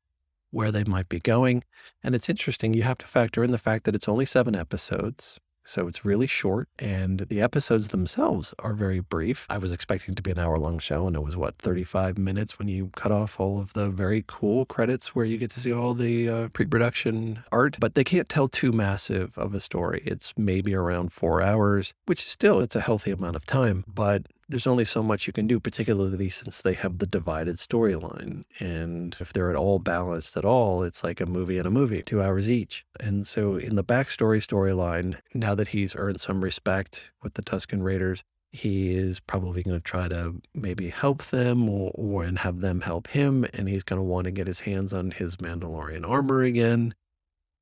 where 0.52 0.70
they 0.70 0.84
might 0.84 1.08
be 1.08 1.18
going. 1.18 1.64
And 2.04 2.14
it's 2.14 2.28
interesting, 2.28 2.74
you 2.74 2.84
have 2.84 2.98
to 2.98 3.06
factor 3.06 3.42
in 3.42 3.50
the 3.50 3.58
fact 3.58 3.82
that 3.84 3.96
it's 3.96 4.08
only 4.08 4.24
seven 4.24 4.54
episodes. 4.54 5.40
So 5.66 5.88
it's 5.88 6.04
really 6.04 6.28
short, 6.28 6.68
and 6.78 7.18
the 7.18 7.40
episodes 7.40 7.88
themselves 7.88 8.54
are 8.60 8.72
very 8.72 9.00
brief. 9.00 9.46
I 9.50 9.58
was 9.58 9.72
expecting 9.72 10.14
to 10.14 10.22
be 10.22 10.30
an 10.30 10.38
hour 10.38 10.56
long 10.56 10.78
show, 10.78 11.08
and 11.08 11.16
it 11.16 11.22
was 11.22 11.36
what, 11.36 11.58
35 11.58 12.16
minutes 12.16 12.56
when 12.56 12.68
you 12.68 12.90
cut 12.94 13.10
off 13.10 13.40
all 13.40 13.58
of 13.58 13.72
the 13.72 13.88
very 13.90 14.22
cool 14.28 14.64
credits 14.64 15.16
where 15.16 15.24
you 15.24 15.36
get 15.36 15.50
to 15.50 15.60
see 15.60 15.72
all 15.72 15.92
the 15.92 16.28
uh, 16.28 16.48
pre 16.50 16.66
production 16.66 17.40
art. 17.50 17.78
But 17.80 17.96
they 17.96 18.04
can't 18.04 18.28
tell 18.28 18.46
too 18.46 18.70
massive 18.70 19.36
of 19.36 19.54
a 19.54 19.60
story. 19.60 20.04
It's 20.06 20.32
maybe 20.36 20.72
around 20.72 21.12
four 21.12 21.42
hours, 21.42 21.92
which 22.06 22.22
is 22.22 22.28
still, 22.28 22.60
it's 22.60 22.76
a 22.76 22.80
healthy 22.80 23.10
amount 23.10 23.34
of 23.34 23.44
time. 23.44 23.84
But 23.92 24.26
there's 24.48 24.66
only 24.66 24.84
so 24.84 25.02
much 25.02 25.26
you 25.26 25.32
can 25.32 25.46
do, 25.46 25.58
particularly 25.58 26.30
since 26.30 26.62
they 26.62 26.74
have 26.74 26.98
the 26.98 27.06
divided 27.06 27.56
storyline. 27.56 28.44
And 28.60 29.16
if 29.18 29.32
they're 29.32 29.50
at 29.50 29.56
all 29.56 29.78
balanced 29.78 30.36
at 30.36 30.44
all, 30.44 30.82
it's 30.82 31.02
like 31.02 31.20
a 31.20 31.26
movie 31.26 31.58
and 31.58 31.66
a 31.66 31.70
movie, 31.70 32.02
two 32.02 32.22
hours 32.22 32.50
each. 32.50 32.84
And 33.00 33.26
so, 33.26 33.56
in 33.56 33.74
the 33.76 33.84
backstory 33.84 34.38
storyline, 34.38 35.16
now 35.34 35.54
that 35.54 35.68
he's 35.68 35.96
earned 35.96 36.20
some 36.20 36.44
respect 36.44 37.10
with 37.22 37.34
the 37.34 37.42
Tusken 37.42 37.82
Raiders, 37.82 38.22
he 38.52 38.94
is 38.94 39.20
probably 39.20 39.62
going 39.62 39.76
to 39.76 39.82
try 39.82 40.08
to 40.08 40.40
maybe 40.54 40.88
help 40.88 41.24
them 41.24 41.68
or, 41.68 41.90
or 41.94 42.24
and 42.24 42.38
have 42.38 42.60
them 42.60 42.80
help 42.82 43.08
him. 43.08 43.46
And 43.52 43.68
he's 43.68 43.82
going 43.82 43.98
to 43.98 44.04
want 44.04 44.26
to 44.26 44.30
get 44.30 44.46
his 44.46 44.60
hands 44.60 44.92
on 44.92 45.10
his 45.10 45.36
Mandalorian 45.36 46.08
armor 46.08 46.42
again. 46.42 46.94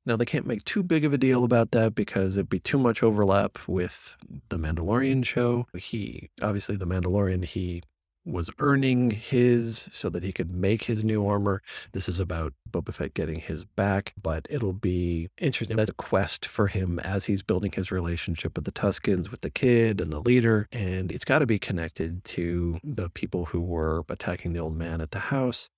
Now, 0.05 0.15
they 0.15 0.25
can't 0.25 0.45
make 0.45 0.63
too 0.63 0.83
big 0.83 1.03
of 1.03 1.13
a 1.13 1.17
deal 1.17 1.43
about 1.43 1.71
that 1.71 1.95
because 1.95 2.37
it'd 2.37 2.49
be 2.49 2.59
too 2.59 2.77
much 2.77 3.01
overlap 3.01 3.57
with 3.67 4.15
the 4.49 4.57
Mandalorian 4.57 5.25
show. 5.25 5.65
He, 5.75 6.29
obviously, 6.41 6.75
the 6.75 6.85
Mandalorian, 6.85 7.43
he 7.43 7.81
was 8.25 8.49
earning 8.59 9.11
his 9.11 9.87
so 9.91 10.09
that 10.09 10.23
he 10.23 10.31
could 10.31 10.51
make 10.51 10.83
his 10.83 11.03
new 11.03 11.25
armor. 11.25 11.61
This 11.91 12.09
is 12.09 12.19
about 12.19 12.53
Boba 12.69 12.93
Fett 12.93 13.13
getting 13.13 13.39
his 13.39 13.63
back, 13.63 14.13
but 14.21 14.47
it'll 14.49 14.73
be 14.73 15.29
interesting. 15.39 15.77
That's 15.77 15.91
a 15.91 15.93
quest 15.93 16.45
for 16.45 16.67
him 16.67 16.99
as 16.99 17.25
he's 17.25 17.43
building 17.43 17.71
his 17.71 17.91
relationship 17.91 18.55
with 18.55 18.65
the 18.65 18.71
Tuskens, 18.71 19.29
with 19.29 19.41
the 19.41 19.51
kid 19.51 20.01
and 20.01 20.11
the 20.11 20.19
leader. 20.19 20.67
And 20.71 21.11
it's 21.11 21.25
got 21.25 21.39
to 21.39 21.45
be 21.45 21.59
connected 21.59 22.23
to 22.25 22.79
the 22.83 23.09
people 23.09 23.45
who 23.45 23.61
were 23.61 24.03
attacking 24.09 24.53
the 24.53 24.59
old 24.59 24.75
man 24.75 25.01
at 25.01 25.11
the 25.11 25.19
house. 25.19 25.69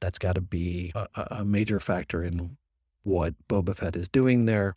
That's 0.00 0.18
got 0.18 0.34
to 0.34 0.40
be 0.40 0.92
a, 0.94 1.06
a 1.14 1.44
major 1.44 1.78
factor 1.78 2.24
in 2.24 2.56
what 3.02 3.34
Boba 3.48 3.76
Fett 3.76 3.96
is 3.96 4.08
doing 4.08 4.46
there. 4.46 4.76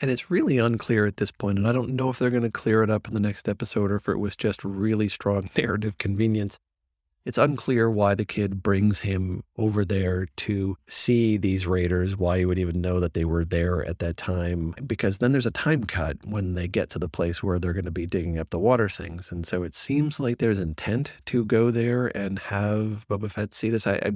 And 0.00 0.10
it's 0.10 0.30
really 0.30 0.58
unclear 0.58 1.06
at 1.06 1.18
this 1.18 1.30
point, 1.30 1.58
and 1.58 1.68
I 1.68 1.72
don't 1.72 1.90
know 1.90 2.10
if 2.10 2.18
they're 2.18 2.30
going 2.30 2.42
to 2.42 2.50
clear 2.50 2.82
it 2.82 2.90
up 2.90 3.06
in 3.06 3.14
the 3.14 3.20
next 3.20 3.48
episode 3.48 3.90
or 3.90 3.96
if 3.96 4.08
it 4.08 4.18
was 4.18 4.34
just 4.34 4.64
really 4.64 5.08
strong 5.08 5.48
narrative 5.56 5.98
convenience. 5.98 6.58
It's 7.24 7.38
unclear 7.38 7.88
why 7.88 8.16
the 8.16 8.24
kid 8.24 8.64
brings 8.64 9.00
him 9.00 9.44
over 9.56 9.84
there 9.84 10.26
to 10.38 10.76
see 10.88 11.36
these 11.36 11.68
raiders, 11.68 12.16
why 12.16 12.36
you 12.36 12.48
would 12.48 12.58
even 12.58 12.80
know 12.80 12.98
that 12.98 13.14
they 13.14 13.24
were 13.24 13.44
there 13.44 13.84
at 13.84 14.00
that 14.00 14.16
time, 14.16 14.74
because 14.84 15.18
then 15.18 15.30
there's 15.30 15.46
a 15.46 15.52
time 15.52 15.84
cut 15.84 16.16
when 16.24 16.54
they 16.54 16.66
get 16.66 16.90
to 16.90 16.98
the 16.98 17.08
place 17.08 17.40
where 17.40 17.60
they're 17.60 17.72
going 17.72 17.84
to 17.84 17.92
be 17.92 18.06
digging 18.06 18.38
up 18.38 18.50
the 18.50 18.58
water 18.58 18.88
things. 18.88 19.30
And 19.30 19.46
so 19.46 19.62
it 19.62 19.74
seems 19.74 20.18
like 20.18 20.38
there's 20.38 20.58
intent 20.58 21.12
to 21.26 21.44
go 21.44 21.70
there 21.70 22.08
and 22.16 22.40
have 22.40 23.06
Boba 23.08 23.30
Fett 23.30 23.54
see 23.54 23.70
this. 23.70 23.86
I, 23.86 23.94
I 23.94 24.12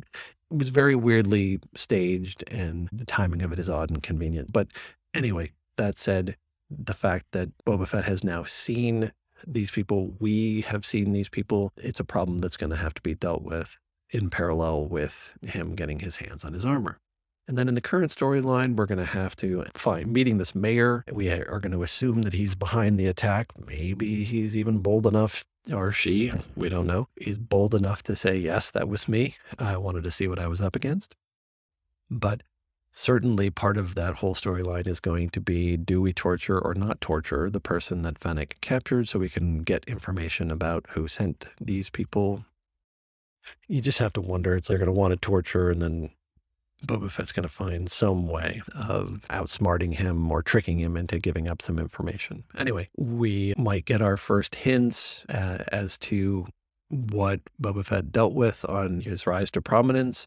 it 0.51 0.59
was 0.59 0.69
very 0.69 0.95
weirdly 0.95 1.61
staged, 1.75 2.45
and 2.49 2.89
the 2.93 3.05
timing 3.05 3.43
of 3.43 3.53
it 3.53 3.59
is 3.59 3.71
odd 3.71 3.91
and 3.91 4.03
convenient. 4.03 4.53
But 4.53 4.69
anyway, 5.15 5.53
that 5.77 5.99
said, 5.99 6.37
the 6.71 6.95
fact 6.95 7.27
that 7.33 7.51
Boba 7.65 7.87
Fett 7.87 8.05
has 8.05 8.25
now 8.25 8.45
seen 8.45 9.13
these 9.47 9.71
people, 9.71 10.15
we 10.19 10.63
have 10.63 10.87
seen 10.87 11.13
these 11.13 11.29
people, 11.29 11.73
it's 11.77 12.01
a 12.01 12.05
problem 12.05 12.39
that's 12.39 12.57
going 12.57 12.71
to 12.71 12.77
have 12.77 12.95
to 12.95 13.03
be 13.03 13.15
dealt 13.15 13.43
with 13.43 13.77
in 14.11 14.31
parallel 14.31 14.87
with 14.87 15.33
him 15.43 15.75
getting 15.75 16.01
his 16.01 16.17
hands 16.17 16.45
on 16.45 16.53
his 16.53 16.65
armor. 16.65 16.99
And 17.49 17.57
then 17.57 17.69
in 17.69 17.77
the 17.77 17.81
current 17.81 18.11
storyline, 18.11 18.75
we're 18.75 18.87
going 18.87 18.99
to 18.99 19.05
have 19.05 19.37
to 19.37 19.65
find 19.75 20.13
meeting 20.13 20.39
this 20.39 20.55
mayor. 20.55 21.05
We 21.13 21.31
are 21.31 21.61
going 21.61 21.73
to 21.73 21.85
assume 21.85 22.23
that 22.23 22.33
he's 22.33 22.57
behind 22.57 22.99
the 22.99 23.07
attack. 23.07 23.49
Maybe 23.67 24.25
he's 24.25 24.57
even 24.57 24.79
bold 24.79 25.07
enough, 25.07 25.45
or 25.73 25.93
she, 25.93 26.33
we 26.57 26.69
don't 26.69 26.89
know, 26.89 27.09
he's 27.15 27.39
bold 27.39 27.75
enough 27.75 28.03
to 28.05 28.17
say, 28.17 28.37
yes, 28.37 28.71
that 28.73 28.89
was 28.89 29.09
me. 29.09 29.37
I 29.59 29.77
wanted 29.77 30.03
to 30.05 30.11
see 30.11 30.27
what 30.27 30.41
I 30.41 30.49
was 30.49 30.61
up 30.61 30.75
against. 30.75 31.15
But 32.11 32.43
certainly 32.91 33.51
part 33.51 33.77
of 33.77 33.95
that 33.95 34.17
whole 34.17 34.35
storyline 34.35 34.89
is 34.89 35.01
going 35.01 35.29
to 35.29 35.41
be 35.41 35.77
do 35.77 36.01
we 36.01 36.13
torture 36.13 36.59
or 36.59 36.75
not 36.75 37.01
torture 37.01 37.51
the 37.51 37.61
person 37.61 38.03
that 38.03 38.19
Fennec 38.19 38.57
captured 38.61 39.07
so 39.07 39.19
we 39.19 39.29
can 39.29 39.63
get 39.63 39.85
information 39.85 40.51
about 40.51 40.87
who 40.91 41.07
sent 41.07 41.47
these 41.61 41.91
people. 41.91 42.45
You 43.69 43.81
just 43.81 44.01
have 44.01 44.15
to 44.15 44.21
wonder. 44.21 44.57
It's 44.57 44.67
they're 44.67 44.79
going 44.79 44.87
to 44.87 44.93
want 44.93 45.13
to 45.13 45.17
torture 45.17 45.71
and 45.71 45.81
then 45.81 46.11
Boba 46.85 47.11
Fett's 47.11 47.33
going 47.33 47.43
to 47.43 47.49
find 47.49 47.91
some 47.91 48.29
way 48.29 48.63
of 48.75 49.25
outsmarting 49.31 49.95
him 49.95 50.31
or 50.31 50.43
tricking 50.43 50.79
him 50.79 50.97
into 50.97 51.19
giving 51.19 51.51
up 51.51 51.63
some 51.63 51.79
information. 51.79 52.45
Anyway, 52.57 52.89
we 52.97 53.55
might 53.57 53.85
get 53.85 54.03
our 54.03 54.17
first 54.17 54.57
hints 54.57 55.25
uh, 55.29 55.65
as 55.69 55.97
to 55.99 56.47
what 56.89 57.41
Boba 57.61 57.85
Fett 57.85 58.13
dealt 58.13 58.35
with 58.35 58.65
on 58.69 59.01
his 59.01 59.27
rise 59.27 59.51
to 59.53 59.63
prominence 59.63 60.27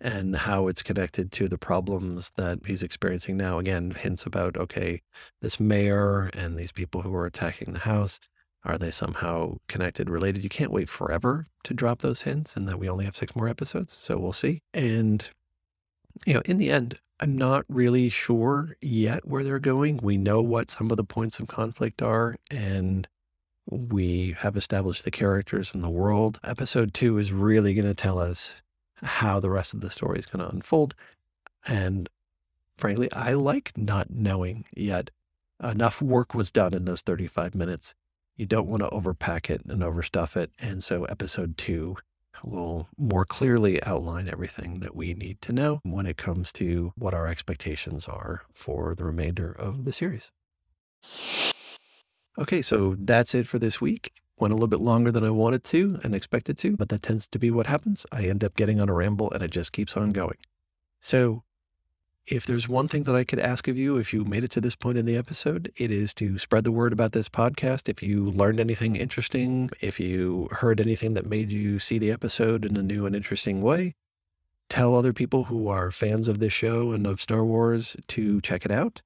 and 0.00 0.34
how 0.34 0.66
it's 0.66 0.82
connected 0.82 1.30
to 1.30 1.46
the 1.46 1.58
problems 1.58 2.32
that 2.36 2.58
he's 2.66 2.82
experiencing 2.82 3.36
now. 3.36 3.58
Again, 3.58 3.92
hints 3.92 4.26
about, 4.26 4.56
okay, 4.56 5.00
this 5.40 5.60
mayor 5.60 6.30
and 6.34 6.56
these 6.56 6.72
people 6.72 7.02
who 7.02 7.14
are 7.14 7.26
attacking 7.26 7.72
the 7.72 7.80
house, 7.80 8.18
are 8.64 8.78
they 8.78 8.90
somehow 8.90 9.58
connected, 9.68 10.10
related? 10.10 10.42
You 10.42 10.50
can't 10.50 10.72
wait 10.72 10.88
forever 10.88 11.46
to 11.64 11.74
drop 11.74 12.00
those 12.00 12.22
hints 12.22 12.56
and 12.56 12.68
that 12.68 12.78
we 12.78 12.88
only 12.88 13.04
have 13.04 13.16
six 13.16 13.36
more 13.36 13.48
episodes. 13.48 13.92
So 13.92 14.18
we'll 14.18 14.32
see. 14.32 14.60
And 14.74 15.30
you 16.26 16.34
know, 16.34 16.42
in 16.44 16.58
the 16.58 16.70
end, 16.70 16.98
I'm 17.20 17.36
not 17.36 17.64
really 17.68 18.08
sure 18.08 18.76
yet 18.80 19.26
where 19.26 19.44
they're 19.44 19.58
going. 19.58 19.98
We 20.02 20.16
know 20.16 20.40
what 20.42 20.70
some 20.70 20.90
of 20.90 20.96
the 20.96 21.04
points 21.04 21.38
of 21.38 21.48
conflict 21.48 22.02
are, 22.02 22.36
and 22.50 23.06
we 23.70 24.32
have 24.40 24.56
established 24.56 25.04
the 25.04 25.10
characters 25.10 25.74
and 25.74 25.84
the 25.84 25.90
world. 25.90 26.38
Episode 26.42 26.92
two 26.94 27.18
is 27.18 27.32
really 27.32 27.74
going 27.74 27.86
to 27.86 27.94
tell 27.94 28.18
us 28.18 28.54
how 29.02 29.40
the 29.40 29.50
rest 29.50 29.74
of 29.74 29.80
the 29.80 29.90
story 29.90 30.18
is 30.18 30.26
going 30.26 30.44
to 30.44 30.52
unfold. 30.52 30.94
And 31.66 32.08
frankly, 32.76 33.10
I 33.12 33.34
like 33.34 33.72
not 33.76 34.10
knowing 34.10 34.64
yet. 34.76 35.10
Enough 35.62 36.02
work 36.02 36.34
was 36.34 36.50
done 36.50 36.74
in 36.74 36.86
those 36.86 37.02
35 37.02 37.54
minutes. 37.54 37.94
You 38.36 38.46
don't 38.46 38.66
want 38.66 38.82
to 38.82 38.88
overpack 38.88 39.48
it 39.48 39.62
and 39.66 39.82
overstuff 39.82 40.36
it. 40.36 40.50
And 40.58 40.82
so, 40.82 41.04
episode 41.04 41.56
two 41.56 41.96
will 42.44 42.88
more 42.96 43.24
clearly 43.24 43.82
outline 43.84 44.28
everything 44.28 44.80
that 44.80 44.96
we 44.96 45.14
need 45.14 45.40
to 45.42 45.52
know 45.52 45.80
when 45.82 46.06
it 46.06 46.16
comes 46.16 46.52
to 46.54 46.92
what 46.96 47.14
our 47.14 47.26
expectations 47.26 48.06
are 48.06 48.42
for 48.52 48.94
the 48.94 49.04
remainder 49.04 49.52
of 49.52 49.84
the 49.84 49.92
series. 49.92 50.30
Okay, 52.38 52.62
so 52.62 52.96
that's 52.98 53.34
it 53.34 53.46
for 53.46 53.58
this 53.58 53.80
week. 53.80 54.12
Went 54.38 54.52
a 54.52 54.56
little 54.56 54.68
bit 54.68 54.80
longer 54.80 55.12
than 55.12 55.24
I 55.24 55.30
wanted 55.30 55.62
to 55.64 56.00
and 56.02 56.14
expected 56.14 56.56
to, 56.58 56.76
but 56.76 56.88
that 56.88 57.02
tends 57.02 57.26
to 57.28 57.38
be 57.38 57.50
what 57.50 57.66
happens. 57.66 58.06
I 58.10 58.22
end 58.22 58.42
up 58.42 58.56
getting 58.56 58.80
on 58.80 58.88
a 58.88 58.94
ramble 58.94 59.30
and 59.30 59.42
it 59.42 59.50
just 59.50 59.72
keeps 59.72 59.96
on 59.96 60.12
going. 60.12 60.38
So 61.00 61.44
if 62.26 62.46
there's 62.46 62.68
one 62.68 62.88
thing 62.88 63.02
that 63.04 63.16
I 63.16 63.24
could 63.24 63.40
ask 63.40 63.66
of 63.66 63.76
you, 63.76 63.96
if 63.96 64.12
you 64.12 64.24
made 64.24 64.44
it 64.44 64.50
to 64.52 64.60
this 64.60 64.76
point 64.76 64.96
in 64.96 65.06
the 65.06 65.16
episode, 65.16 65.72
it 65.76 65.90
is 65.90 66.14
to 66.14 66.38
spread 66.38 66.64
the 66.64 66.72
word 66.72 66.92
about 66.92 67.12
this 67.12 67.28
podcast. 67.28 67.88
If 67.88 68.02
you 68.02 68.30
learned 68.30 68.60
anything 68.60 68.94
interesting, 68.94 69.70
if 69.80 69.98
you 69.98 70.48
heard 70.52 70.80
anything 70.80 71.14
that 71.14 71.26
made 71.26 71.50
you 71.50 71.78
see 71.78 71.98
the 71.98 72.12
episode 72.12 72.64
in 72.64 72.76
a 72.76 72.82
new 72.82 73.06
and 73.06 73.16
interesting 73.16 73.60
way, 73.60 73.94
tell 74.68 74.94
other 74.94 75.12
people 75.12 75.44
who 75.44 75.68
are 75.68 75.90
fans 75.90 76.28
of 76.28 76.38
this 76.38 76.52
show 76.52 76.92
and 76.92 77.06
of 77.06 77.20
Star 77.20 77.44
Wars 77.44 77.96
to 78.08 78.40
check 78.40 78.64
it 78.64 78.70
out. 78.70 79.02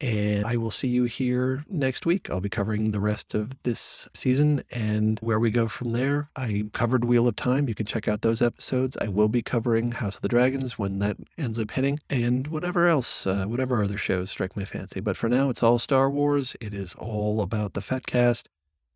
And 0.00 0.44
I 0.44 0.56
will 0.56 0.70
see 0.70 0.88
you 0.88 1.04
here 1.04 1.64
next 1.68 2.04
week. 2.04 2.28
I'll 2.28 2.40
be 2.40 2.48
covering 2.48 2.90
the 2.90 3.00
rest 3.00 3.34
of 3.34 3.62
this 3.62 4.08
season 4.12 4.62
and 4.70 5.18
where 5.20 5.38
we 5.38 5.50
go 5.50 5.68
from 5.68 5.92
there. 5.92 6.30
I 6.36 6.64
covered 6.72 7.04
Wheel 7.04 7.28
of 7.28 7.36
Time. 7.36 7.68
You 7.68 7.74
can 7.74 7.86
check 7.86 8.08
out 8.08 8.22
those 8.22 8.42
episodes. 8.42 8.96
I 9.00 9.08
will 9.08 9.28
be 9.28 9.40
covering 9.40 9.92
House 9.92 10.16
of 10.16 10.22
the 10.22 10.28
Dragons 10.28 10.78
when 10.78 10.98
that 10.98 11.16
ends 11.38 11.58
up 11.58 11.70
hitting 11.70 12.00
and 12.10 12.48
whatever 12.48 12.88
else, 12.88 13.26
uh, 13.26 13.44
whatever 13.46 13.82
other 13.82 13.96
shows 13.96 14.30
strike 14.30 14.56
my 14.56 14.64
fancy. 14.64 15.00
But 15.00 15.16
for 15.16 15.28
now, 15.28 15.48
it's 15.48 15.62
all 15.62 15.78
Star 15.78 16.10
Wars. 16.10 16.56
It 16.60 16.74
is 16.74 16.94
all 16.94 17.40
about 17.40 17.74
the 17.74 17.80
Fett 17.80 18.06
cast. 18.06 18.48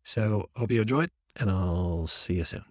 So 0.03 0.49
hope 0.55 0.71
you 0.71 0.81
enjoyed, 0.81 1.11
and 1.35 1.49
I'll 1.49 2.07
see 2.07 2.35
you 2.35 2.45
soon. 2.45 2.65